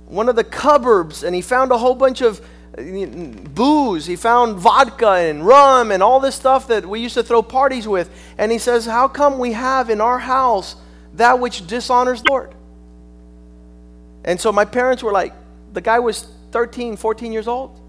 one 0.07 0.29
of 0.29 0.37
the 0.37 0.45
cupboards 0.45 1.23
and 1.23 1.35
he 1.35 1.43
found 1.43 1.71
a 1.71 1.79
whole 1.79 1.95
bunch 1.95 2.23
of 2.23 2.41
booze. 3.55 4.07
He 4.07 4.17
found 4.17 4.57
vodka 4.57 5.11
and 5.11 5.47
rum 5.47 5.91
and 5.91 6.03
all 6.03 6.21
this 6.21 6.35
stuff 6.35 6.69
that 6.69 6.87
we 6.87 7.01
used 7.01 7.15
to 7.15 7.23
throw 7.23 7.43
parties 7.43 7.87
with. 7.87 8.11
And 8.39 8.51
he 8.51 8.59
says, 8.59 8.87
How 8.87 9.07
come 9.09 9.39
we 9.39 9.53
have 9.53 9.91
in 9.91 10.01
our 10.01 10.19
house 10.19 10.77
that 11.15 11.39
which 11.39 11.67
dishonors 11.67 12.23
the 12.23 12.31
Lord. 12.31 12.55
And 14.25 14.41
so 14.41 14.51
my 14.53 14.65
parents 14.65 15.03
were 15.03 15.13
like, 15.13 15.35
the 15.73 15.81
guy 15.81 15.99
was 15.99 16.27
13, 16.53 16.97
14 16.97 17.33
years 17.33 17.49
old. 17.49 17.81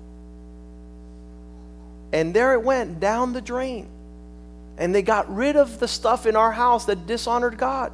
And 2.12 2.34
there 2.34 2.54
it 2.54 2.62
went 2.62 3.00
down 3.00 3.34
the 3.34 3.42
drain. 3.42 3.88
And 4.78 4.94
they 4.94 5.02
got 5.02 5.34
rid 5.34 5.56
of 5.56 5.80
the 5.80 5.88
stuff 5.88 6.26
in 6.26 6.36
our 6.36 6.52
house 6.52 6.86
that 6.86 7.08
dishonored 7.08 7.58
God. 7.58 7.92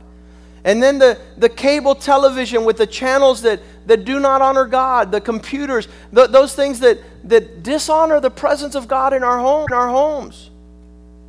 And 0.64 0.82
then 0.82 1.00
the, 1.00 1.20
the 1.38 1.50
cable 1.50 1.96
television 1.96 2.66
with 2.66 2.78
the 2.78 2.86
channels 2.86 3.42
that, 3.42 3.62
that 3.88 4.06
do 4.06 4.20
not 4.20 4.42
honor 4.42 4.66
God, 4.66 5.12
the 5.12 5.22
computers, 5.22 5.88
the, 6.12 6.28
those 6.28 6.54
things 6.54 6.80
that, 6.82 7.00
that 7.24 7.64
dishonor 7.64 8.20
the 8.20 8.30
presence 8.30 8.76
of 8.76 8.88
God 8.88 9.14
in 9.14 9.24
our 9.24 9.39
home, 9.39 9.66
in 9.70 9.76
our 9.76 9.89
homes. 9.89 10.52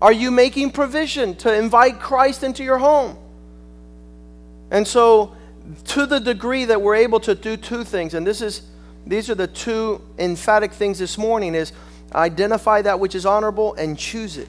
Are 0.03 0.13
you 0.13 0.31
making 0.31 0.73
provision 0.73 1.35
to 1.37 1.55
invite 1.55 2.01
Christ 2.01 2.43
into 2.43 2.63
your 2.63 2.79
home? 2.79 3.17
And 4.71 4.87
so, 4.87 5.35
to 5.85 6.07
the 6.07 6.21
degree 6.21 6.65
that 6.65 6.81
we're 6.81 6.97
able 6.97 7.21
to 7.21 7.35
do 7.35 7.57
two 7.57 7.85
things, 7.85 8.15
and 8.15 8.27
this 8.27 8.41
is 8.41 8.63
these 9.07 9.29
are 9.31 9.35
the 9.35 9.47
two 9.47 10.01
emphatic 10.19 10.73
things 10.73 10.99
this 10.99 11.19
morning 11.19 11.55
is 11.55 11.73
identify 12.15 12.83
that 12.83 13.01
which 13.01 13.15
is 13.15 13.27
honorable 13.27 13.75
and 13.75 13.99
choose 13.99 14.37
it. 14.37 14.49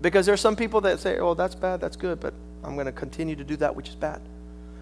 Because 0.00 0.24
there's 0.24 0.40
some 0.40 0.56
people 0.56 0.80
that 0.82 0.98
say, 0.98 1.18
"Oh, 1.18 1.34
that's 1.34 1.54
bad, 1.54 1.80
that's 1.80 1.96
good," 1.96 2.20
but 2.20 2.32
I'm 2.64 2.74
going 2.74 2.86
to 2.86 2.92
continue 2.92 3.36
to 3.36 3.44
do 3.44 3.56
that 3.56 3.74
which 3.74 3.88
is 3.88 3.94
bad. 3.94 4.20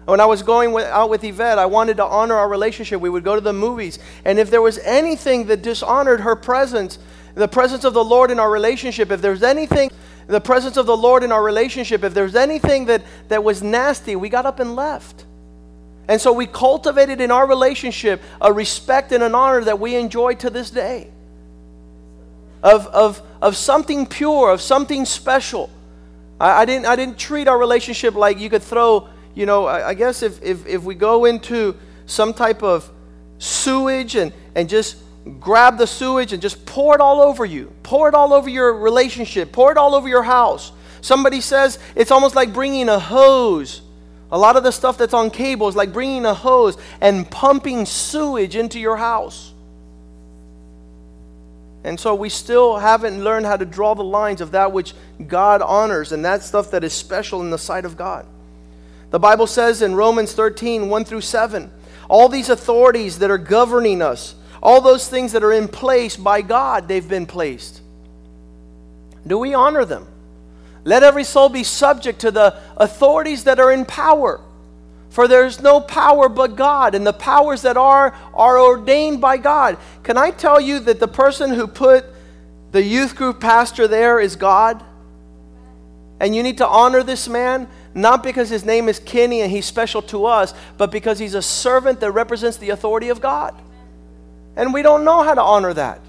When 0.05 0.19
I 0.19 0.25
was 0.25 0.41
going 0.41 0.71
with, 0.71 0.85
out 0.85 1.09
with 1.09 1.23
Yvette, 1.23 1.59
I 1.59 1.65
wanted 1.67 1.97
to 1.97 2.05
honor 2.05 2.35
our 2.35 2.49
relationship. 2.49 2.99
We 2.99 3.09
would 3.09 3.23
go 3.23 3.35
to 3.35 3.41
the 3.41 3.53
movies, 3.53 3.99
and 4.25 4.39
if 4.39 4.49
there 4.49 4.61
was 4.61 4.79
anything 4.79 5.47
that 5.47 5.61
dishonored 5.61 6.21
her 6.21 6.35
presence, 6.35 6.99
the 7.35 7.47
presence 7.47 7.83
of 7.83 7.93
the 7.93 8.03
Lord 8.03 8.31
in 8.31 8.39
our 8.39 8.49
relationship, 8.49 9.11
if 9.11 9.21
there's 9.21 9.43
anything 9.43 9.91
the 10.29 10.39
presence 10.39 10.77
of 10.77 10.85
the 10.85 10.95
Lord 10.95 11.23
in 11.23 11.31
our 11.31 11.41
relationship, 11.41 12.03
if 12.03 12.13
there's 12.13 12.35
anything 12.35 12.85
that, 12.85 13.01
that 13.29 13.43
was 13.43 13.63
nasty, 13.63 14.15
we 14.15 14.29
got 14.29 14.45
up 14.45 14.59
and 14.59 14.75
left. 14.75 15.25
And 16.09 16.19
so 16.19 16.33
we 16.33 16.47
cultivated 16.47 17.21
in 17.21 17.29
our 17.29 17.47
relationship 17.47 18.19
a 18.41 18.51
respect 18.51 19.11
and 19.11 19.23
an 19.23 19.35
honor 19.35 19.63
that 19.65 19.79
we 19.79 19.95
enjoy 19.95 20.33
to 20.35 20.49
this 20.49 20.71
day. 20.71 21.11
Of, 22.63 22.87
of, 22.87 23.21
of 23.43 23.55
something 23.55 24.07
pure, 24.07 24.51
of 24.51 24.59
something 24.59 25.05
special. 25.05 25.69
I, 26.41 26.63
I, 26.63 26.65
didn't, 26.65 26.87
I 26.87 26.95
didn't 26.95 27.19
treat 27.19 27.47
our 27.47 27.59
relationship 27.59 28.15
like 28.15 28.39
you 28.39 28.49
could 28.49 28.63
throw, 28.63 29.07
you 29.35 29.45
know, 29.45 29.67
I, 29.67 29.89
I 29.89 29.93
guess 29.93 30.23
if, 30.23 30.41
if, 30.41 30.65
if 30.65 30.81
we 30.81 30.95
go 30.95 31.25
into 31.25 31.77
some 32.07 32.33
type 32.33 32.63
of 32.63 32.89
sewage 33.37 34.15
and, 34.15 34.33
and 34.55 34.67
just 34.67 34.97
grab 35.39 35.77
the 35.77 35.85
sewage 35.85 36.33
and 36.33 36.41
just 36.41 36.65
pour 36.65 36.95
it 36.95 37.01
all 37.01 37.21
over 37.21 37.45
you. 37.45 37.71
Pour 37.83 38.09
it 38.09 38.15
all 38.15 38.33
over 38.33 38.49
your 38.49 38.73
relationship. 38.73 39.51
Pour 39.51 39.71
it 39.71 39.77
all 39.77 39.93
over 39.93 40.09
your 40.09 40.23
house. 40.23 40.71
Somebody 41.01 41.39
says 41.39 41.77
it's 41.95 42.09
almost 42.09 42.35
like 42.35 42.51
bringing 42.51 42.89
a 42.89 42.97
hose. 42.97 43.83
A 44.31 44.37
lot 44.37 44.55
of 44.55 44.63
the 44.63 44.71
stuff 44.71 44.97
that's 44.97 45.13
on 45.13 45.31
cable 45.31 45.67
is 45.67 45.75
like 45.75 45.91
bringing 45.91 46.25
a 46.25 46.33
hose 46.33 46.77
and 47.01 47.29
pumping 47.29 47.85
sewage 47.85 48.55
into 48.55 48.79
your 48.79 48.97
house. 48.97 49.53
And 51.83 51.99
so 51.99 52.13
we 52.13 52.29
still 52.29 52.77
haven't 52.77 53.23
learned 53.23 53.45
how 53.45 53.57
to 53.57 53.65
draw 53.65 53.95
the 53.95 54.03
lines 54.03 54.41
of 54.41 54.51
that 54.51 54.71
which 54.71 54.93
God 55.27 55.61
honors 55.61 56.11
and 56.11 56.25
that 56.25 56.43
stuff 56.43 56.71
that 56.71 56.83
is 56.83 56.93
special 56.93 57.41
in 57.41 57.49
the 57.49 57.57
sight 57.57 57.85
of 57.85 57.95
God. 57.97 58.25
The 59.11 59.19
Bible 59.19 59.47
says 59.47 59.81
in 59.81 59.95
Romans 59.95 60.33
13, 60.33 60.89
1 60.89 61.05
through 61.05 61.21
7, 61.21 61.71
all 62.09 62.29
these 62.29 62.49
authorities 62.49 63.19
that 63.19 63.31
are 63.31 63.37
governing 63.37 64.01
us, 64.01 64.35
all 64.61 64.81
those 64.81 65.07
things 65.07 65.31
that 65.31 65.43
are 65.43 65.53
in 65.53 65.67
place 65.67 66.17
by 66.17 66.41
God, 66.41 66.87
they've 66.87 67.07
been 67.07 67.25
placed. 67.25 67.81
Do 69.25 69.37
we 69.37 69.53
honor 69.53 69.85
them? 69.85 70.07
Let 70.89 71.03
every 71.03 71.23
soul 71.23 71.49
be 71.49 71.63
subject 71.63 72.21
to 72.21 72.31
the 72.31 72.59
authorities 72.75 73.43
that 73.43 73.59
are 73.59 73.71
in 73.71 73.85
power. 73.85 74.41
For 75.11 75.27
there's 75.27 75.61
no 75.61 75.79
power 75.79 76.27
but 76.27 76.55
God, 76.55 76.95
and 76.95 77.05
the 77.05 77.13
powers 77.13 77.61
that 77.61 77.77
are 77.77 78.15
are 78.33 78.59
ordained 78.59 79.21
by 79.21 79.37
God. 79.37 79.77
Can 80.01 80.17
I 80.17 80.31
tell 80.31 80.59
you 80.59 80.79
that 80.79 80.99
the 80.99 81.07
person 81.07 81.51
who 81.53 81.67
put 81.67 82.05
the 82.71 82.81
youth 82.81 83.15
group 83.15 83.39
pastor 83.39 83.87
there 83.87 84.19
is 84.19 84.35
God? 84.35 84.83
And 86.19 86.35
you 86.35 86.41
need 86.41 86.57
to 86.57 86.67
honor 86.67 87.03
this 87.03 87.29
man, 87.29 87.67
not 87.93 88.23
because 88.23 88.49
his 88.49 88.65
name 88.65 88.89
is 88.89 88.97
Kenny 88.97 89.41
and 89.41 89.51
he's 89.51 89.67
special 89.67 90.01
to 90.01 90.25
us, 90.25 90.55
but 90.79 90.89
because 90.89 91.19
he's 91.19 91.35
a 91.35 91.41
servant 91.43 91.99
that 91.99 92.13
represents 92.13 92.57
the 92.57 92.71
authority 92.71 93.09
of 93.09 93.21
God. 93.21 93.53
And 94.55 94.73
we 94.73 94.81
don't 94.81 95.05
know 95.05 95.21
how 95.21 95.35
to 95.35 95.43
honor 95.43 95.75
that. 95.75 96.01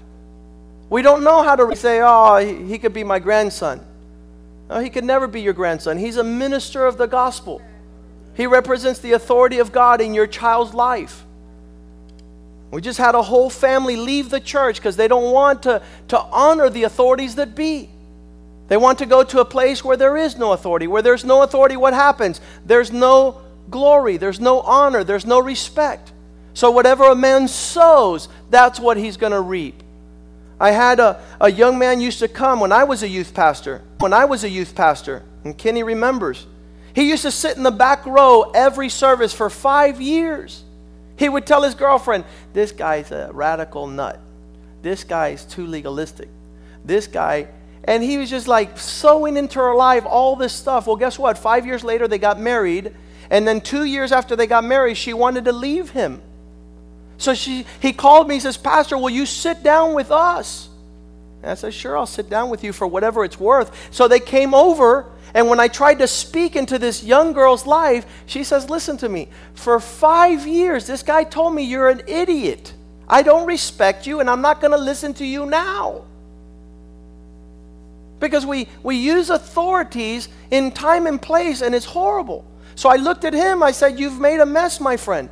We 0.89 1.03
don't 1.03 1.23
know 1.23 1.43
how 1.43 1.55
to 1.55 1.75
say, 1.75 2.01
oh, 2.01 2.37
he 2.37 2.79
could 2.79 2.93
be 2.93 3.03
my 3.03 3.19
grandson. 3.19 3.85
No, 4.71 4.79
he 4.79 4.89
could 4.89 5.03
never 5.03 5.27
be 5.27 5.41
your 5.41 5.51
grandson. 5.51 5.97
He's 5.97 6.15
a 6.15 6.23
minister 6.23 6.87
of 6.87 6.97
the 6.97 7.05
gospel. 7.05 7.61
He 8.35 8.47
represents 8.47 8.99
the 8.99 9.11
authority 9.11 9.59
of 9.59 9.73
God 9.73 9.99
in 9.99 10.13
your 10.13 10.27
child's 10.27 10.73
life. 10.73 11.25
We 12.71 12.79
just 12.79 12.97
had 12.97 13.13
a 13.13 13.21
whole 13.21 13.49
family 13.49 13.97
leave 13.97 14.29
the 14.29 14.39
church 14.39 14.77
because 14.77 14.95
they 14.95 15.09
don't 15.09 15.33
want 15.33 15.63
to, 15.63 15.81
to 16.07 16.17
honor 16.17 16.69
the 16.69 16.83
authorities 16.83 17.35
that 17.35 17.53
be. 17.53 17.89
They 18.69 18.77
want 18.77 18.99
to 18.99 19.05
go 19.05 19.25
to 19.25 19.41
a 19.41 19.45
place 19.45 19.83
where 19.83 19.97
there 19.97 20.15
is 20.15 20.37
no 20.37 20.53
authority. 20.53 20.87
Where 20.87 21.01
there's 21.01 21.25
no 21.25 21.41
authority, 21.41 21.75
what 21.75 21.93
happens? 21.93 22.39
There's 22.65 22.93
no 22.93 23.41
glory, 23.69 24.15
there's 24.15 24.39
no 24.39 24.61
honor, 24.61 25.03
there's 25.03 25.25
no 25.25 25.39
respect. 25.39 26.13
So, 26.53 26.71
whatever 26.71 27.09
a 27.09 27.15
man 27.15 27.49
sows, 27.49 28.29
that's 28.49 28.79
what 28.79 28.95
he's 28.95 29.17
going 29.17 29.33
to 29.33 29.41
reap. 29.41 29.83
I 30.61 30.69
had 30.69 30.99
a, 30.99 31.19
a 31.41 31.51
young 31.51 31.79
man 31.79 31.99
used 31.99 32.19
to 32.19 32.27
come 32.27 32.59
when 32.59 32.71
I 32.71 32.83
was 32.83 33.01
a 33.01 33.07
youth 33.07 33.33
pastor. 33.33 33.81
When 33.97 34.13
I 34.13 34.25
was 34.25 34.43
a 34.43 34.49
youth 34.49 34.75
pastor, 34.75 35.23
and 35.43 35.57
Kenny 35.57 35.81
remembers. 35.81 36.45
He 36.93 37.09
used 37.09 37.23
to 37.23 37.31
sit 37.31 37.57
in 37.57 37.63
the 37.63 37.71
back 37.71 38.05
row 38.05 38.51
every 38.53 38.87
service 38.89 39.33
for 39.33 39.49
five 39.49 39.99
years. 39.99 40.63
He 41.17 41.27
would 41.29 41.47
tell 41.47 41.63
his 41.63 41.73
girlfriend, 41.73 42.25
This 42.53 42.71
guy's 42.71 43.11
a 43.11 43.31
radical 43.33 43.87
nut. 43.87 44.19
This 44.83 45.03
guy's 45.03 45.45
too 45.45 45.65
legalistic. 45.65 46.29
This 46.85 47.07
guy, 47.07 47.47
and 47.85 48.03
he 48.03 48.19
was 48.19 48.29
just 48.29 48.47
like 48.47 48.77
sowing 48.77 49.37
into 49.37 49.57
her 49.57 49.73
life 49.73 50.05
all 50.05 50.35
this 50.35 50.53
stuff. 50.53 50.85
Well, 50.85 50.95
guess 50.95 51.17
what? 51.17 51.39
Five 51.39 51.65
years 51.65 51.83
later, 51.83 52.07
they 52.07 52.19
got 52.19 52.39
married. 52.39 52.93
And 53.31 53.47
then 53.47 53.61
two 53.61 53.85
years 53.85 54.11
after 54.11 54.35
they 54.35 54.45
got 54.45 54.63
married, 54.63 54.97
she 54.97 55.13
wanted 55.13 55.45
to 55.45 55.53
leave 55.53 55.89
him. 55.89 56.21
So 57.21 57.33
she, 57.35 57.65
he 57.79 57.93
called 57.93 58.27
me, 58.27 58.35
he 58.35 58.39
says, 58.39 58.57
Pastor, 58.57 58.97
will 58.97 59.11
you 59.11 59.25
sit 59.25 59.61
down 59.61 59.93
with 59.93 60.09
us? 60.09 60.69
And 61.41 61.51
I 61.51 61.53
said, 61.53 61.73
Sure, 61.73 61.97
I'll 61.97 62.07
sit 62.07 62.29
down 62.29 62.49
with 62.49 62.63
you 62.63 62.73
for 62.73 62.87
whatever 62.87 63.23
it's 63.23 63.39
worth. 63.39 63.71
So 63.93 64.07
they 64.07 64.19
came 64.19 64.53
over 64.53 65.11
and 65.33 65.47
when 65.47 65.59
I 65.59 65.67
tried 65.67 65.99
to 65.99 66.07
speak 66.07 66.55
into 66.55 66.77
this 66.77 67.03
young 67.03 67.33
girl's 67.33 67.65
life, 67.65 68.05
she 68.25 68.43
says, 68.43 68.69
Listen 68.69 68.97
to 68.97 69.09
me. 69.09 69.29
For 69.53 69.79
five 69.79 70.45
years, 70.45 70.87
this 70.87 71.03
guy 71.03 71.23
told 71.23 71.55
me 71.55 71.63
you're 71.63 71.89
an 71.89 72.01
idiot. 72.07 72.73
I 73.07 73.21
don't 73.21 73.45
respect 73.45 74.07
you, 74.07 74.19
and 74.19 74.29
I'm 74.29 74.41
not 74.41 74.61
going 74.61 74.71
to 74.71 74.77
listen 74.77 75.13
to 75.15 75.25
you 75.25 75.45
now. 75.45 76.05
Because 78.19 78.45
we, 78.45 78.67
we 78.83 78.95
use 78.97 79.29
authorities 79.29 80.29
in 80.51 80.71
time 80.71 81.07
and 81.07 81.21
place, 81.21 81.61
and 81.61 81.73
it's 81.73 81.85
horrible. 81.85 82.45
So 82.75 82.89
I 82.89 82.97
looked 82.97 83.25
at 83.25 83.33
him. 83.33 83.63
I 83.63 83.71
said, 83.71 83.99
You've 83.99 84.19
made 84.19 84.39
a 84.39 84.45
mess, 84.45 84.79
my 84.79 84.97
friend. 84.97 85.29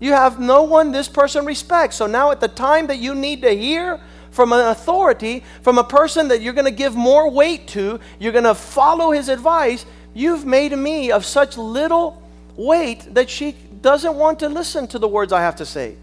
You 0.00 0.12
have 0.12 0.40
no 0.40 0.62
one 0.62 0.92
this 0.92 1.08
person 1.08 1.44
respects. 1.44 1.96
So 1.96 2.06
now, 2.06 2.30
at 2.30 2.40
the 2.40 2.48
time 2.48 2.88
that 2.88 2.98
you 2.98 3.14
need 3.14 3.42
to 3.42 3.50
hear 3.50 4.00
from 4.30 4.52
an 4.52 4.66
authority, 4.68 5.44
from 5.62 5.78
a 5.78 5.84
person 5.84 6.28
that 6.28 6.42
you're 6.42 6.52
going 6.52 6.64
to 6.64 6.70
give 6.70 6.94
more 6.96 7.30
weight 7.30 7.68
to, 7.68 8.00
you're 8.18 8.32
going 8.32 8.44
to 8.44 8.54
follow 8.54 9.12
his 9.12 9.28
advice, 9.28 9.86
you've 10.12 10.44
made 10.44 10.76
me 10.76 11.12
of 11.12 11.24
such 11.24 11.56
little 11.56 12.20
weight 12.56 13.14
that 13.14 13.30
she 13.30 13.52
doesn't 13.80 14.14
want 14.14 14.40
to 14.40 14.48
listen 14.48 14.86
to 14.88 14.98
the 14.98 15.08
words 15.08 15.32
I 15.32 15.40
have 15.42 15.56
to 15.56 15.66
say. 15.66 15.96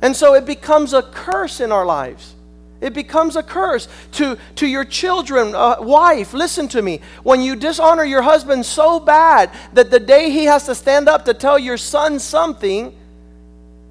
And 0.00 0.16
so 0.16 0.34
it 0.34 0.46
becomes 0.46 0.92
a 0.92 1.02
curse 1.02 1.60
in 1.60 1.72
our 1.72 1.84
lives. 1.84 2.34
It 2.84 2.92
becomes 2.92 3.34
a 3.34 3.42
curse 3.42 3.88
to, 4.12 4.36
to 4.56 4.66
your 4.66 4.84
children, 4.84 5.54
uh, 5.54 5.76
wife. 5.80 6.34
Listen 6.34 6.68
to 6.68 6.82
me. 6.82 7.00
When 7.22 7.40
you 7.40 7.56
dishonor 7.56 8.04
your 8.04 8.20
husband 8.20 8.66
so 8.66 9.00
bad 9.00 9.50
that 9.72 9.90
the 9.90 9.98
day 9.98 10.28
he 10.28 10.44
has 10.44 10.66
to 10.66 10.74
stand 10.74 11.08
up 11.08 11.24
to 11.24 11.32
tell 11.32 11.58
your 11.58 11.78
son 11.78 12.18
something, 12.18 12.94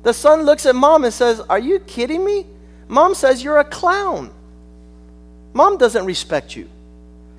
the 0.04 0.14
son 0.14 0.44
looks 0.44 0.68
at 0.68 0.76
mom 0.76 1.06
and 1.06 1.14
says, 1.14 1.40
Are 1.40 1.58
you 1.58 1.80
kidding 1.80 2.24
me? 2.24 2.46
Mom 2.88 3.16
says 3.16 3.44
you're 3.44 3.58
a 3.58 3.64
clown. 3.64 4.32
Mom 5.54 5.78
doesn't 5.78 6.06
respect 6.06 6.56
you. 6.56 6.70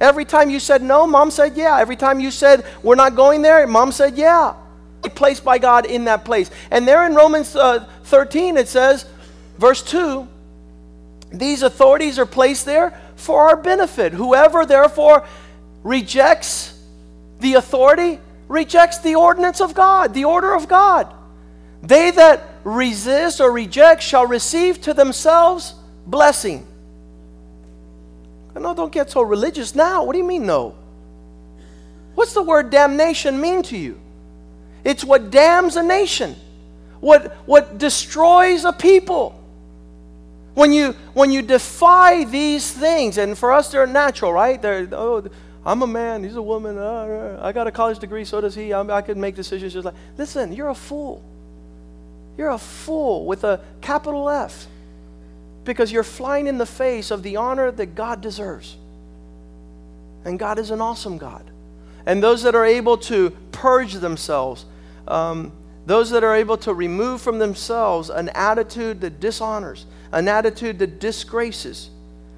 Every 0.01 0.25
time 0.25 0.51
you 0.51 0.59
said 0.59 0.83
no, 0.83 1.07
mom 1.07 1.31
said 1.31 1.57
yeah. 1.57 1.79
Every 1.79 1.95
time 1.95 2.19
you 2.19 2.33
said 2.33 2.65
we're 2.83 2.97
not 2.97 3.15
going 3.15 3.43
there, 3.43 3.65
mom 3.69 3.93
said 3.93 4.17
yeah. 4.17 4.55
Placed 5.03 5.45
by 5.45 5.59
God 5.59 5.87
in 5.87 6.07
that 6.07 6.25
place. 6.25 6.51
And 6.73 6.89
there 6.89 7.07
in 7.07 7.15
Romans 7.15 7.55
uh, 7.55 7.87
13, 8.05 8.57
it 8.57 8.67
says, 8.67 9.07
verse 9.57 9.83
2, 9.83 10.27
these 11.39 11.62
authorities 11.62 12.18
are 12.18 12.26
placed 12.26 12.64
there 12.64 12.99
for 13.16 13.49
our 13.49 13.57
benefit. 13.57 14.12
Whoever 14.12 14.66
therefore 14.66 15.26
rejects 15.82 16.80
the 17.41 17.55
authority 17.55 18.20
rejects 18.49 18.99
the 18.99 19.14
ordinance 19.14 19.61
of 19.61 19.74
God, 19.74 20.14
the 20.14 20.24
order 20.24 20.55
of 20.55 20.68
God. 20.68 21.12
They 21.82 22.11
that 22.12 22.43
resist 22.64 23.41
or 23.41 23.53
reject 23.53 24.03
shall 24.03 24.26
receive 24.26 24.80
to 24.82 24.95
themselves 24.95 25.74
blessing. 26.07 26.66
No, 28.55 28.72
don't 28.72 28.93
get 28.93 29.11
so 29.11 29.22
religious 29.22 29.74
now. 29.74 30.05
What 30.05 30.12
do 30.12 30.18
you 30.18 30.24
mean, 30.24 30.47
no? 30.47 30.74
What's 32.14 32.32
the 32.32 32.43
word 32.43 32.70
damnation 32.70 33.41
mean 33.41 33.62
to 33.64 33.76
you? 33.76 34.01
It's 34.85 35.03
what 35.05 35.30
damns 35.30 35.76
a 35.76 35.82
nation, 35.82 36.37
what, 37.01 37.32
what 37.47 37.78
destroys 37.78 38.64
a 38.64 38.72
people. 38.72 39.41
When 40.55 40.73
you, 40.73 40.93
when 41.13 41.31
you 41.33 41.43
defy 41.43 42.25
these 42.25 42.71
things, 42.71 43.19
and 43.19 43.37
for 43.37 43.53
us 43.53 43.71
they're 43.71 43.87
natural, 43.87 44.33
right? 44.33 44.61
They're, 44.61 44.89
oh, 44.93 45.29
I'm 45.67 45.83
a 45.83 45.87
man, 45.87 46.23
he's 46.23 46.37
a 46.37 46.43
woman, 46.43 46.79
uh, 46.79 47.41
I 47.43 47.53
got 47.53 47.67
a 47.67 47.73
college 47.73 47.99
degree, 47.99 48.25
so 48.25 48.41
does 48.41 48.55
he. 48.55 48.73
I'm, 48.73 48.91
I 48.91 49.03
can 49.03 49.21
make 49.21 49.35
decisions 49.35 49.73
just 49.73 49.85
like, 49.85 49.95
listen, 50.17 50.53
you're 50.53 50.69
a 50.69 50.75
fool. 50.75 51.23
You're 52.37 52.51
a 52.51 52.59
fool 52.59 53.27
with 53.27 53.45
a 53.45 53.61
capital 53.81 54.29
F 54.29 54.67
because 55.65 55.91
you're 55.91 56.05
flying 56.05 56.47
in 56.47 56.59
the 56.59 56.67
face 56.67 57.11
of 57.11 57.23
the 57.23 57.37
honor 57.37 57.71
that 57.71 57.95
God 57.95 58.21
deserves. 58.21 58.77
And 60.25 60.39
God 60.39 60.59
is 60.59 60.71
an 60.71 60.81
awesome 60.81 61.19
God. 61.19 61.51
And 62.07 62.23
those 62.23 62.43
that 62.43 62.55
are 62.55 62.65
able 62.65 62.99
to 62.99 63.31
purge 63.53 63.95
themselves, 63.95 64.67
um, 65.09 65.53
those 65.87 66.11
that 66.11 66.24
are 66.24 66.35
able 66.35 66.57
to 66.59 66.72
remove 66.72 67.20
from 67.20 67.39
themselves 67.39 68.11
an 68.11 68.30
attitude 68.30 69.01
that 69.03 69.20
dishonors, 69.20 69.87
an 70.12 70.28
attitude 70.28 70.78
that 70.78 70.99
disgraces. 70.99 71.91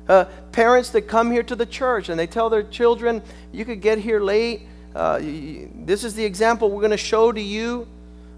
Uh, 0.09 0.25
parents 0.53 0.91
that 0.91 1.03
come 1.03 1.31
here 1.31 1.43
to 1.43 1.57
the 1.57 1.67
church 1.67 2.09
and 2.09 2.19
they 2.19 2.27
tell 2.27 2.49
their 2.49 2.63
children, 2.63 3.23
You 3.53 3.65
could 3.65 3.81
get 3.81 3.99
here 3.99 4.21
late. 4.21 4.63
Uh, 4.95 5.19
this 5.21 6.05
is 6.05 6.15
the 6.15 6.25
example 6.25 6.71
we're 6.71 6.81
going 6.81 6.91
to 6.91 6.97
show 6.97 7.31
to 7.31 7.41
you. 7.41 7.87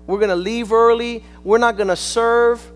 We're 0.06 0.18
going 0.18 0.30
to 0.30 0.36
leave 0.36 0.72
early. 0.72 1.22
We're 1.44 1.59
not 1.59 1.76
going 1.76 1.88
to 1.88 1.96
serve. 1.96 2.66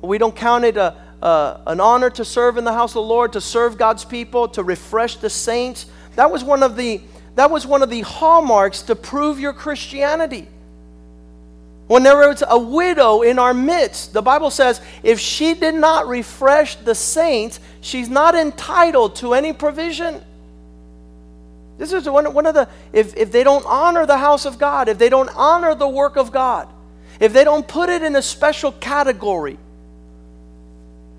We 0.00 0.18
don't 0.18 0.34
count 0.34 0.64
it 0.64 0.76
a, 0.76 0.96
an 1.22 1.80
honor 1.80 2.10
to 2.10 2.24
serve 2.24 2.56
in 2.56 2.64
the 2.64 2.72
house 2.72 2.90
of 2.92 2.94
the 2.94 3.02
Lord, 3.02 3.32
to 3.32 3.40
serve 3.40 3.76
God's 3.76 4.04
people, 4.04 4.48
to 4.48 4.62
refresh 4.62 5.16
the 5.16 5.30
saints. 5.30 5.86
That 6.14 6.30
was 6.30 6.44
one 6.44 6.62
of 6.62 6.76
the, 6.76 7.02
that 7.34 7.50
was 7.50 7.66
one 7.66 7.82
of 7.82 7.90
the 7.90 8.02
hallmarks 8.02 8.82
to 8.82 8.96
prove 8.96 9.40
your 9.40 9.52
Christianity. 9.52 10.48
When 11.86 12.02
there 12.02 12.28
was 12.28 12.42
a 12.46 12.58
widow 12.58 13.22
in 13.22 13.38
our 13.38 13.54
midst, 13.54 14.12
the 14.12 14.22
Bible 14.22 14.50
says 14.50 14.80
if 15.02 15.20
she 15.20 15.54
did 15.54 15.74
not 15.74 16.08
refresh 16.08 16.76
the 16.76 16.94
saints, 16.94 17.60
she's 17.80 18.08
not 18.08 18.34
entitled 18.34 19.16
to 19.16 19.34
any 19.34 19.52
provision. 19.52 20.24
This 21.78 21.92
is 21.92 22.08
one, 22.08 22.32
one 22.32 22.46
of 22.46 22.54
the, 22.54 22.68
if, 22.92 23.16
if 23.16 23.30
they 23.30 23.44
don't 23.44 23.64
honor 23.66 24.06
the 24.06 24.18
house 24.18 24.46
of 24.46 24.58
God, 24.58 24.88
if 24.88 24.98
they 24.98 25.08
don't 25.08 25.30
honor 25.36 25.74
the 25.74 25.88
work 25.88 26.16
of 26.16 26.32
God, 26.32 26.68
if 27.20 27.32
they 27.32 27.44
don't 27.44 27.66
put 27.66 27.88
it 27.88 28.02
in 28.02 28.16
a 28.16 28.22
special 28.22 28.72
category, 28.72 29.58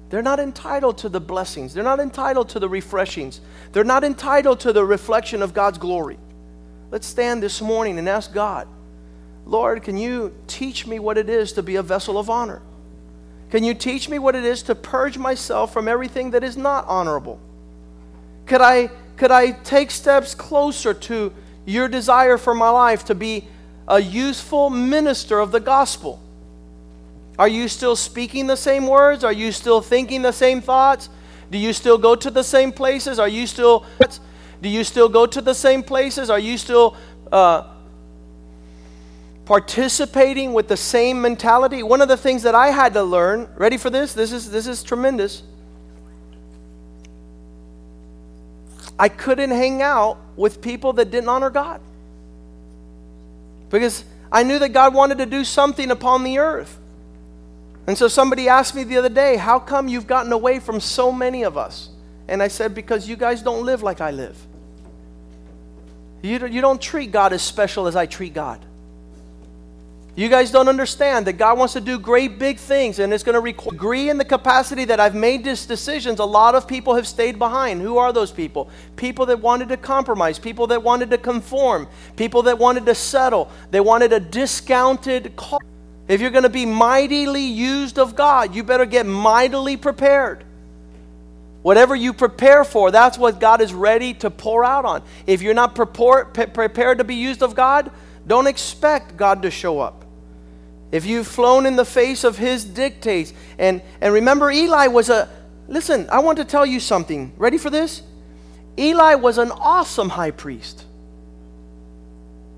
they're 0.09 0.21
not 0.21 0.39
entitled 0.39 0.97
to 0.99 1.09
the 1.09 1.19
blessings. 1.19 1.73
They're 1.73 1.83
not 1.83 1.99
entitled 1.99 2.49
to 2.49 2.59
the 2.59 2.69
refreshings. 2.69 3.41
They're 3.71 3.83
not 3.83 4.03
entitled 4.03 4.61
to 4.61 4.73
the 4.73 4.83
reflection 4.83 5.41
of 5.41 5.53
God's 5.53 5.77
glory. 5.77 6.17
Let's 6.91 7.05
stand 7.05 7.43
this 7.43 7.61
morning 7.61 7.99
and 7.99 8.07
ask 8.07 8.33
God, 8.33 8.67
Lord, 9.47 9.81
can 9.81 9.97
you 9.97 10.35
teach 10.47 10.85
me 10.85 10.99
what 10.99 11.17
it 11.17 11.29
is 11.29 11.53
to 11.53 11.63
be 11.63 11.77
a 11.77 11.81
vessel 11.81 12.19
of 12.19 12.29
honor? 12.29 12.61
Can 13.49 13.63
you 13.63 13.73
teach 13.73 14.09
me 14.09 14.19
what 14.19 14.35
it 14.35 14.43
is 14.43 14.61
to 14.63 14.75
purge 14.75 15.17
myself 15.17 15.71
from 15.71 15.87
everything 15.87 16.31
that 16.31 16.43
is 16.43 16.57
not 16.57 16.85
honorable? 16.85 17.39
Could 18.45 18.59
I, 18.59 18.89
could 19.15 19.31
I 19.31 19.51
take 19.51 19.89
steps 19.89 20.35
closer 20.35 20.93
to 20.93 21.33
your 21.65 21.87
desire 21.87 22.37
for 22.37 22.53
my 22.53 22.69
life 22.69 23.05
to 23.05 23.15
be 23.15 23.47
a 23.87 24.01
useful 24.01 24.69
minister 24.69 25.39
of 25.39 25.53
the 25.53 25.61
gospel? 25.61 26.21
Are 27.39 27.47
you 27.47 27.69
still 27.69 27.95
speaking 27.95 28.47
the 28.47 28.57
same 28.57 28.85
words? 28.85 29.23
Are 29.23 29.31
you 29.31 29.53
still 29.53 29.79
thinking 29.79 30.23
the 30.23 30.33
same 30.33 30.59
thoughts? 30.59 31.09
Do 31.49 31.57
you 31.57 31.71
still 31.71 31.97
go 31.97 32.15
to 32.15 32.29
the 32.29 32.43
same 32.43 32.73
places? 32.73 33.17
Are 33.17 33.29
you 33.29 33.47
still 33.47 33.85
do 34.61 34.69
you 34.69 34.83
still 34.83 35.07
go 35.07 35.25
to 35.25 35.39
the 35.39 35.53
same 35.53 35.83
places? 35.83 36.29
Are 36.29 36.39
you 36.39 36.57
still 36.57 36.97
uh, 37.31 37.63
participating 39.47 40.51
with 40.51 40.67
the 40.67 40.75
same 40.75 41.21
mentality? 41.21 41.81
One 41.81 42.01
of 42.01 42.09
the 42.09 42.17
things 42.17 42.43
that 42.43 42.53
I 42.53 42.67
had 42.67 42.93
to 42.95 43.03
learn. 43.03 43.47
Ready 43.55 43.77
for 43.77 43.89
this? 43.89 44.13
This 44.13 44.33
is 44.33 44.51
this 44.51 44.67
is 44.67 44.83
tremendous. 44.83 45.41
I 48.99 49.07
couldn't 49.09 49.51
hang 49.51 49.81
out 49.81 50.17
with 50.35 50.61
people 50.61 50.93
that 50.93 51.11
didn't 51.11 51.29
honor 51.29 51.49
God 51.49 51.79
because 53.69 54.03
I 54.31 54.43
knew 54.43 54.59
that 54.59 54.69
God 54.69 54.93
wanted 54.93 55.19
to 55.19 55.25
do 55.25 55.45
something 55.45 55.91
upon 55.91 56.23
the 56.23 56.39
earth. 56.39 56.77
And 57.85 57.97
so 57.97 58.09
somebody 58.09 58.49
asked 58.49 58.75
me 58.75 58.83
the 58.83 58.97
other 58.97 59.09
day, 59.09 59.37
How 59.37 59.59
come 59.59 59.87
you've 59.87 60.07
gotten 60.07 60.33
away 60.33 60.59
from 60.59 60.81
so 60.81 61.09
many 61.11 61.43
of 61.43 61.57
us? 61.57 61.89
And 62.27 62.43
I 62.43 62.49
said, 62.49 62.75
Because 62.75 63.07
you 63.07 63.15
guys 63.15 63.41
don't 63.41 63.65
live 63.65 63.81
like 63.81 64.01
I 64.01 64.11
live. 64.11 64.37
You 66.21 66.39
don't, 66.39 66.51
you 66.51 66.59
don't 66.59 66.81
treat 66.81 67.11
God 67.11 67.31
as 67.31 67.41
special 67.41 67.87
as 67.87 67.95
I 67.95 68.07
treat 68.07 68.33
God. 68.33 68.59
You 70.17 70.29
guys 70.29 70.49
don't 70.49 70.67
understand 70.67 71.27
that 71.27 71.33
God 71.33 71.59
wants 71.59 71.73
to 71.73 71.79
do 71.79 71.99
great 71.99 72.39
big 72.39 72.57
things 72.57 72.97
and 72.97 73.13
it's 73.13 73.23
going 73.23 73.35
to 73.35 73.39
require 73.39 73.71
agree 73.71 74.09
in 74.09 74.17
the 74.17 74.25
capacity 74.25 74.85
that 74.85 74.99
I've 74.99 75.13
made 75.13 75.43
these 75.43 75.67
decisions. 75.67 76.17
A 76.17 76.25
lot 76.25 76.55
of 76.55 76.67
people 76.67 76.95
have 76.95 77.07
stayed 77.07 77.37
behind. 77.37 77.79
Who 77.83 77.99
are 77.99 78.11
those 78.11 78.31
people? 78.31 78.71
People 78.95 79.27
that 79.27 79.39
wanted 79.39 79.69
to 79.69 79.77
compromise, 79.77 80.39
people 80.39 80.65
that 80.67 80.81
wanted 80.81 81.11
to 81.11 81.19
conform, 81.19 81.87
people 82.15 82.41
that 82.43 82.57
wanted 82.57 82.87
to 82.87 82.95
settle. 82.95 83.51
They 83.69 83.79
wanted 83.79 84.11
a 84.11 84.19
discounted 84.19 85.35
cost. 85.35 85.63
If 86.07 86.19
you're 86.19 86.31
going 86.31 86.41
to 86.41 86.49
be 86.49 86.65
mightily 86.65 87.43
used 87.43 87.99
of 87.99 88.15
God, 88.15 88.55
you 88.55 88.63
better 88.63 88.87
get 88.87 89.05
mightily 89.05 89.77
prepared. 89.77 90.43
Whatever 91.61 91.95
you 91.95 92.11
prepare 92.11 92.63
for, 92.63 92.89
that's 92.89 93.19
what 93.19 93.39
God 93.39 93.61
is 93.61 93.71
ready 93.71 94.15
to 94.15 94.31
pour 94.31 94.65
out 94.65 94.85
on. 94.85 95.03
If 95.27 95.43
you're 95.43 95.53
not 95.53 95.75
prepared 95.75 96.97
to 96.97 97.03
be 97.03 97.13
used 97.13 97.43
of 97.43 97.53
God, 97.53 97.91
don't 98.25 98.47
expect 98.47 99.15
God 99.15 99.43
to 99.43 99.51
show 99.51 99.79
up. 99.79 100.05
If 100.91 101.05
you've 101.05 101.27
flown 101.27 101.65
in 101.65 101.75
the 101.75 101.85
face 101.85 102.23
of 102.23 102.37
His 102.37 102.63
dictates, 102.63 103.33
and, 103.57 103.81
and 103.99 104.13
remember, 104.13 104.49
Eli 104.51 104.87
was 104.87 105.09
a, 105.09 105.29
listen, 105.67 106.07
I 106.09 106.19
want 106.19 106.37
to 106.37 106.45
tell 106.45 106.65
you 106.65 106.79
something. 106.79 107.33
Ready 107.37 107.57
for 107.57 107.69
this? 107.69 108.03
Eli 108.77 109.15
was 109.15 109.37
an 109.37 109.51
awesome 109.51 110.09
high 110.09 110.31
priest. 110.31 110.85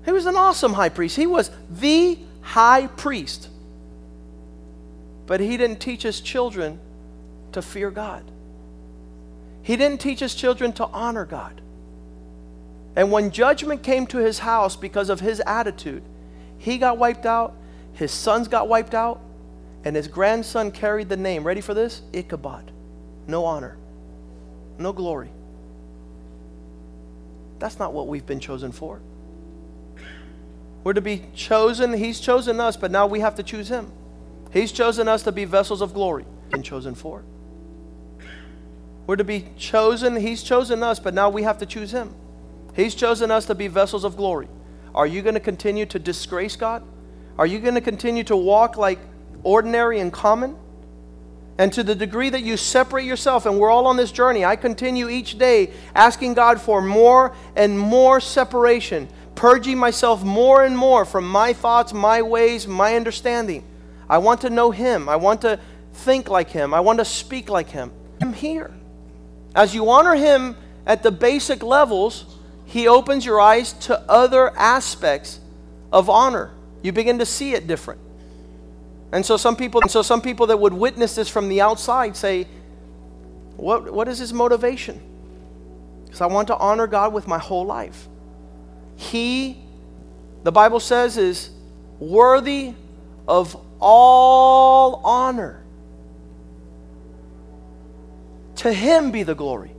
He 0.04 0.12
was 0.12 0.26
an 0.26 0.36
awesome 0.36 0.74
high 0.74 0.88
priest. 0.88 1.16
He 1.16 1.26
was 1.26 1.50
the 1.70 2.18
high 2.40 2.86
priest. 2.86 3.48
But 5.26 5.40
he 5.40 5.56
didn't 5.56 5.80
teach 5.80 6.02
his 6.02 6.20
children 6.20 6.78
to 7.52 7.62
fear 7.62 7.90
God. 7.90 8.24
He 9.62 9.76
didn't 9.76 10.00
teach 10.00 10.20
his 10.20 10.34
children 10.34 10.72
to 10.74 10.86
honor 10.86 11.24
God. 11.24 11.60
And 12.96 13.12
when 13.12 13.30
judgment 13.30 13.82
came 13.82 14.06
to 14.08 14.18
his 14.18 14.40
house 14.40 14.76
because 14.76 15.10
of 15.10 15.20
his 15.20 15.40
attitude, 15.46 16.02
he 16.58 16.78
got 16.78 16.98
wiped 16.98 17.26
out, 17.26 17.54
his 18.00 18.10
sons 18.12 18.48
got 18.48 18.66
wiped 18.66 18.94
out, 18.94 19.20
and 19.84 19.94
his 19.94 20.08
grandson 20.08 20.70
carried 20.70 21.10
the 21.10 21.18
name, 21.18 21.44
ready 21.44 21.60
for 21.60 21.74
this? 21.74 22.00
Ichabod. 22.14 22.72
No 23.26 23.44
honor, 23.44 23.76
no 24.78 24.94
glory. 24.94 25.30
That's 27.58 27.78
not 27.78 27.92
what 27.92 28.08
we've 28.08 28.24
been 28.24 28.40
chosen 28.40 28.72
for. 28.72 29.02
We're 30.82 30.94
to 30.94 31.02
be 31.02 31.26
chosen. 31.34 31.92
He's 31.92 32.20
chosen 32.20 32.58
us, 32.58 32.74
but 32.74 32.90
now 32.90 33.06
we 33.06 33.20
have 33.20 33.34
to 33.34 33.42
choose 33.42 33.68
Him. 33.68 33.92
He's 34.50 34.72
chosen 34.72 35.06
us 35.06 35.22
to 35.24 35.32
be 35.32 35.44
vessels 35.44 35.82
of 35.82 35.92
glory. 35.92 36.24
Been 36.48 36.62
chosen 36.62 36.94
for. 36.94 37.22
We're 39.06 39.16
to 39.16 39.24
be 39.24 39.48
chosen. 39.58 40.16
He's 40.16 40.42
chosen 40.42 40.82
us, 40.82 40.98
but 40.98 41.12
now 41.12 41.28
we 41.28 41.42
have 41.42 41.58
to 41.58 41.66
choose 41.66 41.90
Him. 41.90 42.14
He's 42.74 42.94
chosen 42.94 43.30
us 43.30 43.44
to 43.44 43.54
be 43.54 43.68
vessels 43.68 44.04
of 44.04 44.16
glory. 44.16 44.48
Are 44.94 45.06
you 45.06 45.20
going 45.20 45.34
to 45.34 45.40
continue 45.40 45.84
to 45.84 45.98
disgrace 45.98 46.56
God? 46.56 46.82
Are 47.38 47.46
you 47.46 47.58
going 47.58 47.74
to 47.74 47.80
continue 47.80 48.24
to 48.24 48.36
walk 48.36 48.76
like 48.76 48.98
ordinary 49.42 50.00
and 50.00 50.12
common? 50.12 50.56
And 51.58 51.72
to 51.74 51.82
the 51.82 51.94
degree 51.94 52.30
that 52.30 52.42
you 52.42 52.56
separate 52.56 53.04
yourself, 53.04 53.44
and 53.44 53.58
we're 53.58 53.70
all 53.70 53.86
on 53.86 53.96
this 53.96 54.12
journey, 54.12 54.44
I 54.44 54.56
continue 54.56 55.08
each 55.08 55.36
day 55.36 55.72
asking 55.94 56.34
God 56.34 56.60
for 56.60 56.80
more 56.80 57.34
and 57.54 57.78
more 57.78 58.20
separation 58.20 59.08
purging 59.40 59.78
myself 59.78 60.22
more 60.22 60.64
and 60.64 60.76
more 60.76 61.06
from 61.06 61.26
my 61.26 61.54
thoughts, 61.54 61.94
my 61.94 62.20
ways, 62.20 62.66
my 62.66 62.94
understanding. 62.94 63.64
I 64.06 64.18
want 64.18 64.42
to 64.42 64.50
know 64.50 64.70
Him. 64.70 65.08
I 65.08 65.16
want 65.16 65.40
to 65.40 65.58
think 65.94 66.28
like 66.28 66.50
Him. 66.50 66.74
I 66.74 66.80
want 66.80 66.98
to 66.98 67.06
speak 67.06 67.48
like 67.48 67.70
Him. 67.70 67.90
I'm 68.20 68.34
here. 68.34 68.70
As 69.54 69.74
you 69.74 69.88
honor 69.88 70.14
Him 70.14 70.56
at 70.84 71.02
the 71.02 71.10
basic 71.10 71.62
levels, 71.62 72.36
He 72.66 72.86
opens 72.86 73.24
your 73.24 73.40
eyes 73.40 73.72
to 73.88 73.98
other 74.10 74.54
aspects 74.58 75.40
of 75.90 76.10
honor. 76.10 76.50
You 76.82 76.92
begin 76.92 77.18
to 77.18 77.26
see 77.26 77.54
it 77.54 77.66
different. 77.66 78.00
And 79.12 79.26
so 79.26 79.36
some 79.36 79.56
people, 79.56 79.80
and 79.80 79.90
so 79.90 80.02
some 80.02 80.20
people 80.22 80.46
that 80.46 80.58
would 80.58 80.72
witness 80.72 81.14
this 81.14 81.28
from 81.28 81.48
the 81.48 81.60
outside 81.60 82.16
say, 82.16 82.46
what, 83.56 83.92
what 83.92 84.08
is 84.08 84.18
his 84.18 84.32
motivation? 84.32 85.00
Because 86.04 86.20
I 86.20 86.26
want 86.26 86.48
to 86.48 86.56
honor 86.56 86.86
God 86.86 87.12
with 87.12 87.26
my 87.26 87.38
whole 87.38 87.66
life. 87.66 88.08
He, 88.96 89.58
the 90.42 90.52
Bible 90.52 90.80
says, 90.80 91.16
is 91.16 91.50
worthy 91.98 92.74
of 93.26 93.60
all 93.80 95.00
honor. 95.04 95.62
To 98.56 98.72
him 98.72 99.10
be 99.10 99.22
the 99.22 99.34
glory, 99.34 99.72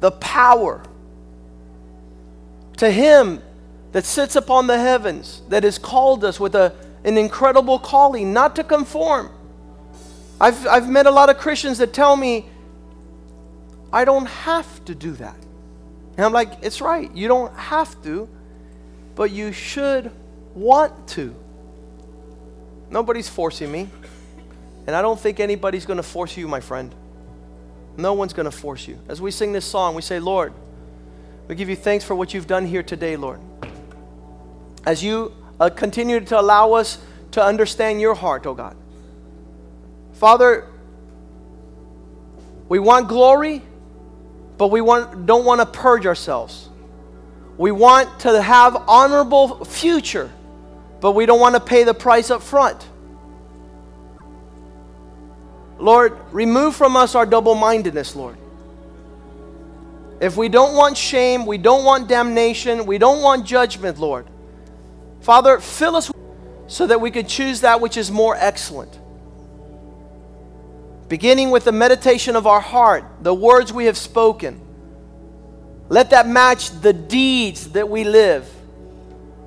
the 0.00 0.10
power. 0.10 0.82
To 2.78 2.90
him 2.90 3.42
that 3.92 4.04
sits 4.04 4.36
upon 4.36 4.66
the 4.66 4.78
heavens, 4.78 5.42
that 5.48 5.64
has 5.64 5.78
called 5.78 6.24
us 6.24 6.38
with 6.38 6.54
a, 6.54 6.74
an 7.04 7.16
incredible 7.16 7.78
calling, 7.78 8.32
not 8.32 8.56
to 8.56 8.64
conform. 8.64 9.30
I've, 10.40 10.66
I've 10.66 10.88
met 10.88 11.06
a 11.06 11.10
lot 11.10 11.30
of 11.30 11.38
Christians 11.38 11.78
that 11.78 11.92
tell 11.92 12.16
me, 12.16 12.46
I 13.92 14.04
don't 14.04 14.26
have 14.26 14.84
to 14.84 14.94
do 14.94 15.12
that. 15.12 15.36
And 16.16 16.24
I'm 16.24 16.32
like, 16.32 16.50
it's 16.62 16.80
right. 16.80 17.10
You 17.14 17.28
don't 17.28 17.54
have 17.54 18.00
to, 18.02 18.28
but 19.14 19.30
you 19.30 19.52
should 19.52 20.12
want 20.54 21.08
to. 21.08 21.34
Nobody's 22.90 23.28
forcing 23.28 23.70
me. 23.70 23.88
And 24.86 24.96
I 24.96 25.02
don't 25.02 25.18
think 25.18 25.38
anybody's 25.40 25.86
going 25.86 25.98
to 25.98 26.02
force 26.02 26.36
you, 26.36 26.48
my 26.48 26.60
friend. 26.60 26.94
No 27.96 28.14
one's 28.14 28.32
going 28.32 28.44
to 28.46 28.56
force 28.56 28.86
you. 28.86 28.98
As 29.08 29.20
we 29.20 29.30
sing 29.30 29.52
this 29.52 29.64
song, 29.64 29.94
we 29.94 30.02
say, 30.02 30.18
Lord, 30.18 30.52
we 31.46 31.54
give 31.54 31.68
you 31.68 31.76
thanks 31.76 32.04
for 32.04 32.14
what 32.14 32.32
you've 32.32 32.46
done 32.46 32.66
here 32.66 32.82
today, 32.82 33.16
Lord. 33.16 33.40
As 34.86 35.02
you 35.02 35.34
uh, 35.60 35.70
continue 35.70 36.20
to 36.20 36.40
allow 36.40 36.72
us 36.72 36.98
to 37.32 37.42
understand 37.42 38.00
your 38.00 38.14
heart, 38.14 38.46
oh 38.46 38.54
God. 38.54 38.76
Father, 40.12 40.66
we 42.68 42.78
want 42.78 43.08
glory, 43.08 43.62
but 44.56 44.68
we 44.68 44.80
want, 44.80 45.26
don't 45.26 45.44
want 45.44 45.60
to 45.60 45.66
purge 45.66 46.06
ourselves. 46.06 46.68
We 47.56 47.70
want 47.70 48.20
to 48.20 48.42
have 48.42 48.76
honorable 48.88 49.64
future, 49.64 50.30
but 51.00 51.12
we 51.12 51.26
don't 51.26 51.40
want 51.40 51.54
to 51.54 51.60
pay 51.60 51.84
the 51.84 51.94
price 51.94 52.30
up 52.30 52.42
front. 52.42 52.86
Lord, 55.78 56.18
remove 56.32 56.74
from 56.74 56.96
us 56.96 57.14
our 57.14 57.24
double 57.24 57.54
mindedness, 57.54 58.16
Lord. 58.16 58.36
If 60.20 60.36
we 60.36 60.48
don't 60.48 60.74
want 60.74 60.96
shame, 60.96 61.46
we 61.46 61.58
don't 61.58 61.84
want 61.84 62.08
damnation, 62.08 62.86
we 62.86 62.98
don't 62.98 63.22
want 63.22 63.46
judgment, 63.46 63.98
Lord. 63.98 64.26
Father, 65.20 65.58
fill 65.60 65.96
us 65.96 66.10
so 66.66 66.86
that 66.86 67.00
we 67.00 67.10
could 67.10 67.28
choose 67.28 67.62
that 67.62 67.80
which 67.80 67.96
is 67.96 68.10
more 68.10 68.36
excellent 68.38 68.98
beginning 71.08 71.50
with 71.50 71.64
the 71.64 71.72
meditation 71.72 72.36
of 72.36 72.46
our 72.46 72.60
heart, 72.60 73.04
the 73.22 73.34
words 73.34 73.72
we 73.72 73.86
have 73.86 73.96
spoken. 73.96 74.60
Let 75.88 76.10
that 76.10 76.28
match 76.28 76.70
the 76.82 76.92
deeds 76.92 77.70
that 77.70 77.88
we 77.88 78.04
live. 78.04 78.48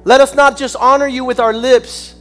Let 0.03 0.21
us 0.21 0.33
not 0.33 0.57
just 0.57 0.75
honor 0.75 1.07
you 1.07 1.23
with 1.23 1.39
our 1.39 1.53
lips 1.53 2.15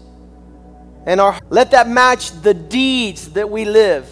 and 1.07 1.21
our 1.21 1.41
let 1.49 1.71
that 1.71 1.89
match 1.89 2.31
the 2.43 2.53
deeds 2.53 3.31
that 3.33 3.49
we 3.49 3.65
live. 3.65 4.11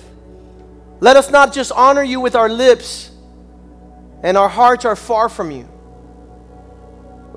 Let 1.01 1.17
us 1.17 1.31
not 1.31 1.53
just 1.53 1.71
honor 1.73 2.03
you 2.03 2.21
with 2.21 2.35
our 2.35 2.49
lips 2.49 3.11
and 4.23 4.39
our 4.39 4.49
hearts 4.49 4.87
are 4.87 4.97
far 4.97 5.29
from 5.29 5.51
you. 5.51 5.69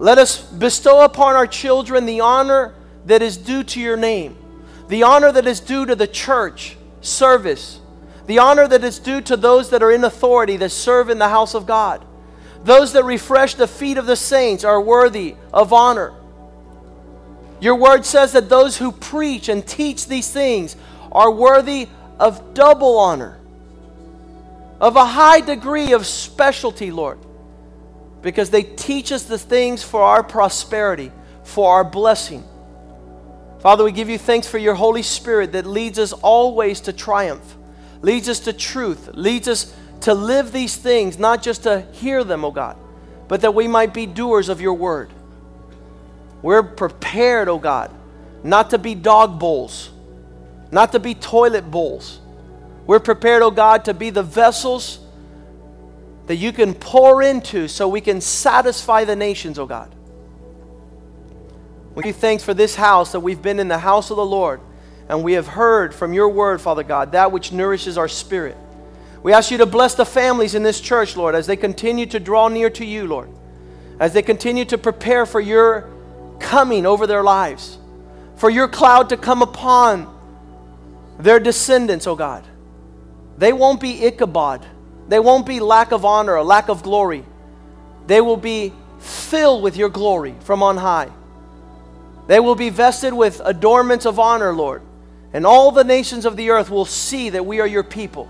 Let 0.02 0.18
us 0.18 0.42
bestow 0.42 1.06
upon 1.06 1.36
our 1.36 1.46
children 1.46 2.08
the 2.08 2.22
honor 2.22 2.74
that 3.06 3.22
is 3.22 3.38
due 3.38 3.64
to 3.66 3.80
your 3.80 3.96
name, 3.96 4.36
the 4.88 5.04
honor 5.04 5.32
that 5.32 5.46
is 5.46 5.60
due 5.60 5.86
to 5.86 5.96
the 5.96 6.08
church 6.08 6.76
service, 7.02 7.80
the 8.26 8.40
honor 8.40 8.68
that 8.68 8.84
is 8.84 8.98
due 8.98 9.22
to 9.22 9.38
those 9.38 9.70
that 9.70 9.84
are 9.84 9.92
in 9.92 10.04
authority 10.04 10.58
that 10.58 10.72
serve 10.72 11.12
in 11.12 11.20
the 11.20 11.30
house 11.30 11.54
of 11.54 11.68
God. 11.68 12.04
Those 12.64 12.94
that 12.94 13.04
refresh 13.04 13.54
the 13.54 13.68
feet 13.68 14.00
of 14.00 14.08
the 14.08 14.16
saints 14.16 14.64
are 14.64 14.82
worthy 14.82 15.36
of 15.54 15.72
honor. 15.72 16.14
Your 17.60 17.76
word 17.76 18.04
says 18.04 18.32
that 18.32 18.50
those 18.50 18.78
who 18.78 18.92
preach 18.92 19.50
and 19.50 19.68
teach 19.68 20.08
these 20.08 20.32
things 20.32 20.76
are 21.12 21.30
worthy 21.30 21.88
of 22.18 22.56
double 22.56 22.98
honor, 22.98 23.38
of 24.80 24.96
a 24.96 25.06
high 25.06 25.42
degree 25.42 25.94
of 25.94 26.08
specialty, 26.08 26.90
Lord, 26.90 27.20
because 28.22 28.50
they 28.50 28.64
teach 28.64 29.12
us 29.12 29.24
the 29.24 29.38
things 29.38 29.84
for 29.84 30.02
our 30.02 30.24
prosperity, 30.24 31.12
for 31.44 31.74
our 31.74 31.84
blessing. 31.84 32.44
Father, 33.60 33.84
we 33.84 33.92
give 33.92 34.10
you 34.10 34.18
thanks 34.18 34.48
for 34.48 34.58
your 34.58 34.76
Holy 34.76 35.04
Spirit 35.04 35.52
that 35.52 35.66
leads 35.66 36.00
us 36.00 36.14
always 36.14 36.82
to 36.82 36.94
triumph, 36.94 37.58
leads 38.02 38.28
us 38.28 38.40
to 38.42 38.54
truth, 38.54 39.10
leads 39.14 39.48
us 39.48 39.74
to 40.02 40.14
live 40.14 40.52
these 40.52 40.76
things, 40.76 41.20
not 41.20 41.44
just 41.44 41.64
to 41.64 41.82
hear 41.92 42.24
them, 42.24 42.44
oh 42.44 42.52
God, 42.52 42.76
but 43.28 43.42
that 43.42 43.54
we 43.54 43.68
might 43.68 43.94
be 43.94 44.06
doers 44.06 44.50
of 44.50 44.62
your 44.62 44.74
word. 44.74 45.12
We're 46.42 46.64
prepared, 46.64 47.48
oh 47.48 47.60
God, 47.60 47.92
not 48.44 48.72
to 48.72 48.80
be 48.80 48.96
dog 48.96 49.40
bowls, 49.40 49.92
not 50.72 50.92
to 50.94 51.00
be 51.00 51.14
toilet 51.14 51.70
bowls. 51.70 52.20
We're 52.88 53.00
prepared, 53.00 53.44
oh 53.44 53.52
God, 53.52 53.86
to 53.86 53.94
be 53.94 54.10
the 54.10 54.24
vessels 54.24 55.01
that 56.32 56.38
you 56.38 56.54
can 56.54 56.74
pour 56.74 57.22
into 57.22 57.68
so 57.68 57.90
we 57.90 58.00
can 58.00 58.22
satisfy 58.22 59.04
the 59.04 59.18
nations, 59.18 59.60
oh 59.60 59.66
God. 59.66 59.94
We 61.94 62.04
give 62.04 62.16
thanks 62.16 62.42
for 62.42 62.54
this 62.54 62.74
house 62.74 63.12
that 63.12 63.20
we've 63.20 63.42
been 63.42 63.60
in 63.60 63.68
the 63.68 63.80
house 63.80 64.12
of 64.12 64.16
the 64.16 64.26
Lord 64.26 64.62
and 65.10 65.26
we 65.26 65.34
have 65.34 65.46
heard 65.46 65.94
from 65.94 66.14
your 66.14 66.30
word, 66.30 66.62
Father 66.62 66.84
God, 66.84 67.12
that 67.12 67.34
which 67.34 67.52
nourishes 67.52 67.98
our 67.98 68.08
spirit. 68.08 68.56
We 69.22 69.34
ask 69.34 69.52
you 69.52 69.58
to 69.58 69.66
bless 69.66 69.96
the 69.96 70.06
families 70.06 70.56
in 70.56 70.64
this 70.64 70.80
church, 70.80 71.18
Lord, 71.18 71.36
as 71.36 71.48
they 71.48 71.58
continue 71.58 72.06
to 72.06 72.18
draw 72.18 72.48
near 72.48 72.70
to 72.70 72.86
you, 72.86 73.08
Lord, 73.08 73.30
as 74.00 74.14
they 74.14 74.22
continue 74.22 74.64
to 74.64 74.78
prepare 74.78 75.26
for 75.26 75.42
your 75.42 75.90
coming 76.40 76.86
over 76.86 77.08
their 77.08 77.24
lives, 77.24 77.78
for 78.38 78.50
your 78.50 78.70
cloud 78.70 79.10
to 79.10 79.18
come 79.18 79.42
upon 79.42 80.08
their 81.20 81.42
descendants, 81.42 82.08
oh 82.08 82.16
God. 82.16 82.48
They 83.38 83.52
won't 83.52 83.82
be 83.82 84.06
Ichabod. 84.06 84.66
They 85.12 85.20
won't 85.20 85.46
be 85.46 85.60
lack 85.60 85.92
of 85.92 86.06
honor 86.06 86.38
or 86.38 86.44
lack 86.44 86.70
of 86.70 86.84
glory. 86.84 87.26
They 88.08 88.22
will 88.22 88.38
be 88.38 88.72
filled 89.00 89.62
with 89.62 89.76
your 89.76 89.90
glory 89.90 90.36
from 90.40 90.64
on 90.64 90.78
high. 90.78 91.10
They 92.28 92.40
will 92.40 92.56
be 92.56 92.70
vested 92.70 93.14
with 93.14 93.42
adornments 93.44 94.06
of 94.06 94.20
honor, 94.20 94.54
Lord. 94.54 94.82
And 95.34 95.46
all 95.46 95.74
the 95.74 95.84
nations 95.84 96.24
of 96.24 96.38
the 96.38 96.52
earth 96.52 96.70
will 96.70 96.86
see 96.86 97.30
that 97.32 97.46
we 97.46 97.60
are 97.60 97.68
your 97.68 97.84
people. 97.84 98.30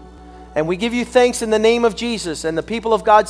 And 0.55 0.67
we 0.67 0.75
give 0.75 0.91
you 0.91 1.05
thanks 1.05 1.43
in 1.43 1.51
the 1.51 1.59
name 1.59 1.85
of 1.85 1.95
Jesus. 1.95 2.45
And 2.45 2.57
the 2.57 2.63
people 2.63 2.95
of 2.95 3.03
God 3.03 3.29